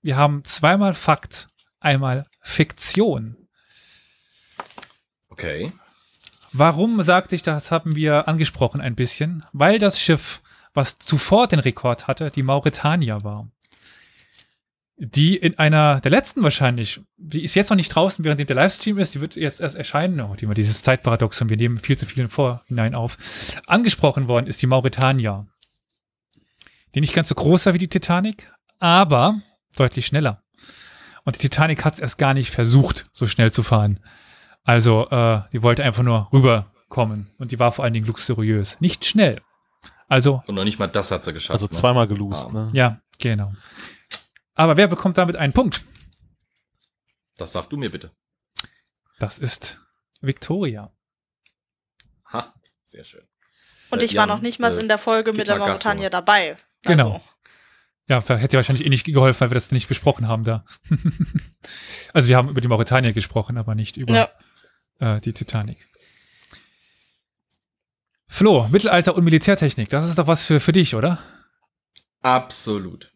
[0.03, 1.49] Wir haben zweimal Fakt,
[1.79, 3.37] einmal Fiktion.
[5.29, 5.73] Okay.
[6.53, 9.45] Warum sagte ich, das haben wir angesprochen ein bisschen?
[9.53, 10.41] Weil das Schiff,
[10.75, 13.49] was zuvor den Rekord hatte, die Mauretania war.
[15.03, 18.99] Die in einer der letzten wahrscheinlich, die ist jetzt noch nicht draußen, während der Livestream
[18.99, 22.05] ist, die wird jetzt erst erscheinen, oh, die immer dieses Zeitparadoxon, wir nehmen viel zu
[22.05, 23.17] viel im Vorhinein auf.
[23.67, 25.47] Angesprochen worden ist die Mauretania.
[26.95, 29.41] Die nicht ganz so groß war wie die Titanic, aber
[29.75, 30.43] deutlich schneller.
[31.25, 34.01] Und die Titanic hat es erst gar nicht versucht, so schnell zu fahren.
[34.65, 37.31] Also, äh, die wollte einfach nur rüberkommen.
[37.39, 38.79] Und die war vor allen Dingen luxuriös.
[38.81, 39.41] Nicht schnell.
[40.09, 41.55] Also, Und noch nicht mal das hat sie geschafft.
[41.55, 41.71] Also ne?
[41.71, 42.53] zweimal gelost, Ah.
[42.53, 42.71] ne?
[42.75, 43.53] ja, genau.
[44.61, 45.83] Aber wer bekommt damit einen Punkt?
[47.39, 48.11] Das sag du mir bitte.
[49.19, 49.81] Das ist
[50.21, 50.93] Victoria.
[52.31, 52.53] Ha,
[52.85, 53.27] sehr schön.
[53.91, 56.11] Und Äh, ich war noch nicht mal äh, in der Folge mit der Junge.
[56.11, 56.59] dabei.
[56.83, 57.15] Genau.
[57.15, 57.25] Also,
[58.07, 60.67] Ja, hätte wahrscheinlich eh nicht geholfen, weil wir das nicht besprochen haben da.
[62.13, 65.17] also wir haben über die Mauretania gesprochen, aber nicht über Ja.
[65.17, 65.89] äh, die Titanic.
[68.29, 71.19] Flo, Mittelalter und Militärtechnik, das ist doch was für, für dich, oder?
[72.21, 73.11] Absolut.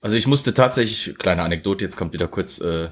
[0.00, 2.90] Also ich musste tatsächlich, kleine Anekdote, jetzt kommt wieder kurz äh,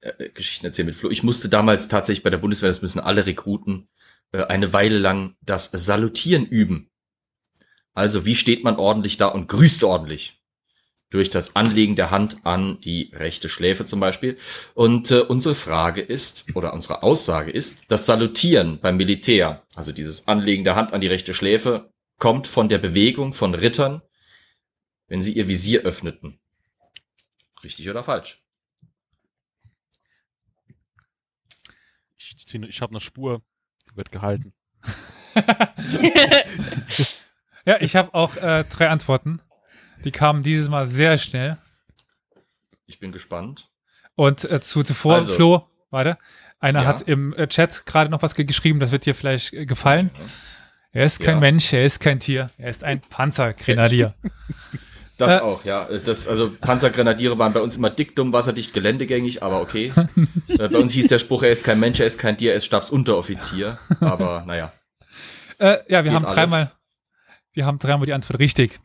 [0.00, 1.10] äh, Geschichten erzählen mit Flo.
[1.10, 3.88] Ich musste damals tatsächlich bei der Bundeswehr, das müssen alle Rekruten,
[4.32, 6.90] äh, eine Weile lang das Salutieren üben.
[7.94, 10.42] Also wie steht man ordentlich da und grüßt ordentlich?
[11.10, 14.36] Durch das Anlegen der Hand an die rechte Schläfe zum Beispiel.
[14.74, 20.28] Und äh, unsere Frage ist, oder unsere Aussage ist, das Salutieren beim Militär, also dieses
[20.28, 24.02] Anlegen der Hand an die rechte Schläfe, kommt von der Bewegung von Rittern,
[25.08, 26.38] wenn sie ihr Visier öffneten.
[27.62, 28.42] Richtig oder falsch?
[32.18, 33.42] Ich, ich habe eine Spur,
[33.90, 34.52] die wird gehalten.
[37.68, 39.40] Ja, ich habe auch äh, drei Antworten.
[40.04, 41.58] Die kamen dieses Mal sehr schnell.
[42.86, 43.68] Ich bin gespannt.
[44.14, 46.16] Und äh, zu, zuvor, Also- Flo, warte,
[46.60, 46.86] einer Ja.
[46.86, 50.10] hat im äh, Chat gerade noch was ge- geschrieben, das wird dir vielleicht äh, gefallen.
[50.92, 51.40] Er ist kein Ja.
[51.40, 54.14] Mensch, er ist kein Tier, er ist ein Panzergrenadier.
[55.18, 55.38] Das Äh.
[55.40, 55.88] auch, ja.
[56.04, 59.92] Das, also Panzergrenadiere waren bei uns immer dick, dumm, wasserdicht, geländegängig, aber okay.
[60.48, 62.58] äh, bei uns hieß der Spruch, er ist kein Mensch, er ist kein Tier, er
[62.58, 63.78] ist Stabsunteroffizier.
[64.00, 64.72] Aber naja.
[65.58, 66.34] äh, ja, wir haben alles.
[66.34, 66.72] dreimal,
[67.52, 68.78] wir haben dreimal die Antwort richtig.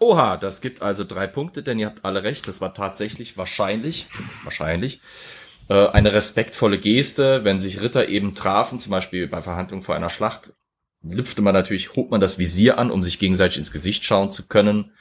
[0.00, 2.48] Oha, das gibt also drei Punkte, denn ihr habt alle recht.
[2.48, 4.08] Das war tatsächlich wahrscheinlich,
[4.42, 5.00] wahrscheinlich,
[5.68, 10.08] äh, eine respektvolle Geste, wenn sich Ritter eben trafen, zum Beispiel bei Verhandlungen vor einer
[10.08, 10.52] Schlacht,
[11.04, 14.48] lüpfte man natürlich, hob man das Visier an, um sich gegenseitig ins Gesicht schauen zu
[14.48, 14.92] können.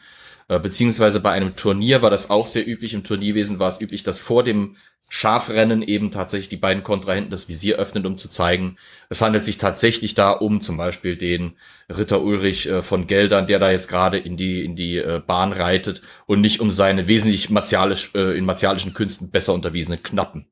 [0.47, 2.93] Äh, beziehungsweise bei einem Turnier war das auch sehr üblich.
[2.93, 4.77] Im Turnierwesen war es üblich, dass vor dem
[5.09, 8.77] Schafrennen eben tatsächlich die beiden Kontrahenten das Visier öffnen, um zu zeigen,
[9.09, 11.57] es handelt sich tatsächlich da um zum Beispiel den
[11.89, 15.51] Ritter Ulrich äh, von Geldern, der da jetzt gerade in die, in die äh, Bahn
[15.51, 20.47] reitet und nicht um seine wesentlich martialisch, in martialischen Künsten besser unterwiesenen Knappen.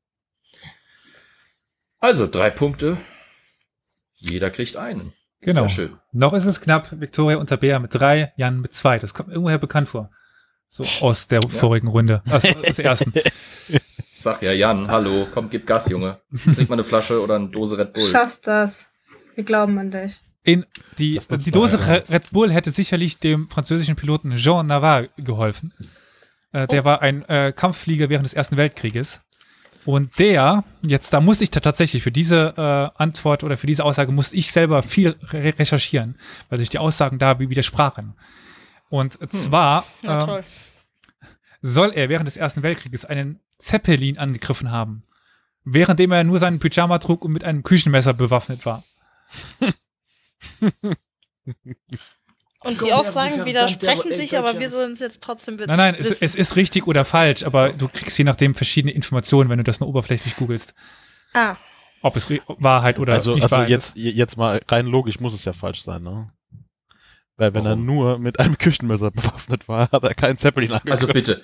[1.98, 2.98] Also drei Punkte.
[4.16, 5.14] Jeder kriegt einen.
[5.40, 5.62] Genau.
[5.62, 5.96] Sehr schön.
[6.12, 8.98] Noch ist es knapp, Victoria unter Bea mit drei, Jan mit zwei.
[8.98, 10.10] Das kommt irgendwoher bekannt vor.
[10.68, 13.12] So aus der vorigen Runde, aus, aus der ersten.
[14.12, 16.18] Ich sag ja, Jan, hallo, komm, gib Gas, Junge.
[16.54, 18.04] Trink mal eine Flasche oder eine Dose Red Bull.
[18.04, 18.86] Schaffst das.
[19.34, 20.20] Wir glauben an dich.
[20.42, 20.66] In
[20.98, 21.94] die, die Dose ja.
[21.94, 25.72] Red Bull hätte sicherlich dem französischen Piloten Jean Navarre geholfen.
[26.52, 29.22] Äh, der war ein äh, Kampfflieger während des Ersten Weltkrieges.
[29.86, 33.84] Und der, jetzt, da musste ich ta- tatsächlich für diese äh, Antwort oder für diese
[33.84, 36.16] Aussage musste ich selber viel re recherchieren,
[36.48, 38.14] weil sich die Aussagen da widersprachen.
[38.90, 40.42] Und zwar Na äh,
[41.62, 45.04] soll er während des Ersten Weltkrieges einen Zeppelin angegriffen haben,
[45.64, 48.84] währenddem er nur seinen Pyjama trug und mit einem Küchenmesser bewaffnet war.
[52.62, 55.68] Und die Aussagen widersprechen sich, aber wir sollen es jetzt trotzdem wissen.
[55.70, 59.48] Nein, nein, es, es ist richtig oder falsch, aber du kriegst je nachdem verschiedene Informationen,
[59.48, 60.74] wenn du das nur oberflächlich googelst.
[61.32, 61.56] Ah,
[62.02, 65.32] Ob es re- Wahrheit oder also nicht also Wahrheit jetzt, jetzt mal rein logisch muss
[65.32, 66.30] es ja falsch sein, ne?
[67.36, 67.86] Weil wenn er Warum?
[67.86, 70.90] nur mit einem Küchenmesser bewaffnet war, hat er keinen Zeppelin angegriffen.
[70.92, 71.42] Also bitte.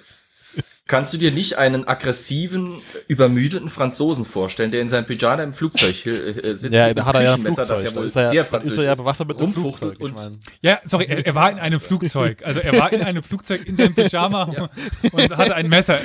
[0.88, 6.06] Kannst du dir nicht einen aggressiven, übermüdeten Franzosen vorstellen, der in seinem Pyjama im Flugzeug
[6.06, 7.76] äh, sitzt ja, mit da einem hat er ja ein Küchenmesser, Flugzeug.
[7.76, 9.96] das ja wohl ist er, sehr ja- französisch ist er ja bewaffnet mit einem rumfuchtelt
[9.96, 9.98] Flugzeug.
[9.98, 12.42] Ich und mein, Ja, sorry, er, er war in einem Flugzeug.
[12.44, 14.44] Also er war in einem Flugzeug in seinem Pyjama
[15.12, 15.98] und hatte ein Messer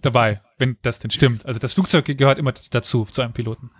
[0.00, 1.46] dabei, wenn das denn stimmt.
[1.46, 3.70] Also das Flugzeug gehört immer dazu, zu einem Piloten.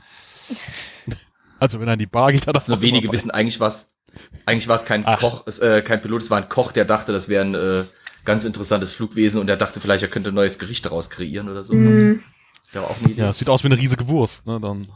[1.59, 3.69] also wenn er in die Bar geht, hat er das nur wenige wissen, eigentlich war
[3.69, 3.93] es
[4.47, 5.19] eigentlich war es kein Ach.
[5.19, 7.85] Koch, es, äh, kein Pilot, es war ein Koch, der dachte, das wäre ein äh,
[8.25, 11.65] ganz interessantes Flugwesen und der dachte vielleicht, er könnte ein neues Gericht daraus kreieren oder
[11.65, 11.75] so.
[11.75, 12.23] Mhm.
[12.73, 13.21] War auch eine Idee.
[13.23, 14.59] Ja, sieht aus wie eine riesige Wurst, ne?
[14.61, 14.89] Dann.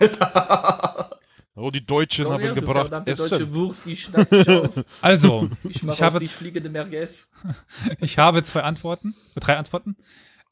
[1.54, 2.88] oh, die Deutschen Komm haben her, gebracht.
[2.88, 3.28] verdammte Essen.
[3.30, 4.84] deutsche Wurst, die schnapp dich auf.
[5.00, 7.30] Also, Ich ich aus habe, dich fliegende Merguez.
[8.00, 9.96] ich habe zwei Antworten, drei Antworten.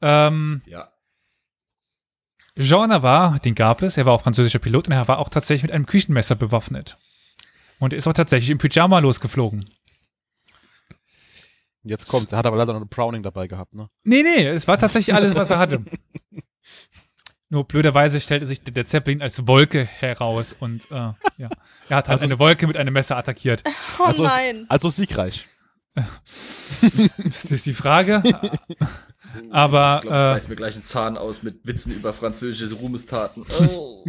[0.01, 0.89] Ähm, Ja.
[2.57, 5.63] Jean Navarre, den gab es, er war auch französischer Pilot und er war auch tatsächlich
[5.63, 6.97] mit einem Küchenmesser bewaffnet.
[7.79, 9.65] Und er ist auch tatsächlich im Pyjama losgeflogen.
[11.85, 13.89] Jetzt kommt, er hat aber leider noch eine Browning dabei gehabt, ne?
[14.03, 15.83] Nee, nee, es war tatsächlich alles, was er hatte.
[17.49, 21.15] Nur blöderweise stellte sich der- Zeppelin als Wolke heraus und äh, ja,
[21.89, 23.63] er hat halt Also- eine Wolke mit einem Messer attackiert.
[23.99, 24.65] oh also, nein.
[24.67, 25.47] Also siegreich.
[25.93, 28.21] Das ist die Frage.
[29.51, 32.73] Aber, ich glaub, ich äh, reiß mir gleich einen Zahn aus mit Witzen über französische
[32.75, 33.45] Ruhmestaten.
[33.61, 34.03] Oh.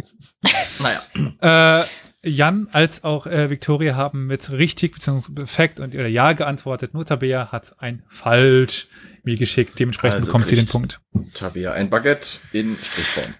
[0.79, 1.81] naja.
[1.83, 1.85] Äh,
[2.27, 5.33] Jan als auch äh, Victoria haben mit richtig bzw.
[5.33, 6.93] perfekt und oder ja geantwortet.
[6.93, 8.87] Nur Tabea hat ein falsch
[9.23, 9.79] mir geschickt.
[9.79, 10.99] Dementsprechend Also bekommt sie den Punkt.
[11.33, 13.33] Tabea, ein Baguette in Strichform.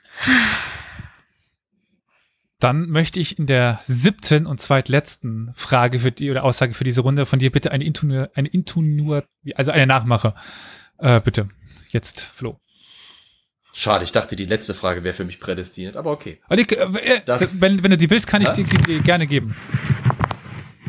[2.59, 7.01] Dann möchte ich in der siebten und zweitletzten Frage für die oder Aussage für diese
[7.01, 10.33] Runde von dir bitte eine Intonur, eine Intonur, also eine Nachmache.
[10.97, 11.47] Äh, bitte.
[11.89, 12.59] Jetzt, Flo.
[13.79, 16.41] Schade, ich dachte, die letzte Frage wäre für mich prädestiniert, aber okay.
[16.47, 18.63] Aber die, äh, Das- wenn, wenn du die willst, kann ich Hä?
[18.63, 19.55] dir, gerne geben.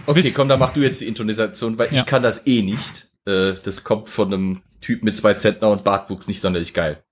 [0.06, 2.00] Okay, Bis- komm, dann mach du jetzt die Intonisation, weil Ja.
[2.00, 3.10] ich kann das eh nicht.
[3.26, 7.04] äh, das kommt von einem Typ mit zwei Zentner und Bartwuchs nicht sonderlich geil.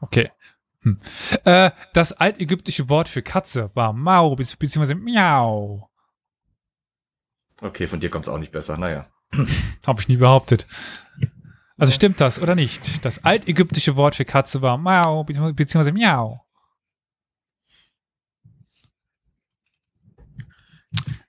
[0.00, 0.32] Okay.
[0.80, 0.98] Hm.
[1.44, 5.88] Äh, das altägyptische Wort für Katze war Mau be- beziehungsweise Miau.
[7.60, 8.76] Okay, von dir kommt's auch nicht besser.
[8.76, 9.06] Naja.
[9.86, 10.66] Habe ich nie behauptet.
[11.82, 13.04] Also stimmt das oder nicht?
[13.04, 16.40] Das altägyptische Wort für Katze war Mau beziehungsweise Miau.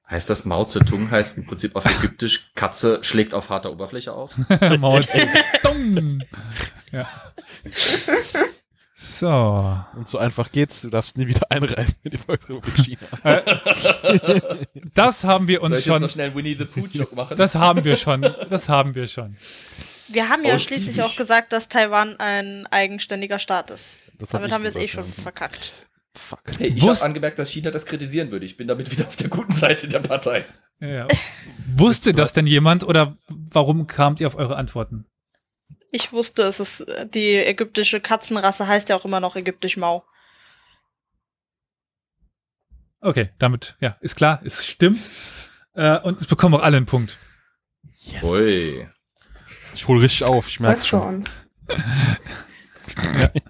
[0.08, 4.38] Heißt das Mao Zedong heißt im Prinzip auf Ägyptisch Katze schlägt auf harter Oberfläche auf?
[4.80, 6.22] Mao Zedong.
[6.92, 7.10] Ja.
[8.96, 9.80] So.
[9.96, 10.84] Und so einfach geht's.
[10.84, 13.42] Du darfst nie wieder einreisen in die Volksrepublik China.
[14.94, 16.02] Das haben wir uns Soll ich jetzt schon.
[16.04, 17.38] noch schnell Winnie the Pooh Joke machen?
[17.38, 18.22] Das haben wir schon.
[18.52, 19.36] Das haben wir schon.
[20.14, 24.00] Wir haben ja schließlich auch gesagt, dass Taiwan ein eigenständiger Staat ist.
[24.20, 25.72] Das hab Damit ich haben wir es eh schon verkackt.
[26.16, 26.42] Fuck.
[26.60, 28.46] hey, ich habe angemerkt, dass China das kritisieren würde.
[28.46, 30.46] Ich bin damit wieder auf der guten Seite der Partei.
[30.80, 31.08] Ja.
[31.76, 35.06] Wusste das denn jemand oder warum kamt ihr auf eure Antworten?
[35.92, 40.04] Ich wusste, es ist die ägyptische Katzenrasse heißt ja auch immer noch ägyptisch Mau.
[43.00, 45.00] Okay, damit, ja, ist klar, es stimmt.
[45.76, 47.18] Äh, und es bekommen auch alle einen Punkt.
[47.96, 48.24] Yes.
[48.24, 48.88] Ui.
[49.76, 51.16] Ich hol richtig auf, ich Was für schon.
[51.16, 51.40] uns.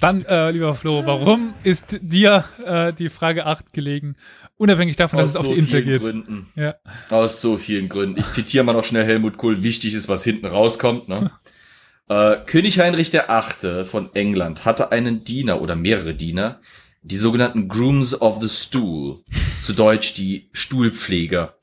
[0.00, 4.16] Dann, äh, lieber Flo, warum ist dir äh, die Frage 8 gelegen?
[4.56, 6.00] Unabhängig davon, dass es auf die Insel vielen geht.
[6.00, 6.52] Gründen.
[6.56, 6.74] Ja.
[7.10, 8.18] Aus so vielen Gründen.
[8.18, 9.62] Ich zitiere mal noch schnell Helmut Kohl.
[9.62, 11.08] Wichtig ist, was hinten rauskommt.
[11.08, 11.30] Ne?
[12.08, 13.84] äh, König Heinrich VIII.
[13.84, 16.60] von England hatte einen Diener oder mehrere Diener,
[17.02, 19.20] die sogenannten Grooms of the Stool,
[19.60, 21.58] zu Deutsch die Stuhlpfleger,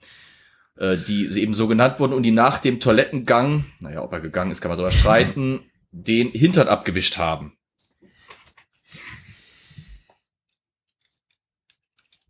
[0.82, 4.20] äh, die sie eben so genannt wurden und die nach dem Toilettengang, naja, ob er
[4.20, 5.60] gegangen ist, kann man darüber streiten,
[5.92, 7.56] den Hintern abgewischt haben.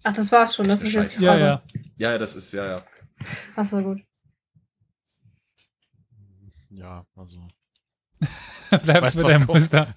[0.04, 0.68] Ach, das war's schon.
[0.68, 1.44] Das ist jetzt die Ja, Frage.
[1.46, 1.62] ja.
[1.98, 2.86] Ja, ja, das ist, ja, ja.
[3.56, 4.02] Ach so, gut.
[6.70, 7.48] Ja, also.
[8.70, 9.46] Bleibst Weißt, mit deinem.
[9.46, 9.96] Muster.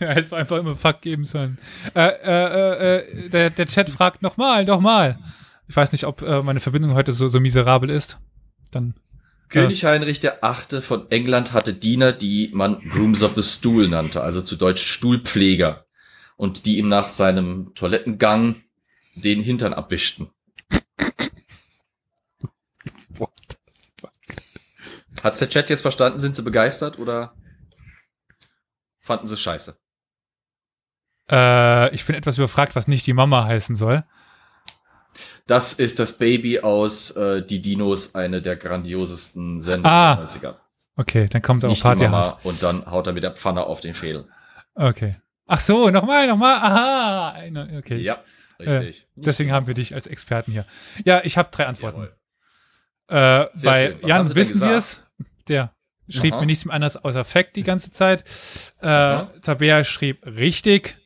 [0.00, 1.58] ja, hättest du einfach immer Fuck geben sollen.
[1.94, 5.18] Äh, äh, äh, der, der Chat fragt nochmal, nochmal.
[5.68, 8.18] Ich weiß nicht, ob äh, meine Verbindung heute so, so miserabel ist.
[8.70, 8.94] Dann.
[9.48, 10.80] König Heinrich VIII.
[10.80, 15.86] von England hatte Diener, die man Grooms of the Stool nannte, also zu Deutsch Stuhlpfleger.
[16.36, 18.56] Und die ihm nach seinem Toilettengang
[19.14, 20.30] den Hintern abwischten.
[23.10, 23.30] What?
[25.22, 26.18] Hat's der Chat jetzt verstanden?
[26.18, 27.34] Sind sie begeistert oder
[29.00, 29.76] fanden sie scheiße?
[31.30, 34.04] Äh, ich bin etwas überfragt, was nicht die Mama heißen soll.
[35.46, 40.16] Das ist das Baby aus äh, Die Dinos, eine der grandiosesten Sendungen Ah.
[40.16, 40.54] der 90er.
[40.96, 43.80] Okay, dann kommt Nicht die Party Mama und dann haut er mit der Pfanne auf
[43.80, 44.26] den Schädel.
[44.74, 45.12] Okay.
[45.46, 46.56] Ach so, nochmal, nochmal.
[46.58, 47.34] Aha.
[47.78, 47.98] Okay.
[47.98, 48.18] Ja,
[48.60, 49.06] richtig.
[49.16, 50.64] Deswegen haben wir dich als Experten hier.
[51.04, 52.08] Ja, ich habe drei Antworten.
[53.08, 54.76] Äh, bei Jan Sie wissen wir gesagt?
[54.76, 55.02] es.
[55.48, 55.74] Der
[56.08, 56.40] schrieb Aha.
[56.40, 58.22] mir nichts mehr anderes außer Fact die ganze Zeit.
[58.80, 59.24] Äh.
[59.42, 60.96] Tabea schrieb richtig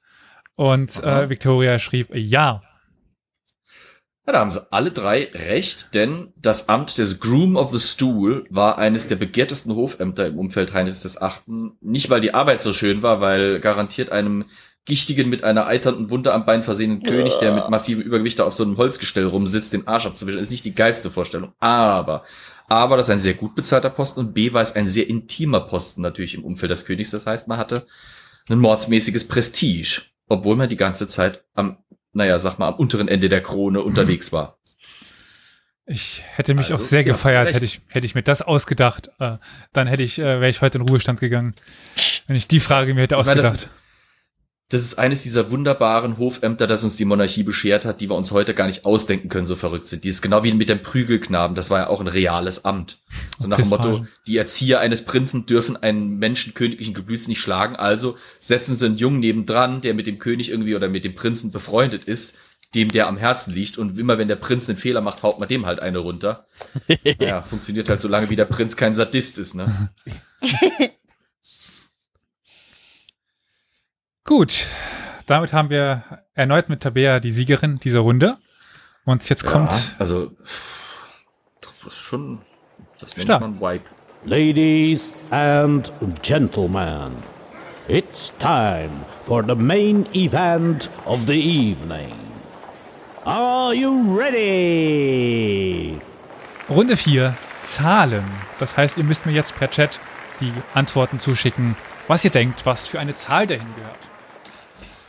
[0.57, 2.63] und äh, Victoria schrieb ja.
[4.27, 8.45] Ja, da haben sie alle drei recht, denn das Amt des Groom of the Stool
[8.51, 11.77] war eines der begehrtesten Hofämter im Umfeld Heinrichs des Achten.
[11.81, 14.47] Nicht, weil die Arbeit so schön war, weil garantiert einem
[14.85, 18.65] gichtigen, mit einer eiternden Wunde am Bein versehenen König, der mit massivem Übergewicht auf so
[18.65, 21.53] einem Holzgestell rumsitzt, den Arsch abzuwischen, ist nicht die geilste Vorstellung.
[21.61, 22.25] Aber,
[22.69, 25.61] aber das ist ein sehr gut bezahlter Posten und B war es ein sehr intimer
[25.61, 27.11] Posten natürlich im Umfeld des Königs.
[27.13, 27.87] Das heißt, man hatte
[28.49, 31.79] ein mordsmäßiges Prestige, obwohl man die ganze Zeit am
[32.17, 34.59] naja, sag mal, am unteren Ende der Krone unterwegs war.
[35.89, 39.11] Ich hätte mich Also, auch sehr ja, gefeiert, hätte ich, hätte ich mir das ausgedacht.
[39.21, 39.37] Äh,
[39.73, 41.55] dann hätte ich, äh, wäre ich heute in Ruhestand gegangen.
[42.27, 43.55] Wenn ich die Frage mir hätte Ich meine, ausgedacht.
[43.55, 43.71] ist,
[44.69, 48.33] das ist eines dieser wunderbaren Hofämter, das uns die Monarchie beschert hat, die wir uns
[48.33, 50.03] heute gar nicht ausdenken können, so verrückt sind.
[50.03, 52.99] Die ist genau wie mit dem Prügelknaben, das war ja auch ein reales Amt.
[53.39, 57.77] So nach dem Motto, die Erzieher eines Prinzen dürfen einen Menschen königlichen Geblüts nicht schlagen,
[57.77, 61.53] also setzen sie einen Jungen nebendran, der mit dem König irgendwie oder mit dem Prinzen
[61.53, 62.37] befreundet ist,
[62.75, 65.49] dem der am Herzen liegt und immer wenn der Prinz einen Fehler macht, haut man
[65.49, 66.47] dem halt eine runter.
[67.21, 69.91] ja, funktioniert halt so lange, wie der Prinz kein Sadist ist, ne?
[74.27, 74.67] Gut,
[75.27, 76.03] damit haben wir
[76.35, 78.37] erneut mit Tabea die Siegerin dieser Runde.
[79.05, 80.33] Und jetzt kommt Ja, also,
[81.85, 82.41] das ist schon,
[82.99, 83.41] das nennt Stark.
[83.41, 83.89] man Wipe.
[84.25, 85.93] Ladies and
[86.23, 87.13] gentlemen,
[87.87, 88.91] it's time
[89.23, 92.13] for the main event of the evening.
[93.25, 96.01] Are you ready?
[96.69, 98.25] Runde 4, Zahlen.
[98.59, 100.01] Das heißt, ihr müsst mir jetzt per Chat
[100.41, 101.77] die Antworten zuschicken,
[102.09, 104.06] was ihr denkt, was für eine Zahl dahin gehört.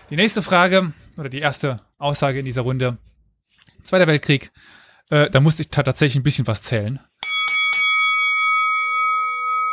[0.10, 2.98] Die nächste Frage oder die erste Aussage in dieser Runde.
[3.84, 4.52] Zweiter Weltkrieg.
[5.10, 7.00] Äh, da musste ich ta- tatsächlich ein bisschen was zählen.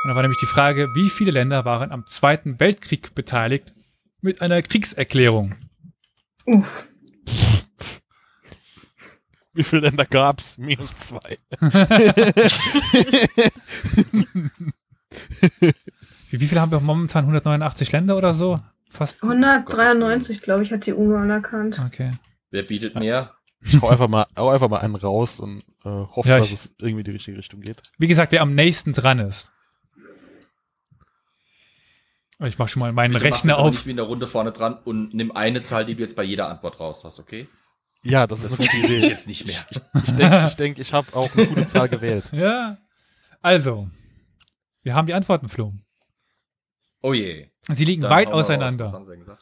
[0.02, 3.73] Und da war nämlich die Frage, wie viele Länder waren am Zweiten Weltkrieg beteiligt
[4.20, 5.55] mit einer Kriegserklärung?
[6.47, 6.86] Uff.
[9.55, 10.59] Wie viele Länder gab's?
[10.59, 11.39] Minus zwei.
[16.31, 17.24] Wie, wie viele haben wir momentan?
[17.24, 18.59] 189 Länder oder so?
[18.95, 19.23] Fast.
[19.23, 21.79] 193, glaube ich, hat die UNO anerkannt.
[21.85, 22.12] Okay.
[22.51, 23.35] Wer bietet mehr?
[23.61, 26.53] Ich hau einfach mal, hau einfach mal einen raus und äh, hoffe, Ja, dass ich-
[26.55, 27.83] es irgendwie in die richtige Richtung geht.
[27.99, 29.51] Wie gesagt, wer am nächsten dran ist.
[32.45, 33.71] Ich mache schon mal meinen Bitte Rechner auf.
[33.73, 36.25] nicht wie in der Runde vorne dran und nimm eine Zahl, die du jetzt bei
[36.25, 37.49] jeder Antwort raus hast, okay?
[38.03, 39.09] Ja, das ist Das eine gute Idee.
[39.09, 39.65] jetzt nicht mehr.
[40.05, 42.25] Ich denke, ich, denk, ich habe auch eine gute Zahl gewählt.
[42.33, 42.77] Ja.
[43.41, 43.89] Also,
[44.83, 45.73] wir haben die Antworten, Flo.
[47.01, 47.49] Oh je.
[47.70, 48.45] Sie liegen Dann weit wir raus.
[48.45, 48.85] auseinander.
[48.85, 49.39] Was haben?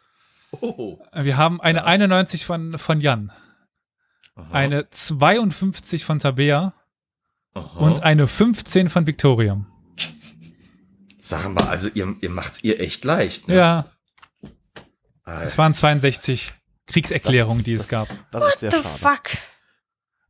[0.60, 0.98] Oh.
[1.14, 1.84] Wir haben eine Ja.
[1.86, 3.32] 91 von, von Jan,
[4.34, 4.52] Aha.
[4.52, 6.74] eine 52 von Tabea
[7.54, 7.78] Aha.
[7.78, 9.64] und eine 15 von Victoria.
[11.20, 13.48] Sag mal, also ihr, ihr macht's ihr echt leicht.
[13.48, 13.56] Ne?
[13.56, 13.84] Ja,
[15.24, 16.50] es waren 62
[16.86, 18.08] Kriegserklärungen, die es gab.
[18.32, 18.88] Das ist sehr The schade.
[18.98, 19.22] fuck?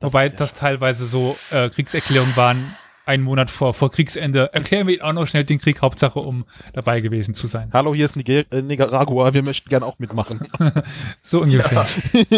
[0.00, 2.76] Wobei ist ja das teilweise so äh, Kriegserklärungen waren,
[3.12, 4.50] einen Monat vor, vor Kriegsende.
[4.54, 7.68] Erklären wir Ihnen auch noch schnell den Krieg, Hauptsache um dabei gewesen zu sein.
[7.74, 10.48] Hallo, hier ist Niger äh, Nicaragua, wir möchten gerne auch mitmachen.
[11.22, 11.86] So ungefähr.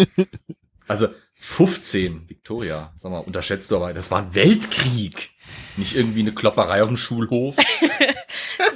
[0.87, 1.07] Also
[1.37, 5.31] 15, Victoria, sag mal, unterschätzt du aber, das war ein Weltkrieg.
[5.79, 7.57] Nicht irgendwie eine Klopperei auf dem Schulhof.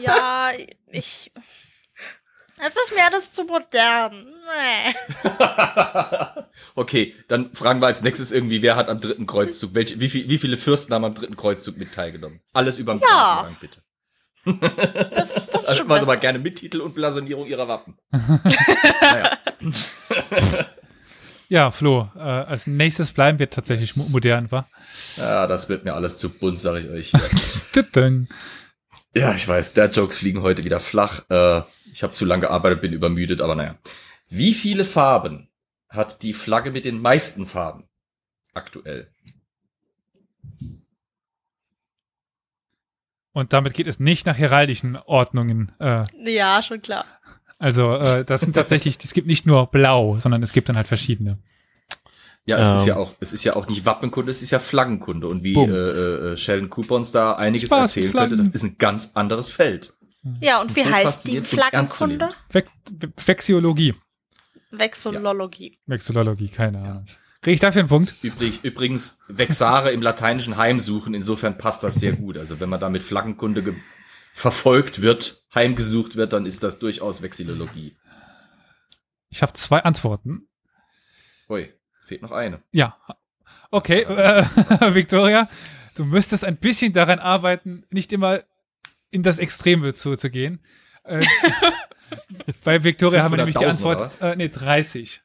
[0.03, 0.51] Ja,
[0.91, 1.33] ich.
[2.67, 4.13] Es ist mir alles zu modern.
[4.13, 4.95] Nee.
[6.75, 10.29] okay, dann fragen wir als nächstes irgendwie, wer hat am dritten Kreuzzug, welche, wie, viel,
[10.29, 12.41] wie viele Fürsten haben am dritten Kreuzzug mit teilgenommen?
[12.53, 13.07] Alles über den Ja.
[13.43, 13.83] Blasonierung, bitte.
[15.15, 17.99] Das, das ist Also schon Sie mal gerne mit Titel und Blasonierung ihrer Wappen.
[19.01, 19.39] naja.
[21.51, 24.69] Ja, Flo, äh, als nächstes bleiben wir tatsächlich mo- modern, wa?
[25.17, 27.13] Ja, das wird mir alles zu bunt, sage ich euch.
[29.15, 31.23] Ja, ich weiß, der Jokes fliegen heute wieder flach.
[31.31, 31.63] Äh,
[31.99, 33.77] ich habe zu lange gearbeitet, bin übermüdet, aber naja.
[34.29, 35.49] Wie viele Farben
[35.89, 37.89] hat die Flagge mit den meisten Farben
[38.55, 39.11] aktuell?
[43.33, 45.73] Und damit geht es nicht nach heraldischen Ordnungen.
[45.81, 47.05] Äh, Ja, schon klar.
[47.59, 50.87] also äh, das sind tatsächlich, es gibt nicht nur blau, sondern es gibt dann halt
[50.87, 51.39] verschiedene.
[52.47, 52.89] Ja, es ist Ähm.
[52.91, 55.27] ja auch, es ist ja auch nicht Wappenkunde, es ist ja Flaggenkunde.
[55.27, 58.37] Und wie äh, äh, Sheldon Coupons da einiges Spaß, erzählen Flaggen.
[58.37, 59.95] könnte, das ist ein ganz anderes Feld.
[60.41, 61.47] Ja, und wie Voll heißt die und.
[61.47, 62.29] Flaggenkunde?
[62.51, 62.65] Ve
[63.25, 63.95] Vexiologie.
[64.71, 65.79] Vexillologie.
[65.87, 67.07] Vexillologie, keine Ahnung.
[67.41, 68.15] Kriege ich dafür einen Punkt?
[68.23, 72.37] Übrig, übrigens, Vexare im lateinischen Heimsuchen, insofern passt das sehr gut.
[72.37, 73.77] Also wenn man da mit Flaggenkunde ge-
[74.33, 77.97] verfolgt wird, heimgesucht wird, dann ist das durchaus Vexillologie.
[79.31, 80.49] Ich habe zwei Antworten.
[81.49, 81.73] Ui,
[82.03, 82.61] fehlt noch eine.
[82.73, 82.97] Ja.
[83.71, 84.45] Okay, äh,
[84.95, 85.49] Victoria,
[85.95, 88.41] du müsstest ein bisschen daran arbeiten, nicht immer
[89.11, 90.61] in das Extreme zu, zu gehen.
[91.05, 91.21] Äh,
[92.65, 95.23] bei Victoria haben wir nämlich die 500.000 Antwort, äh, nee, 30.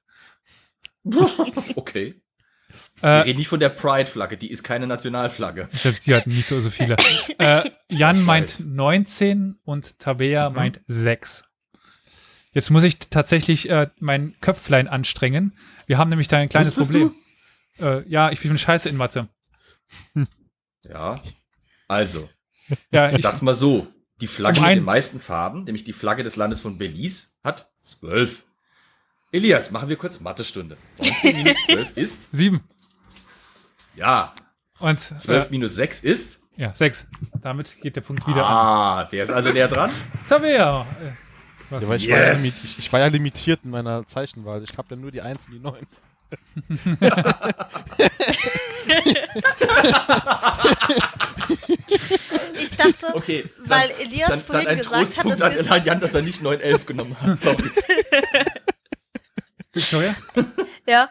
[1.76, 2.16] Okay.
[3.02, 5.68] Wir Äh, reden nicht von der Pride-Flagge, die ist keine Nationalflagge.
[5.74, 6.96] selbst die hatten nicht so, so viele.
[7.38, 8.60] Äh, Jan meint weiß.
[8.62, 10.56] 19 und Tabea Mhm.
[10.56, 11.44] meint 6.
[12.54, 15.58] Jetzt muss ich tatsächlich äh, mein Köpflein anstrengen.
[15.88, 17.16] Wir haben nämlich da ein kleines Wusstest Problem.
[17.80, 19.28] Äh, ja, ich bin scheiße in Mathe.
[20.88, 21.22] Ja.
[21.88, 22.30] Also,
[22.92, 23.88] Ja, ich ich, sag's mal so.
[24.22, 27.72] Die Flagge Um mit den meisten Farben, nämlich die Flagge des Landes von Belize, hat
[27.82, 28.46] zwölf.
[29.32, 30.78] Elias, machen wir kurz Mathestunde.
[31.00, 32.62] 19 minus 12 ist, sieben.
[33.96, 34.34] ja,
[34.80, 37.08] Und 12 äh, minus 6 ist, ja, sechs.
[37.42, 38.54] Damit geht der Punkt wieder an.
[38.54, 39.90] ah, der ist also näher dran.
[40.30, 40.82] Tabea.
[41.02, 41.12] Äh,
[41.72, 41.82] was?
[41.82, 42.38] Ja, weil ich, war ja Yes.
[42.44, 44.64] limit, ich, ich war ja limitiert in meiner Zeichenwahl.
[44.64, 45.74] Ich habe ja nur die 1 und die 9.
[52.60, 53.50] Ich dachte, Okay.
[53.60, 56.86] weil Elias vorhin ein gesagt hat, Trostpunkt es an ist, Jan, dass er nicht 911
[56.86, 57.38] genommen hat.
[57.38, 57.64] Sorry.
[59.72, 60.16] Victoria?
[60.88, 61.10] ja,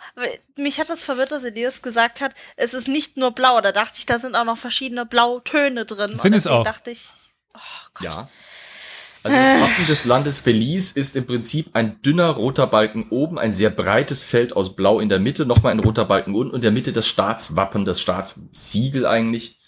[0.56, 3.60] mich hat das verwirrt, dass Elias gesagt hat, es ist nicht nur blau.
[3.60, 6.10] Da dachte ich, da sind auch noch verschiedene Blautöne drin.
[6.18, 6.64] Sind und es deswegen auch.
[6.64, 7.08] dachte ich,
[7.54, 7.58] oh
[7.94, 8.06] Gott.
[8.06, 8.28] Ja.
[9.24, 13.52] Also das Wappen des Landes Belize ist im Prinzip ein dünner roter Balken oben, ein
[13.52, 16.62] sehr breites Feld aus Blau in der Mitte, nochmal ein roter Balken unten und in
[16.62, 19.60] der Mitte das Staatswappen, das Staatssiegel eigentlich,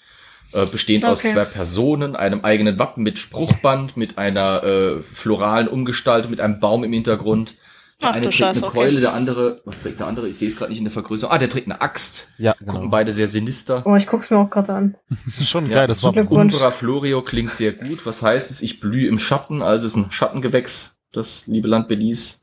[0.52, 1.34] äh, bestehend aus Okay.
[1.34, 6.82] zwei Personen, einem eigenen Wappen mit Spruchband, mit einer äh, floralen Umgestaltung, mit einem Baum
[6.82, 7.54] im Hintergrund.
[8.02, 8.76] Der Ach eine trägt Scheiße, eine okay.
[8.78, 10.28] Keule, der andere, was trägt der andere?
[10.28, 11.32] Ich sehe es gerade nicht in der Vergrößerung.
[11.32, 12.28] Ah, der trägt eine Axt.
[12.38, 12.88] Ja, Gucken genau.
[12.88, 13.82] beide sehr sinister.
[13.86, 14.96] Oh, ich guck's mir auch gerade an.
[15.24, 15.86] Das ist schon Ja, geil.
[15.86, 16.14] Das war.
[16.16, 18.04] Umbra Florio klingt sehr gut.
[18.04, 18.62] Was heißt es?
[18.62, 22.38] Ich blühe im Schatten, also ist ein Schattengewächs, das liebe Land Belize.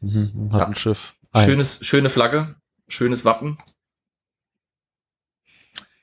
[0.00, 0.66] mhm, hat Ja.
[0.68, 1.14] ein Schiff.
[1.32, 1.44] Eins.
[1.44, 2.56] Schönes, schöne Flagge,
[2.88, 3.58] schönes Wappen.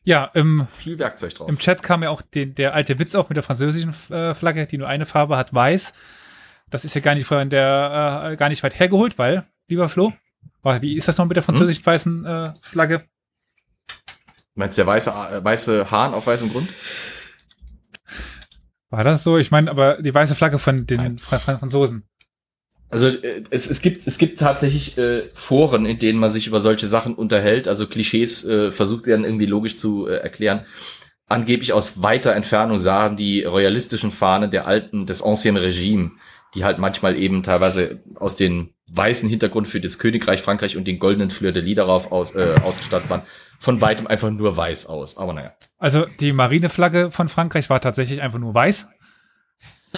[0.03, 1.49] Ja, im, Viel Werkzeug drauf.
[1.49, 4.65] im Chat kam ja auch den, der alte Witz auf mit der französischen äh, Flagge,
[4.65, 5.91] die nur eine Farbe hat, weiß.
[6.69, 10.13] Das ist ja gar nicht von der, äh, gar nicht weit hergeholt, weil, lieber Flo,
[10.81, 13.05] wie ist das noch mit der französischen weißen äh, Flagge?
[14.55, 16.73] Meinst du der weiße, äh, weiße Hahn auf weißem Grund?
[18.89, 19.37] War das so?
[19.37, 22.03] Ich meine, aber die weiße Flagge von den Fra Fra Franzosen.
[22.89, 26.59] Also äh, es, es gibt es gibt tatsächlich äh, Foren, in denen man sich über
[26.59, 30.65] solche Sachen unterhält, also Klischees äh, versucht werden irgendwie logisch zu äh, erklären.
[31.27, 36.11] Angeblich aus weiter Entfernung sahen die royalistischen Fahnen der alten des Ancien Regime,
[36.55, 40.99] die halt manchmal eben teilweise aus den weißen Hintergrund für das Königreich Frankreich und den
[40.99, 43.23] goldenen Fleur de Lis darauf aus, äh, ausgestattet waren,
[43.59, 45.17] von weitem einfach nur weiß aus.
[45.17, 48.87] Aber naja, Also die Marineflagge von Frankreich war tatsächlich einfach nur weiß.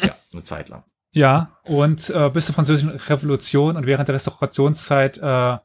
[0.02, 0.84] ja, eine Zeit lang.
[1.12, 5.62] Ja, und äh, bis zur französischen Revolution und während der Restaurationszeit äh, war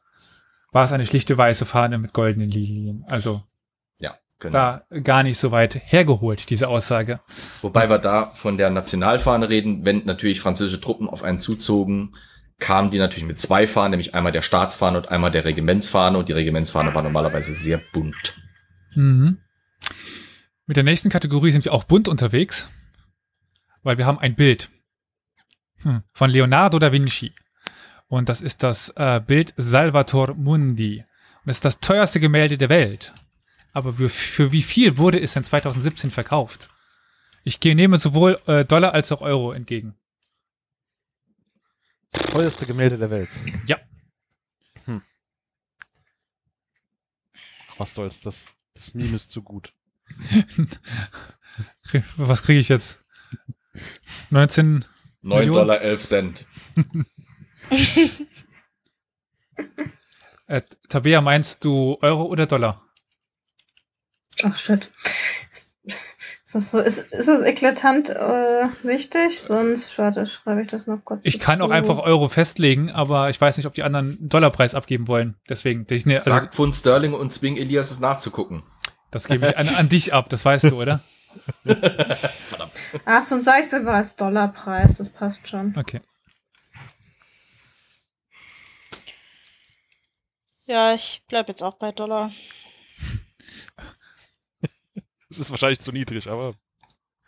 [0.85, 3.05] es eine schlichte weiße Fahne mit goldenen Linien.
[3.07, 3.43] Also
[4.49, 4.81] genau.
[4.91, 7.21] da gar nicht so weit hergeholt, diese Aussage.
[7.63, 12.13] Wobei wir da von der Nationalfahne reden, wenn natürlich französische Truppen auf einen zuzogen,
[12.59, 16.29] kamen die natürlich mit zwei Fahnen, nämlich einmal der Staatsfahne und einmal der Regimentsfahne und
[16.29, 18.41] die Regimentsfahne war normalerweise sehr bunt.
[18.95, 19.39] Mhm.
[20.67, 22.69] Mit der nächsten Kategorie sind wir auch bunt unterwegs,
[23.83, 24.71] weil wir haben ein Bild
[25.83, 27.35] hm, von Leonardo da Vinci.
[28.09, 31.01] Und das ist das äh, Bild Salvator Mundi.
[31.01, 33.13] Und das ist das teuerste Gemälde der Welt.
[33.75, 36.71] Aber für, für wie viel wurde es denn 2017 verkauft?
[37.43, 39.95] Ich gehe, nehme sowohl äh, Dollar als auch Euro entgegen.
[42.13, 43.29] Teuerste Gemälde der Welt.
[43.67, 43.79] Ja.
[44.85, 45.03] Hm.
[47.77, 49.75] Was soll's, das, das Meme ist zu gut.
[52.17, 53.05] Was kriege ich jetzt?
[54.31, 54.85] 19.
[55.23, 55.59] 9 Millionen?
[55.59, 56.47] Dollar 11 Cent.
[60.47, 60.61] Äh,
[60.91, 62.83] Tabea, meinst du Euro oder Dollar?
[64.45, 64.91] Ach shit.
[65.87, 69.41] Ist das so, ist, ist das eklatant äh, wichtig?
[69.41, 71.21] Sonst, warte, schreibe ich das noch kurz.
[71.25, 71.75] Ich kann auch dazu.
[71.75, 75.35] einfach Euro festlegen, aber ich weiß nicht, ob die anderen einen Dollarpreis abgeben wollen.
[75.49, 78.63] Deswegen, das, ne, also, Sag Pfund Sterling und zwing Elias es nachzugucken.
[79.11, 81.01] das gebe ich an, an dich ab, das weißt du, oder?
[83.05, 85.75] Ach, sonst sag ich aber als Dollarpreis, das passt schon.
[85.77, 86.01] Okay.
[90.67, 92.31] Ja, ich bleib jetzt auch bei Dollar.
[95.35, 96.55] Das ist wahrscheinlich zu niedrig, aber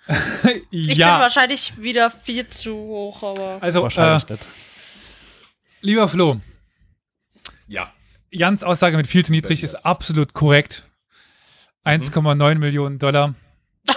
[0.70, 3.58] Ich bin wahrscheinlich wieder viel zu hoch, aber.
[3.60, 4.46] also, äh, wahrscheinlich nicht.
[5.80, 6.40] lieber Flo,
[7.66, 7.92] Ja.
[8.30, 10.84] Jans Aussage mit viel zu niedrig ist absolut korrekt.
[11.84, 13.34] 1,9 Millionen Dollar.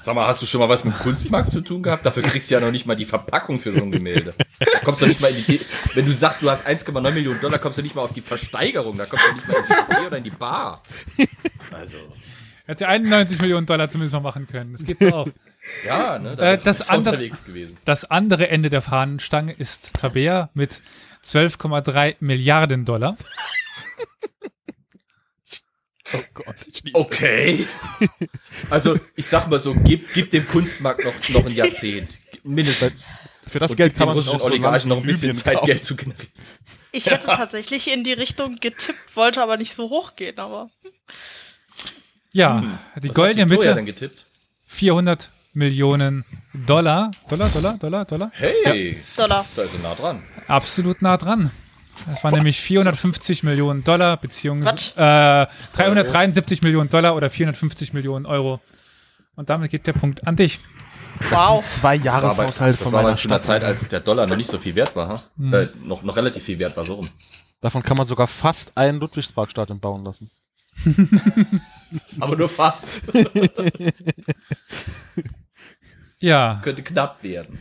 [0.00, 2.04] Sag mal, hast du schon mal was mit dem Kunstmarkt zu tun gehabt?
[2.04, 4.34] Dafür kriegst du ja noch nicht mal die Verpackung für so ein Gemälde.
[4.58, 5.60] Da kommst du nicht mal in die,
[5.94, 8.96] wenn du sagst, du hast 1,9 Millionen Dollar, kommst du nicht mal auf die Versteigerung.
[8.98, 10.82] Da kommst du nicht mal ins Café oder in die Bar.
[11.70, 11.98] Also,
[12.66, 14.72] Hätte ja 91 Millionen Dollar zumindest noch machen können.
[14.72, 15.28] Das geht auch.
[15.86, 16.32] ja, ne?
[16.38, 17.76] Äh, das andere- unterwegs gewesen.
[17.84, 20.80] Das andere Ende der Fahnenstange ist Tabea mit
[21.24, 23.16] 12,3 Milliarden Dollar.
[26.14, 26.54] Oh Gott.
[26.92, 27.66] Okay.
[28.70, 32.08] Also, ich sag mal so, gib, gib dem Kunstmarkt noch, noch ein Jahrzehnt.
[32.42, 33.06] Mindestens.
[33.46, 35.66] Für das Und Geld kann man russischen so Oligarchen noch ein bisschen Zeit, kaufen.
[35.66, 36.28] Geld zu generieren.
[36.92, 40.70] Ich hätte tatsächlich in die Richtung getippt, wollte aber nicht so hoch gehen, aber.
[42.36, 42.78] Ja, Hm.
[43.02, 44.26] die goldene Mitte denn getippt?
[44.66, 47.10] 400 Millionen Dollar.
[47.30, 48.30] Dollar, Dollar, Dollar, Dollar.
[48.34, 49.44] Hey, Dollar.
[49.56, 50.22] da ist er nah dran.
[50.46, 51.50] Absolut nah dran.
[52.10, 55.46] Das waren nämlich 450 Millionen Dollar, beziehungsweise äh,
[55.76, 58.60] 373 Millionen Dollar oder 450 Millionen Euro.
[59.34, 60.60] Und damit geht der Punkt an dich.
[61.30, 61.64] Wow.
[61.64, 63.44] Zwei Das war, bei, Jahreshaushalte das von war meiner mal zu einer Stadt.
[63.46, 65.08] Zeit, als der Dollar noch nicht so viel wert war.
[65.08, 65.22] Ha?
[65.38, 65.54] Hm.
[65.54, 67.08] Äh, noch, noch relativ viel wert war, so rum.
[67.62, 70.28] Davon kann man sogar fast ein Ludwigsparkstadion bauen lassen.
[72.20, 73.02] Aber nur fast.
[76.18, 77.58] Ja, Könnte knapp werden.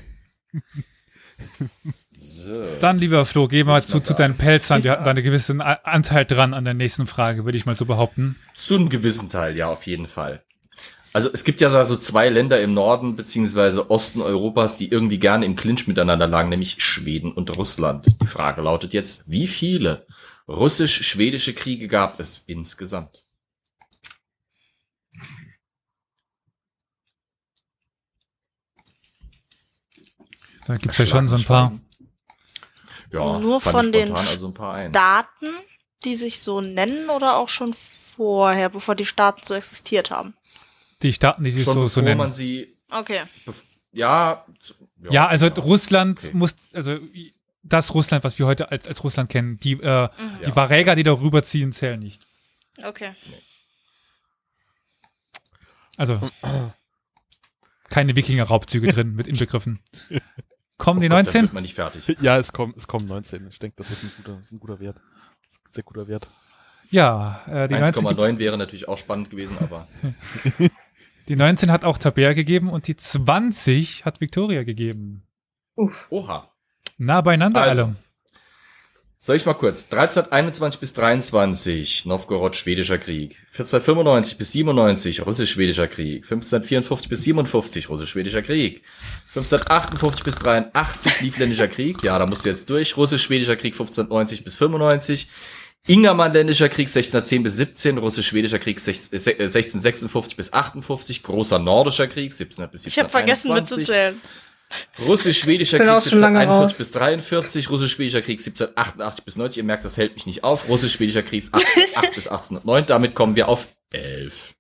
[2.18, 2.54] So.
[2.80, 4.38] dann lieber Flo, geh mal zu, zu deinen.
[4.38, 4.84] Pelzern.
[4.84, 7.86] Wir hatten da einen gewissen Anteil dran an der nächsten Frage, würde ich mal so
[7.86, 8.38] behaupten.
[8.56, 10.42] Zu einem gewissen Teil, ja, auf jeden Fall.
[11.12, 15.46] Also es gibt ja so zwei Länder im Norden beziehungsweise Osten Europas, die irgendwie gerne
[15.46, 18.18] im Clinch miteinander lagen, nämlich Schweden und Russland.
[18.22, 20.06] Die Frage lautet jetzt, wie viele
[20.48, 23.24] russisch-schwedische Kriege gab es insgesamt?
[30.68, 31.80] Da gibt's ja schon so ein paar.
[33.12, 34.92] Ja, Nur von den also ein paar ein.
[34.92, 35.48] Daten,
[36.04, 40.34] die sich so nennen oder auch schon vorher, bevor die Staaten so existiert haben?
[41.02, 42.34] Die Staaten, die sich Schon so, so bevor man nennen.
[42.34, 43.22] sie, Okay.
[43.46, 43.62] bef-
[43.92, 44.46] ja,
[45.10, 46.32] Ja, also Russland okay.
[46.34, 46.98] muss, also
[47.68, 50.10] das Russland, was wir heute als, als Russland kennen, die, äh,
[50.42, 50.56] die Ja.
[50.56, 52.22] Varäger, die darüber ziehen, zählen nicht.
[52.84, 53.12] Okay.
[55.98, 56.20] Also
[57.90, 59.80] keine Wikinger-Raubzüge drin mit inbegriffen.
[60.78, 61.42] Kommen die Oh Gott, dann 19?
[61.44, 62.18] wird man nicht fertig.
[62.20, 63.48] Ja, es kommen, es kommen 19.
[63.48, 64.98] Ich denke, das ist ein guter, ist ein guter Wert.
[64.98, 66.28] Ein sehr guter Wert.
[66.92, 69.88] Ja, äh, die 19, 1,9 gibt's- wäre natürlich auch spannend gewesen, aber
[71.30, 75.26] die 19 hat auch Tabea gegeben und die 20 hat Victoria gegeben.
[75.76, 76.08] Uff.
[76.10, 76.52] oha.
[76.98, 77.96] Nah beieinander Also, alle.
[79.26, 79.86] Soll ich mal kurz?
[79.86, 83.38] 1321 bis 23, Novgorod, schwedischer Krieg.
[83.54, 86.26] 1495 bis 97, russisch-schwedischer Krieg.
[86.26, 88.84] 1554 bis 57, russisch-schwedischer Krieg.
[89.30, 92.04] 1558 bis 83, Livländischer Krieg.
[92.04, 92.98] Ja, da musst du jetzt durch.
[92.98, 95.28] Russisch-schwedischer Krieg 1590 bis 95.
[95.88, 102.32] Ingermanländischer Krieg 1610 bis 17, russisch-schwedischer Krieg 16- äh, 1656 bis 58, großer nordischer Krieg
[102.32, 102.88] 1700 bis 1721.
[102.88, 104.22] Ich habe vergessen mitzuzählen.
[105.00, 106.78] Russisch-schwedischer Krieg auch schon lange 1741 raus.
[106.78, 109.58] bis 43, Russisch-schwedischer Krieg 1788 bis 90.
[109.58, 110.68] Ihr merkt, das hält mich nicht auf.
[110.68, 112.86] Russisch-schwedischer Krieg 1808 bis 1809.
[112.88, 114.56] Damit kommen wir auf 11.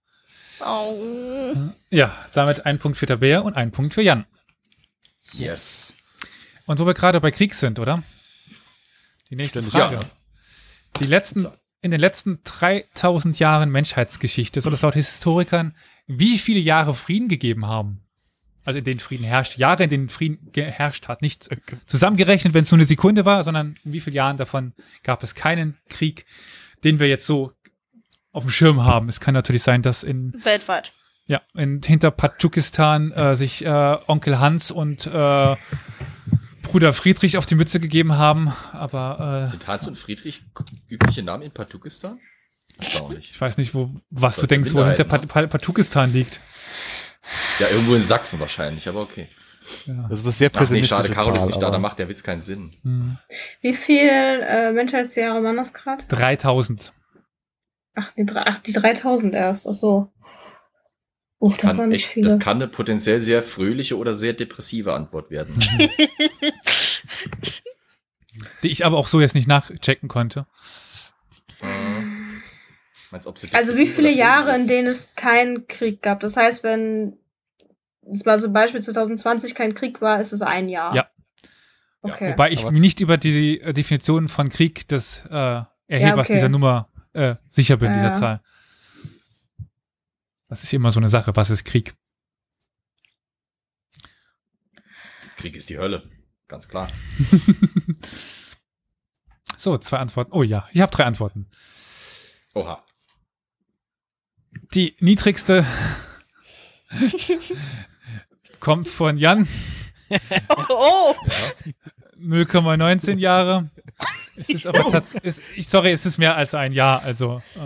[0.65, 1.55] Oh.
[1.89, 4.25] Ja, damit ein Punkt für Tabea und ein Punkt für Jan.
[5.33, 5.93] Yes.
[6.65, 8.03] Und wo wir gerade bei Krieg sind, oder?
[9.29, 9.95] Die nächste Ständig, Frage.
[9.95, 10.01] ja.
[11.01, 11.45] Die letzten,
[11.81, 15.75] in den letzten 3000 Jahren Menschheitsgeschichte soll es laut Historikern
[16.07, 18.04] wie viele Jahre Frieden gegeben haben?
[18.65, 19.57] Also in denen Frieden herrscht.
[19.57, 21.21] Jahre, in denen Frieden geherrscht hat.
[21.21, 21.47] Nicht
[21.85, 24.73] zusammengerechnet, wenn es nur eine Sekunde war, sondern in wie vielen Jahren davon
[25.03, 26.25] gab es keinen Krieg,
[26.83, 27.53] den wir jetzt so
[28.31, 29.07] auf dem Schirm haben.
[29.07, 30.93] Es kann natürlich sein, dass in Weltweit.
[31.27, 35.55] ja, in, hinter Tadschikistan äh, sich äh, Onkel Hans und äh,
[36.63, 40.43] Bruder Friedrich auf die Mütze gegeben haben, aber äh, Sind Hans und Friedrich
[40.89, 42.19] übliche Namen in Patukistan?
[42.77, 43.31] Erstaunlich.
[43.31, 46.41] ich weiß nicht, wo was du denkst, wo hinter Tadschikistan liegt.
[47.59, 49.27] Ja, irgendwo in Sachsen wahrscheinlich, aber okay.
[50.09, 52.07] Das ist eine sehr Ach nee, schade, Carol ist Zahl, nicht da, da macht der
[52.07, 52.73] Witz keinen Sinn.
[52.83, 53.17] Hm.
[53.61, 56.03] Wie viel äh, Menschheitsjahre waren das gerade?
[56.07, 56.93] 3000.
[57.95, 59.67] Ach, die, ach, die 3000 erst.
[59.67, 60.11] Ach so.
[61.39, 62.27] Uff, Das das, kann, echt, viele.
[62.27, 65.57] das kann eine potenziell sehr fröhliche oder sehr depressive Antwort werden.
[68.63, 70.45] Die ich aber auch so jetzt nicht nachchecken konnte.
[71.61, 71.94] Äh,
[73.11, 74.69] meinst, ob sie also wie viele Jahre, fröhlich in ist?
[74.69, 76.19] denen es keinen Krieg gab?
[76.19, 77.17] Das heißt, wenn
[78.11, 80.95] es mal so Beispiel 2020 kein Krieg war, ist es ein Jahr.
[80.95, 81.09] Ja.
[82.01, 82.31] Okay.
[82.31, 86.33] Wobei ich Aber- mir nicht über die äh, Definition von Krieg des äh, Erhebers okay.
[86.33, 88.13] dieser Nummer äh, sicher bin, Ja, dieser ja.
[88.19, 88.41] Zahl.
[90.47, 91.35] Das ist immer so eine Sache.
[91.35, 91.95] Was ist Krieg?
[95.37, 96.09] Krieg ist die Hölle.
[96.47, 96.89] Ganz klar.
[99.57, 100.31] So, zwei Antworten.
[100.33, 101.47] Oh ja, ich habe drei Antworten.
[102.53, 102.83] Oha.
[104.73, 105.65] Die niedrigste
[108.59, 109.47] kommt von Jan,
[110.69, 111.15] Oh,
[112.19, 113.69] 0,19 Jahre.
[114.37, 117.59] Es ist aber tatsächlich, ich, sorry, es ist mehr als ein Jahr, also äh,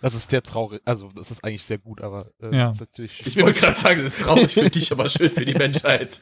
[0.00, 0.80] Das ist sehr traurig.
[0.84, 2.74] Also, das ist eigentlich sehr gut, aber äh, Ja.
[2.78, 3.26] natürlich.
[3.26, 6.20] Ich wollte gerade sagen, das ist traurig für dich, aber schön für die Menschheit.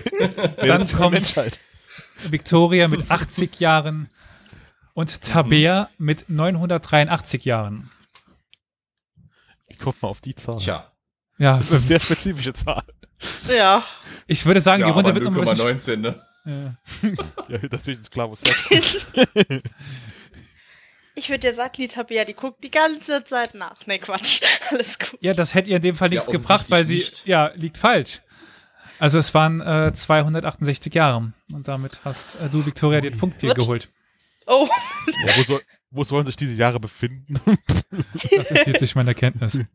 [0.56, 1.58] Dann kommt- Menschheit.
[2.28, 4.08] Victoria mit 80 Jahren
[4.94, 7.88] und Tabea mit 983 Jahren.
[9.72, 10.56] Wie kommt man auf die Zahl?
[10.58, 10.92] Tja.
[11.38, 12.82] Ja, Das ist eine sehr spezifische Zahl.
[13.48, 13.82] ja.
[14.26, 16.22] ich würde sagen, die Ja, Runde aber wird bisschen 0,19, ne?
[16.44, 16.74] Ja.
[17.48, 19.62] Ja, natürlich ist klar, wo es herkommt.
[21.14, 23.76] Ich würde dir sagen, die Tabea, die guckt die ganze Zeit nach.
[23.86, 24.40] Nee, Quatsch.
[24.70, 25.18] Alles gut.
[25.20, 27.26] Ja, das hätte ihr in dem Fall Ja, nichts gebracht, weil sie, nicht.
[27.26, 28.20] ja, liegt falsch.
[28.98, 31.32] Also es waren äh, 268 Jahre.
[31.52, 33.58] Und damit hast äh, du, Victoria, den Punkt hier What?
[33.58, 33.88] geholt.
[34.46, 34.66] Oh,
[35.26, 35.60] ja, wo, soll,
[35.92, 37.38] wo sollen sich diese Jahre befinden?
[38.30, 39.60] Das ist jetzt nicht meine Erkenntnis.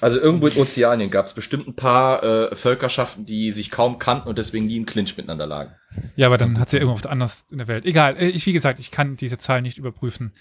[0.00, 4.28] Also irgendwo in Ozeanien gab es bestimmt ein paar äh, Völkerschaften, die sich kaum kannten
[4.28, 5.72] und deswegen nie im Clinch miteinander lagen.
[6.14, 7.84] Ja, aber dann hat sie irgendwo anders in der Welt.
[7.84, 10.32] Egal, äh, ich, wie gesagt, ich kann diese Zahl nicht überprüfen.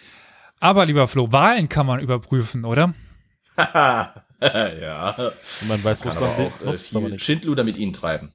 [0.60, 2.94] Aber, lieber Flo, Wahlen kann man überprüfen, oder?
[3.58, 5.16] ja.
[5.62, 7.24] Und man weiß, Kann es aber auch äh, nicht.
[7.24, 8.32] Schindluder mit ihnen treiben.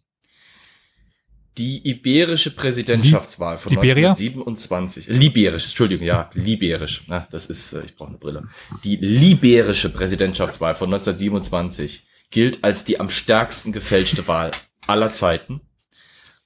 [1.59, 4.11] Die iberische Präsidentschaftswahl von Liberia?
[4.11, 5.09] 1927.
[5.09, 7.05] Liberisch, Entschuldigung, ja, liberisch.
[7.09, 8.49] Na, das ist, äh, ich brauche eine Brille.
[8.85, 14.53] Die liberische Präsidentschaftswahl von 1927 gilt als die am stärksten gefälschte Wahl
[14.87, 15.61] aller Zeiten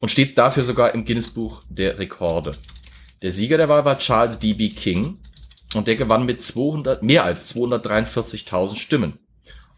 [0.01, 2.52] und steht dafür sogar im Guinness-Buch der Rekorde.
[3.22, 4.70] Der Sieger der Wahl war Charles D.B.
[4.70, 5.18] King
[5.74, 9.18] und der gewann mit 200, mehr als 243.000 Stimmen,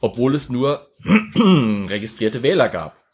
[0.01, 0.89] obwohl es nur
[1.35, 3.06] registrierte Wähler gab.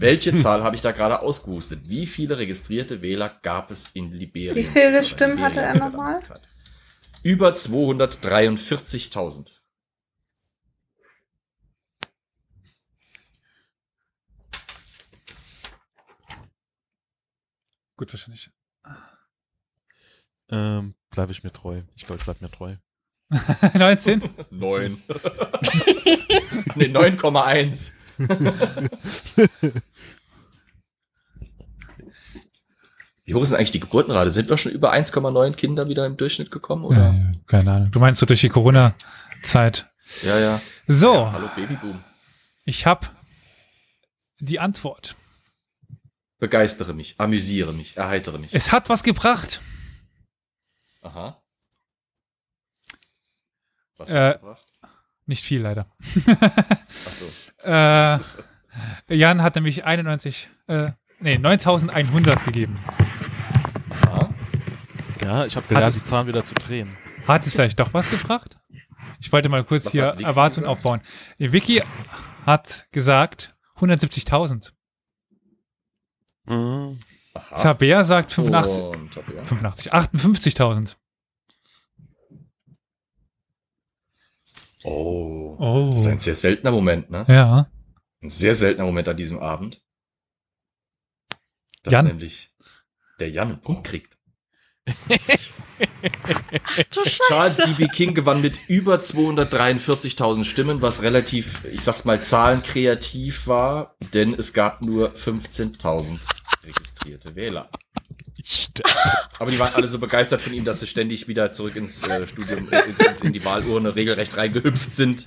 [0.00, 1.80] Welche Zahl habe ich da gerade ausgehustet?
[1.84, 4.54] Wie viele registrierte Wähler gab es in Liberia?
[4.54, 6.22] Wie viele Stimmen hatte er nochmal?
[7.22, 9.48] Über 243.000.
[17.98, 18.50] Gut, wahrscheinlich.
[20.48, 21.82] Ähm, bleibe ich mir treu.
[21.94, 22.76] Ich glaube, ich bleibe mir treu.
[23.74, 24.22] 19?
[24.50, 25.02] Neun.
[26.74, 27.99] nee, 9,1.
[33.24, 34.30] Wie hoch ist eigentlich die Geburtenrate?
[34.30, 36.84] Sind wir schon über 1,9 Kinder wieder im Durchschnitt gekommen?
[36.84, 37.12] Oder?
[37.12, 37.90] Ja, keine Ahnung.
[37.92, 39.88] Du meinst so durch die Corona-Zeit.
[40.22, 40.60] Ja, ja.
[40.88, 42.02] So, Hallo Babyboom.
[42.64, 43.06] ich habe
[44.40, 45.14] die Antwort.
[46.38, 48.52] Begeistere mich, amüsiere mich, erheitere mich.
[48.54, 49.60] Es hat was gebracht.
[51.02, 51.40] Aha.
[53.98, 54.66] Was Äh, hat's gebracht?
[55.26, 55.86] Nicht viel leider.
[56.26, 57.26] Ach so.
[57.62, 58.18] Äh,
[59.08, 62.78] Jan hat nämlich 91, äh, nee, 9100 gegeben.
[63.90, 64.30] Aha.
[65.20, 66.96] Ja, ich habe gelernt, es- die Zahlen wieder zu drehen.
[67.26, 68.58] Hat es vielleicht doch was gebracht?
[69.20, 70.66] Ich wollte mal kurz Was hier Erwartungen gesagt?
[70.66, 71.00] aufbauen.
[71.38, 71.82] Vicky
[72.46, 74.72] hat gesagt 170.000.
[76.46, 76.98] Mhm.
[77.34, 77.54] Aha.
[77.56, 79.22] Tabea sagt 85, Und, ja.
[79.44, 80.96] 85 58.000.
[84.84, 85.56] Oh.
[85.58, 85.90] Oh.
[85.92, 87.24] Das ist ein sehr seltener Moment, ne?
[87.28, 87.70] Ja.
[88.22, 89.82] Ein sehr seltener Moment an diesem Abend.
[91.82, 92.06] Dass Jan.
[92.06, 92.54] nämlich
[93.18, 94.18] der Jan einen Punkt kriegt.
[94.86, 94.94] Ach
[96.90, 97.62] du Charles Scheiße.
[97.74, 97.88] D.B.
[97.88, 104.52] King gewann mit über 243.000 Stimmen, was relativ, ich sag's mal, zahlenkreativ war, denn es
[104.52, 106.18] gab nur 15.000
[106.64, 107.70] registrierte Wähler.
[109.38, 112.26] Aber die waren alle so begeistert von ihm, dass sie ständig wieder zurück ins äh,
[112.26, 115.26] Studium, äh, ins, ins, in die Wahlurne regelrecht reingehüpft sind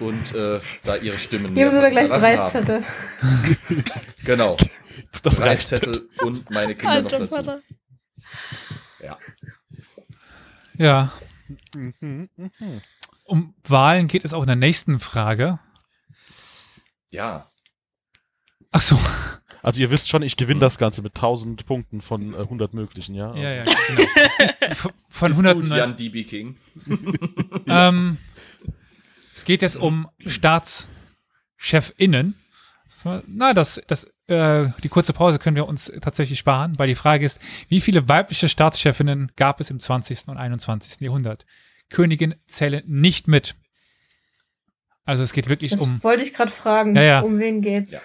[0.00, 2.50] und äh, da ihre Stimmen Hier haben wir gleich drei haben.
[2.50, 2.84] Zettel.
[4.24, 4.56] Genau,
[5.22, 5.66] Das drei reicht.
[5.68, 7.36] Zettel und meine Kinder noch Alter dazu.
[7.36, 7.62] Vater.
[9.02, 9.18] Ja.
[10.76, 11.12] Ja.
[11.74, 12.82] Mhm, mhm.
[13.24, 15.58] Um Wahlen geht es auch in der nächsten Frage.
[17.10, 17.50] ja,
[18.72, 18.98] Ach so.
[19.62, 23.14] Also ihr wisst schon, ich gewinne das Ganze mit 1000 Punkten von äh, 100 möglichen,
[23.14, 23.34] ja?
[23.34, 24.08] Ja, ja, Also, genau.
[25.08, 25.76] Von ist gut, 190.
[25.76, 26.24] Jan D.B.
[26.24, 26.56] King.
[27.66, 28.18] Ähm,
[29.34, 32.34] es geht jetzt um StaatschefInnen.
[33.26, 37.24] Na, das, das, äh, die kurze Pause können wir uns tatsächlich sparen, weil die Frage
[37.24, 37.38] ist,
[37.68, 40.28] wie viele weibliche Staatschefinnen gab es im 20.
[40.28, 41.00] und 21.
[41.00, 41.46] Jahrhundert?
[41.88, 43.54] Königin zählen nicht mit.
[45.04, 46.94] Also es geht wirklich Das um, wollte ich gerade fragen.
[46.94, 47.20] Ja, ja.
[47.20, 47.92] Um wen geht's?
[47.92, 48.00] Ja.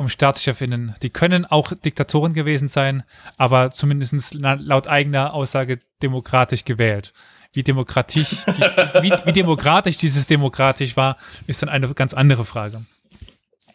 [0.00, 0.94] Um Staatschefinnen.
[1.02, 3.02] Die können auch Diktatoren gewesen sein,
[3.36, 7.12] aber zumindest la- laut eigener Aussage demokratisch gewählt.
[7.52, 11.16] Wie demokratisch, dies, wie, wie demokratisch dieses demokratisch war,
[11.46, 12.84] ist dann eine ganz andere Frage.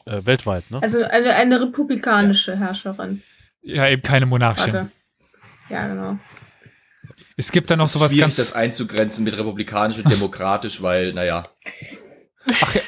[0.06, 0.82] äh, weltweit, ne?
[0.82, 3.22] Also eine, eine republikanische Herrscherin.
[3.62, 4.74] Ja, eben keine Monarchin.
[4.74, 4.92] Warte.
[5.70, 6.18] Ja, genau.
[7.38, 8.36] Es gibt dann noch Es ist sowas schwierig, ganz.
[8.38, 11.48] das einzugrenzen mit republikanisch und demokratisch, weil, naja.
[12.64, 12.82] Ach ja.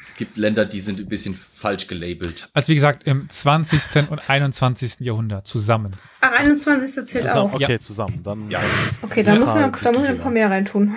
[0.00, 2.48] Es gibt Länder, die sind ein bisschen falsch gelabelt.
[2.54, 4.10] Also wie gesagt, im 20.
[4.10, 5.00] und 21.
[5.00, 5.92] Jahrhundert zusammen.
[6.22, 6.94] Ach, 21.
[6.94, 7.54] zählt Zusammen, auch.
[7.54, 8.22] okay, zusammen.
[8.22, 8.62] Dann, Ja.
[9.02, 10.96] Okay, da muss man, Zahlen da muss ich ein paar mehr reintun.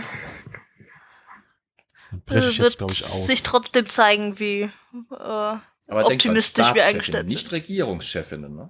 [2.11, 3.27] dann breche ich wird jetzt, glaube ich, aus.
[3.27, 4.69] sich trotzdem zeigen, wie
[5.11, 5.57] äh,
[5.87, 7.51] optimistisch wir eingestellt Nicht sind.
[7.51, 8.69] Regierungschefinnen, ne?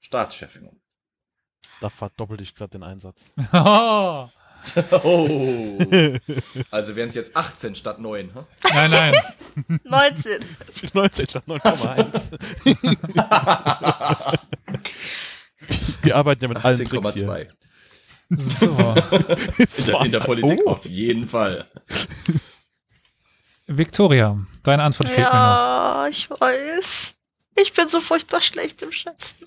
[0.00, 0.80] Staatschefinnen.
[1.80, 3.30] Da verdoppelte ich gerade den Einsatz.
[5.02, 5.78] Oh,
[6.70, 8.34] also wären es jetzt 18 statt 9.
[8.34, 8.44] Hm?
[8.72, 9.14] nein, nein.
[9.84, 10.44] 19.
[10.94, 12.30] 19 statt 9,1.
[16.02, 17.28] Wir arbeiten ja mit allen Tricks hier.
[17.28, 17.48] 18,2.
[18.30, 18.66] So.
[19.58, 20.70] In, der- in der Politik Oh.
[20.70, 21.66] auf jeden Fall.
[23.66, 25.32] Victoria, deine Antwort fehlt mir noch.
[25.32, 27.14] Ja, ich weiß.
[27.56, 29.44] Ich bin so furchtbar schlecht im Schätzen.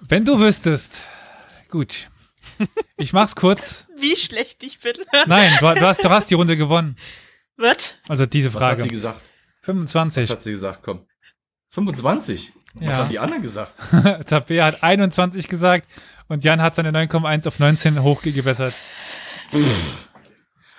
[0.00, 1.00] Wenn du wüsstest.
[1.68, 2.08] Gut.
[2.96, 3.86] Ich mach's kurz.
[3.98, 4.92] Wie schlecht ich bin.
[5.26, 6.96] Nein, du, du, hast, du hast die Runde gewonnen.
[7.56, 7.94] Was?
[8.08, 8.82] Also diese Was hat Frage.
[8.82, 9.20] sie gesagt?
[9.22, 10.30] Was 25.
[10.30, 10.82] hat sie gesagt?
[10.82, 11.06] Komm.
[11.70, 12.52] 25.
[12.74, 12.96] Was Ja.
[12.96, 13.72] haben die anderen gesagt?
[14.26, 15.88] Tabea hat 21 gesagt
[16.28, 18.74] und Jan hat seine 9,1 auf 19 hochgebessert.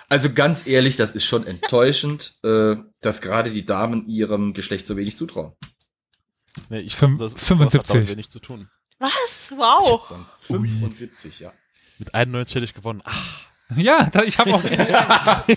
[0.08, 4.96] Also ganz ehrlich, das ist schon enttäuschend, äh, dass gerade die Damen ihrem Geschlecht so
[4.96, 5.52] wenig zutrauen.
[6.70, 7.80] Nee, ich Fünf- das, 75.
[7.82, 8.68] Das hat damit wenig zu tun.
[8.98, 9.52] Was?
[9.56, 10.08] Wow.
[10.08, 10.26] Das waren
[10.70, 11.52] 75, ja.
[11.98, 13.02] Mit 91 hätte ich gewonnen.
[13.04, 13.40] Ach,
[13.76, 14.64] Ja, da, ich habe auch.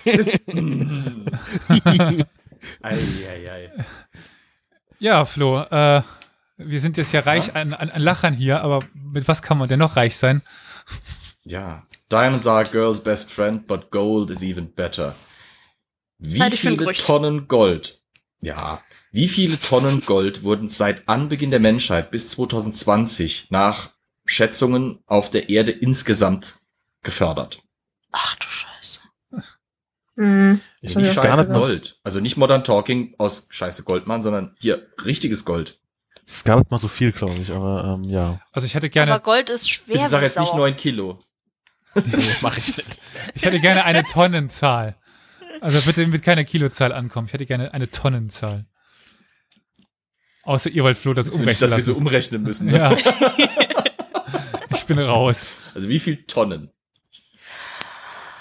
[2.82, 3.72] Eieiei.
[5.00, 6.02] ja, Flo, äh,
[6.58, 9.70] wir sind jetzt ja reich an, an, an Lachern hier, aber mit was kann man
[9.70, 10.42] denn noch reich sein?
[11.44, 11.84] Ja.
[12.12, 15.16] Diamonds are a girl's best friend, but gold is even better.
[16.18, 16.92] Wie Halte viele.
[16.94, 18.00] Tonnen Gold?
[18.42, 18.82] Ja.
[19.12, 23.92] Wie viele Tonnen Gold wurden seit Anbeginn der Menschheit bis 2020 nach
[24.32, 26.56] Schätzungen auf der Erde insgesamt
[27.04, 27.62] gefördert?
[28.14, 29.00] Ach du Scheiße.
[30.16, 30.62] Hm.
[30.82, 32.00] ich gar Scheiße nicht, was, Gold.
[32.04, 35.80] Also nicht Modern Talking aus Scheiße Goldmann, sondern hier richtiges Gold.
[36.26, 38.40] das ist gar nicht mal so viel, glaube ich, aber ähm, ja.
[38.54, 39.14] Also ich hätte gerne.
[39.14, 39.98] Aber Gold ist schwer.
[39.98, 40.58] Bitte sag wie jetzt nicht Sau.
[40.58, 41.20] 9 Kilo.
[41.94, 42.98] Nee, mach ich nicht.
[43.34, 44.96] Ich hätte gerne eine Tonnenzahl.
[45.60, 47.28] Also bitte mit keiner Kilozahl ankommen.
[47.28, 48.66] Ich hätte gerne eine Tonnenzahl.
[50.44, 52.68] Außer ihr wollt Flo das Das nicht, umrechnen dass wir so umrechnen müssen.
[52.68, 52.78] Ne?
[52.78, 52.96] Ja.
[54.96, 55.58] bin raus.
[55.74, 56.70] Also wie viel Tonnen?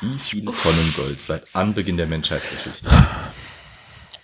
[0.00, 2.88] Wie viele Tonnen Gold seit Anbeginn der Menschheitsgeschichte?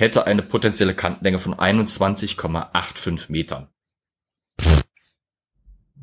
[0.00, 3.68] hätte eine potenzielle Kantenlänge von 21,85 Metern.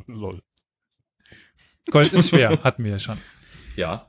[0.06, 0.42] Lol.
[1.92, 3.18] Gold ist schwer, hatten wir ja schon.
[3.76, 4.06] Ja,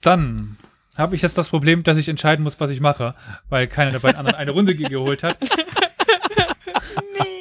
[0.00, 0.56] Dann
[0.96, 3.14] habe ich jetzt das Problem, dass ich entscheiden muss, was ich mache,
[3.48, 5.38] weil keiner der beiden anderen eine Runde geholt hat.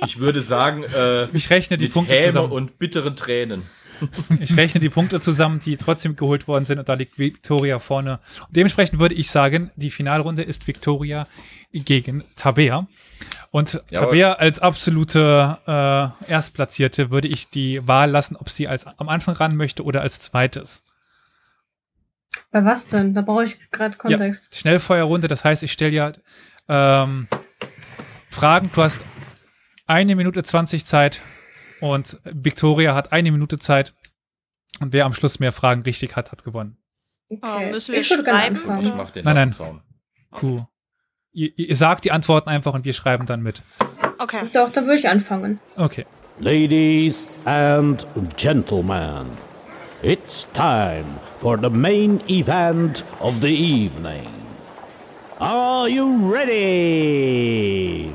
[0.05, 2.51] ich würde sagen, äh, Ich rechne die mit Punkte Häme zusammen.
[2.51, 3.63] und bitteren Tränen.
[4.39, 8.19] Ich rechne die Punkte zusammen, die trotzdem geholt worden sind und da liegt Victoria vorne.
[8.47, 11.27] Und dementsprechend würde ich sagen, die Finalrunde ist Victoria
[11.71, 12.87] gegen Tabea.
[13.51, 14.07] Und Jawohl.
[14.07, 19.35] Tabea als absolute äh, Erstplatzierte würde ich die Wahl lassen, ob sie als am Anfang
[19.35, 20.83] ran möchte oder als zweites.
[22.51, 23.13] Bei was denn?
[23.13, 24.55] Da brauche ich gerade Kontext.
[24.55, 26.11] Schnellfeuerrunde, das heißt, ich stelle ja
[26.67, 27.27] ähm,
[28.29, 28.69] Fragen.
[28.73, 29.03] Du hast
[29.87, 31.21] eine Minute 20 Zeit
[31.81, 33.93] und Victoria hat eine Minute Zeit.
[34.79, 36.77] Und wer am Schluss mehr Fragen richtig hat, hat gewonnen.
[37.29, 38.59] Oh, müssen wir ich schreiben.
[38.81, 39.81] Ich mach den Nein, nein.
[40.39, 40.67] Du.
[41.31, 43.61] Ihr, ihr sagt die Antworten einfach und wir schreiben dann mit.
[44.19, 44.47] Okay.
[44.53, 45.59] Doch, dann würde ich anfangen.
[45.75, 46.05] Okay.
[46.39, 48.05] Ladies and
[48.37, 49.29] gentlemen,
[50.01, 51.05] it's time
[51.37, 54.27] for the main event of the evening.
[55.39, 58.13] Are you ready?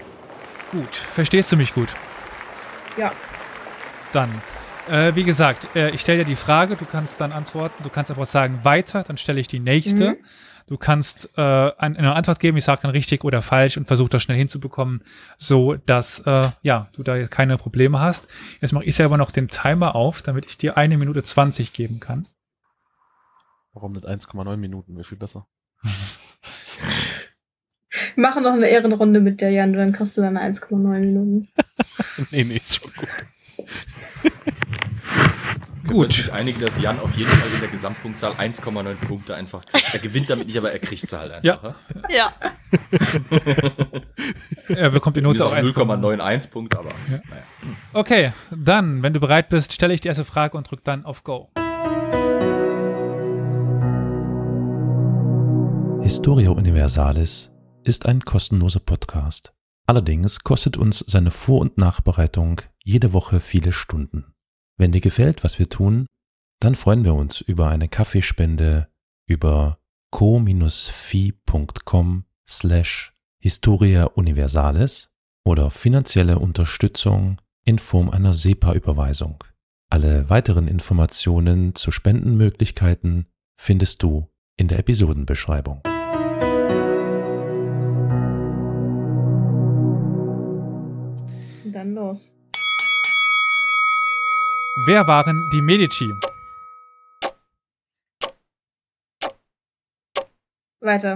[0.70, 0.94] Gut.
[1.12, 1.88] Verstehst du mich gut?
[2.96, 3.12] Ja.
[4.12, 4.30] Dann.
[4.88, 8.10] Äh, wie gesagt, äh, ich stelle dir die Frage, du kannst dann antworten, du kannst
[8.10, 10.10] einfach sagen weiter, dann stelle ich die nächste.
[10.10, 10.16] Mhm.
[10.66, 14.08] Du kannst äh, ein- eine Antwort geben, ich sage dann richtig oder falsch und versuche
[14.10, 15.02] das schnell hinzubekommen,
[15.36, 18.28] so dass äh, ja, du da jetzt keine Probleme hast.
[18.60, 21.98] Jetzt mache ich selber noch den Timer auf, damit ich dir eine Minute 20 geben
[22.00, 22.26] kann.
[23.72, 24.94] Warum nicht 1,9 Minuten?
[24.94, 25.46] Wäre viel besser.
[28.14, 31.48] Wir machen noch eine Ehrenrunde mit der Jan, dann kriegst du deine 1,9 Minuten.
[32.30, 33.08] nee, nee, ist schon gut.
[35.90, 36.08] Gut.
[36.08, 39.92] können sich einigen, dass Jan auf jeden Fall in der Gesamtpunktzahl 1,9 Punkte einfach kriegt.
[39.92, 41.74] Er gewinnt damit nicht, aber er kriegt sie halt einfach.
[42.08, 42.32] Ja.
[42.32, 42.32] Ja.
[44.68, 45.74] Er bekommt die Note auch auf 1,9.
[45.74, 47.22] 0,91 Punkt, aber naja.
[47.92, 51.24] Okay, dann, wenn du bereit bist, stelle ich die erste Frage und drück dann auf
[51.24, 51.50] Go.
[56.02, 57.50] Historia Universalis
[57.84, 59.52] ist ein kostenloser Podcast.
[59.86, 64.34] Allerdings kostet uns seine Vor- und Nachbereitung jede Woche viele Stunden.
[64.76, 66.06] Wenn dir gefällt, was wir tun,
[66.60, 68.88] dann freuen wir uns über eine Kaffeespende
[69.26, 69.78] über
[70.10, 70.64] co-fi.com
[72.48, 75.10] slash Historia Universalis
[75.44, 79.42] oder finanzielle Unterstützung in Form einer SEPA-Überweisung.
[79.88, 83.26] Alle weiteren Informationen zu Spendenmöglichkeiten
[83.56, 85.82] findest du in der Episodenbeschreibung.
[94.86, 96.10] Wer waren die Medici?
[100.80, 101.14] Weiter.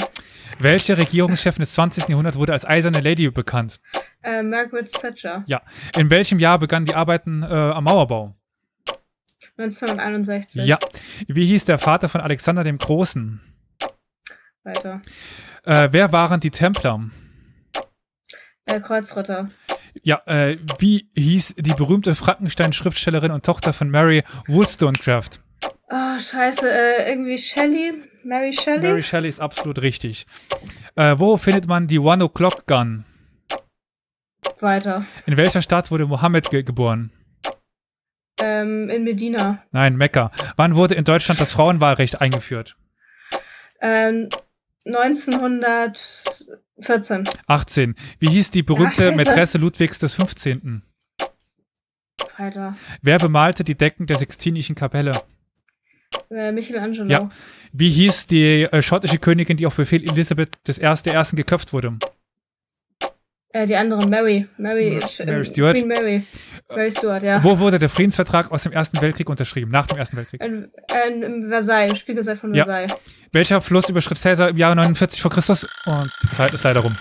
[0.59, 2.09] Welche Regierungschefin des 20.
[2.09, 3.81] Jahrhunderts wurde als Eiserne Lady bekannt?
[4.23, 5.45] Äh, Margaret Thatcher.
[5.47, 5.63] Ja.
[5.97, 8.37] In welchem Jahr begannen die Arbeiten äh, am Mauerbau?
[9.57, 10.67] 1961.
[10.67, 10.79] Ja.
[11.27, 13.41] Wie hieß der Vater von Alexander dem Großen?
[14.65, 15.01] Weiter.
[15.65, 17.01] Äh, wer waren die Templer?
[18.67, 19.49] Äh, Kreuzritter.
[20.03, 25.41] Ja, äh, wie hieß die berühmte Frankenstein-Schriftstellerin und Tochter von Mary Wollstonecraft?
[25.91, 26.71] Oh, scheiße.
[26.71, 27.93] Äh, irgendwie Shelley?
[28.25, 28.89] Mary Shelley?
[28.89, 30.27] Mary Shelley ist absolut richtig.
[30.97, 33.05] Äh, wo findet man die One O'Clock Gun?
[34.61, 35.05] Weiter.
[35.27, 37.11] In welcher Stadt wurde Mohammed ge geboren?
[38.41, 39.63] Ähm, in Medina.
[39.71, 40.31] Nein, Mekka.
[40.57, 42.77] Wann wurde in Deutschland das Frauenwahlrecht eingeführt?
[43.81, 44.29] Ähm,
[46.77, 47.43] 1914.
[47.47, 47.95] 18.
[48.19, 49.17] Wie hieß die berühmte Ach.
[49.17, 50.83] Mätresse Ludwigs des 15.?
[52.37, 52.77] Weiter.
[53.03, 55.23] Wer bemalte die Decken der Sixtinischen Kapelle?
[56.31, 57.09] Äh, Michelangelo.
[57.09, 57.29] Ja.
[57.73, 61.99] Wie hieß die äh, schottische Königin, die auf Befehl Elisabeth der Ersten geköpft wurde?
[63.55, 64.49] Äh, die andere, Mary.
[64.59, 65.77] Mary, Ja, Sch- Mary äh, Stuart.
[65.77, 66.25] Queen Mary.
[66.69, 67.43] Mary Stuart, ja.
[67.45, 69.71] Wo wurde der Friedensvertrag aus dem Ersten Weltkrieg unterschrieben?
[69.71, 70.41] Nach dem Ersten Weltkriek.
[70.43, 72.65] Ein, ein, im Versailles, im Spiegelseite von Ja.
[72.65, 72.97] Versailles.
[73.31, 75.63] Welcher Fluss überschritt Caesar im Jahre 49 vor Christus?
[75.87, 76.95] Und die Zeit ist leider rum.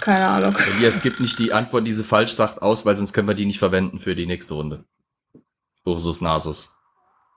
[0.00, 0.54] Keine Ahnung.
[0.76, 3.46] Elias gibt nicht die Antwort, die sie falsch sagt, aus, weil sonst können wir die
[3.46, 4.84] nicht verwenden für die nächste Runde.
[5.84, 6.72] Ursus Nasus.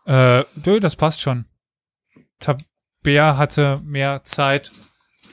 [0.05, 1.45] Äh, nö, das passt schon.
[2.39, 4.69] Tabea hatte mehr Zeit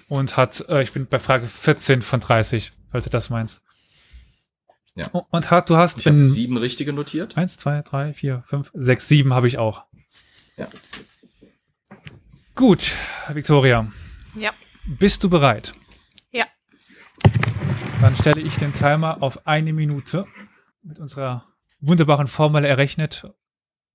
[0.09, 3.63] und hat, äh, ich bin bei Frage 14 von 30, falls du das meinst.
[4.97, 5.07] Ja.
[5.09, 7.37] Und hat, du hast Ich habe sieben richtige notiert.
[7.37, 9.85] 1, 2, 3, 4, 5, 6, 7 habe ich auch.
[10.57, 10.69] Ja.
[12.55, 12.95] Gut,
[13.29, 13.91] Victoria.
[14.39, 14.53] Ja.
[14.87, 15.73] Bist du bereit?
[16.31, 16.45] Ja.
[18.01, 20.27] Dann stelle ich den Timer auf eine Minute
[20.83, 21.49] mit unserer
[21.81, 23.27] wunderbaren Formel errechnet.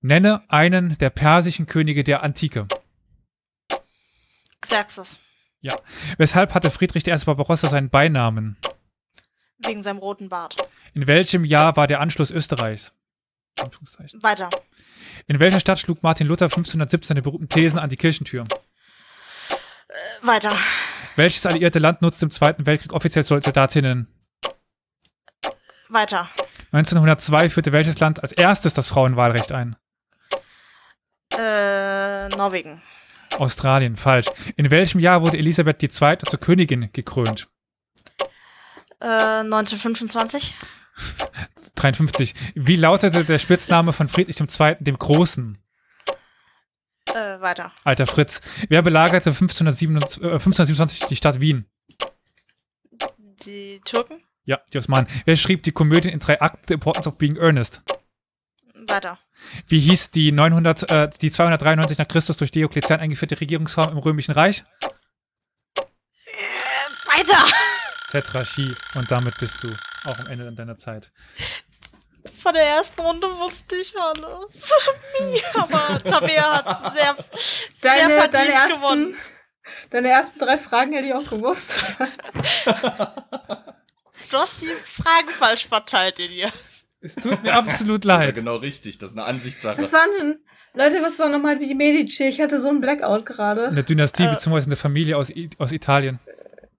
[0.02, 2.66] Nenne einen der persischen Könige der Antike.
[4.60, 5.20] Xerxes.
[6.18, 7.16] Weshalb hatte Friedrich I.
[7.24, 8.56] Barbarossa seinen Beinamen?
[9.58, 10.56] Wegen seinem roten Bart.
[10.94, 12.94] In welchem Jahr war der Anschluss Österreichs?
[14.20, 14.48] Weiter.
[15.26, 18.44] In welcher Stadt schlug Martin Luther 1517 die berühmten Thesen an die Kirchentür?
[20.22, 20.56] Weiter.
[21.16, 24.06] Welches alliierte Land nutzte im Zweiten Weltkrieg offiziell Soldatinnen?
[25.88, 26.30] Weiter.
[26.72, 29.76] 1902 führte welches Land als erstes das Frauenwahlrecht ein?
[31.36, 32.80] Äh, Norwegen.
[33.38, 34.26] Australien, falsch.
[34.56, 36.18] In welchem Jahr wurde Elisabeth II.
[36.18, 37.48] zur Königin gekrönt?
[39.00, 39.06] Äh,
[39.40, 40.54] 1925.
[41.74, 42.34] 53.
[42.54, 44.76] Wie lautete der Spitzname von Friedrich II.
[44.80, 45.58] dem Großen?
[47.06, 47.72] Äh, weiter.
[47.84, 48.40] Alter Fritz.
[48.68, 51.66] Wer belagerte 1527, äh, 1527 die Stadt Wien?
[53.46, 54.22] Die Türken.
[54.44, 55.08] Ja, die Osmanen.
[55.24, 57.82] Wer schrieb die Komödie in drei Akten The Importance of Being Earnest?
[58.74, 59.18] Weiter.
[59.66, 64.32] Wie hieß die 900, äh, die 293 nach Christus durch Diokletian eingeführte Regierungsform im Römischen
[64.32, 64.64] Reich?
[65.76, 65.82] Äh,
[67.06, 67.44] weiter.
[68.10, 68.74] Tetrarchie.
[68.94, 69.68] Und damit bist du
[70.06, 71.10] auch am Ende deiner Zeit.
[72.42, 74.72] Von der ersten Runde wusste ich alles.
[75.54, 77.16] Aber Tabea hat sehr,
[77.74, 79.16] sehr Deine, verdient deine, ersten, gewonnen.
[79.90, 81.70] deine ersten drei Fragen hätte ich auch gewusst.
[84.30, 86.89] Du hast die Fragen falsch verteilt, Elias.
[87.02, 88.34] Es tut mir absolut Ja, leid.
[88.34, 88.98] genau richtig.
[88.98, 89.78] Das ist eine Ansichtssache.
[89.78, 90.38] Was waren denn,
[90.74, 92.24] Leute, was war nochmal die Medici?
[92.24, 93.68] Ich hatte so einen Blackout gerade.
[93.68, 94.30] Eine Dynastie Äh.
[94.32, 96.18] beziehungsweise eine Familie aus, I aus Italien.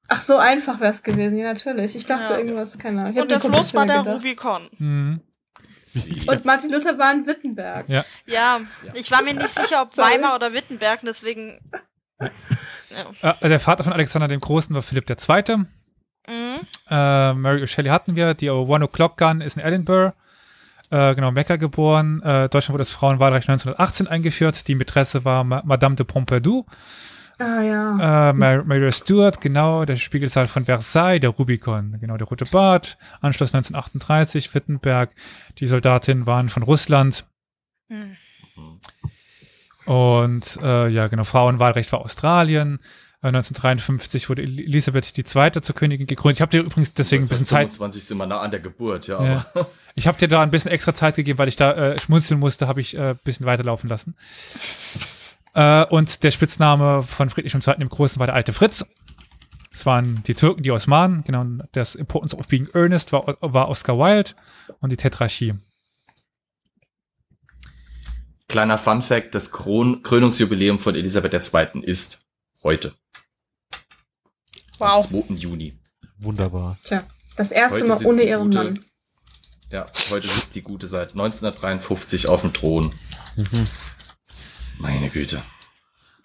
[0.08, 1.96] Ach, so einfach wäre es gewesen, ja, natürlich.
[1.96, 2.38] Ich dachte Ja.
[2.40, 3.18] irgendwas, keine Ahnung.
[3.20, 4.70] Und der Fluss war der komplett Rubicon.
[4.78, 5.22] Mhm.
[6.28, 7.90] Und Martin Luther war in Wittenberg.
[7.90, 8.06] Ja.
[8.26, 8.62] Ja,
[8.94, 9.98] ich war mir nicht sicher, ob.
[9.98, 11.60] Weimar oder Wittenberg, deswegen.
[13.22, 13.38] Ja.
[13.42, 15.66] Äh, der Vater von Alexander dem Großen war Philipp II.
[16.28, 16.60] Mhm.
[16.90, 18.34] Äh, Mary Shelley hatten wir.
[18.34, 20.14] Die One O'Clock Gun ist in Edinburgh.
[20.90, 22.22] Äh, genau, Mecca geboren.
[22.22, 24.68] Äh, Deutschland wurde das Frauenwahlrecht 1918 eingeführt.
[24.68, 26.66] Die Mätresse war Ma Madame de Pompadour.
[27.40, 28.30] Ah, ja.
[28.30, 32.98] Äh, Mary, Mary Stuart, genau, der Spiegelsaal von Versailles, der Rubicon, genau, der Rote Bart.
[33.20, 35.12] Anschluss 1938, Wittenberg.
[35.58, 37.26] Die Soldatinnen waren von Russland.
[37.90, 38.18] Hm.
[39.86, 42.80] Und äh, ja, genau, Frauenwahlrecht war Australien.
[43.24, 45.62] Äh, 1953 wurde El- Elisabeth II.
[45.62, 46.38] zur Königin gekrönt.
[46.38, 49.08] Ich habe dir übrigens deswegen ein bisschen Zeit, 25 sind wir nah an der Geburt,
[49.08, 49.24] ja.
[49.24, 49.46] Ja.
[49.54, 52.40] Aber ich habe dir da ein bisschen extra Zeit gegeben, weil ich da äh, schmunzeln
[52.40, 54.16] musste, habe ich äh, ein bisschen weiterlaufen lassen.
[55.54, 57.76] Äh, und der Spitzname von Friedrich II.
[57.78, 58.86] dem Großen war der alte Fritz.
[59.74, 63.98] Es waren die Türken, die Osmanen, genau, das Importance of Being Earnest war, war Oscar
[63.98, 64.32] Wilde
[64.80, 65.54] und die Tetrarchie.
[68.48, 71.84] kleiner Fun Fact, das Kron Krönungsjubiläum von Elisabeth II.
[71.84, 72.26] ist
[72.64, 72.94] heute.
[74.82, 75.06] Wow.
[75.14, 75.34] Am 2.
[75.36, 75.80] Juni.
[76.20, 76.78] Wunderbar.
[76.84, 77.04] Tja,
[77.36, 78.86] das erste Heute Mal ohne ihren gute- Mann.
[79.70, 82.94] Ja, heute sitzt die gute seit 1953 auf dem Thron.
[84.80, 85.42] Meine Güte.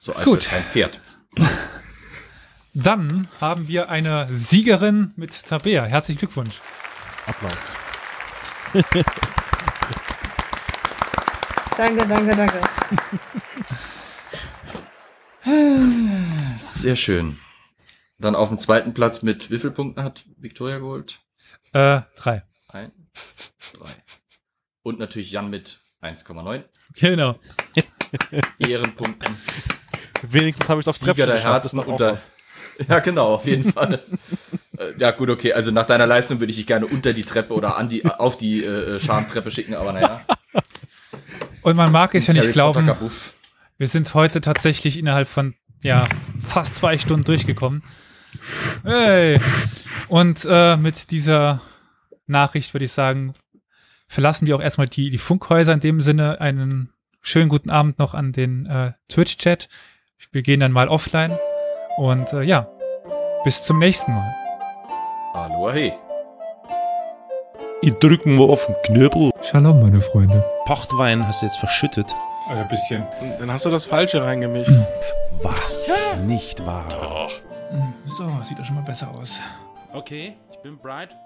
[0.00, 0.46] So alt Gut.
[0.46, 0.98] kein Pferd.
[2.74, 5.84] Dann haben wir eine Siegerin mit Tabea.
[5.84, 6.60] Herzlichen Glückwunsch.
[7.26, 7.52] Applaus.
[11.76, 12.60] Danke, danke, danke.
[16.56, 17.38] Sehr schön.
[18.18, 21.20] Dann auf dem zweiten Platz mit wie viel Punkten hat Victoria geholt?
[21.72, 22.42] Äh, drei.
[22.68, 22.92] Ein,
[23.74, 23.90] drei.
[24.82, 26.64] Und natürlich Jan mit 1,9
[26.94, 27.38] Genau.
[28.58, 29.36] Ehrenpunkten.
[30.22, 32.18] Wenigstens habe ich es aufs Sieger der Herzen unter.
[32.88, 34.00] Ja, genau, auf jeden Fall.
[34.76, 35.54] Äh, ja, gut, okay.
[35.54, 38.36] Also nach deiner Leistung würde ich dich gerne unter die Treppe oder an die, auf
[38.36, 40.26] die äh, Schamtreppe schicken, aber naja.
[41.62, 42.90] Und man mag es ja nicht glauben,
[43.78, 46.06] wir sind heute tatsächlich innerhalb von ja,
[46.42, 47.82] fast zwei Stunden durchgekommen.
[48.84, 49.40] Hey!
[50.08, 51.60] Und äh, mit dieser
[52.26, 53.32] Nachricht würde ich sagen,
[54.08, 56.40] verlassen wir auch erstmal die, die Funkhäuser in dem Sinne.
[56.40, 56.90] Einen
[57.22, 59.68] schönen guten Abend noch an den äh, Twitch-Chat.
[60.32, 61.36] Wir gehen dann mal offline.
[61.96, 62.68] Und äh, ja,
[63.44, 64.34] bis zum nächsten Mal.
[65.34, 65.92] Hallo, hey.
[67.82, 69.30] Ich drücken wir auf den Knöbel.
[69.42, 70.44] Shalom, meine Freunde.
[70.64, 72.12] Pochtwein hast du jetzt verschüttet.
[72.48, 73.04] Ein bisschen.
[73.38, 74.70] Dann hast du das Falsche reingemischt.
[75.42, 75.90] Was?
[76.24, 77.28] Nicht wahr.
[78.06, 79.40] So, sieht doch schon mal besser aus.
[79.92, 81.16] Okay, ich bin bereit.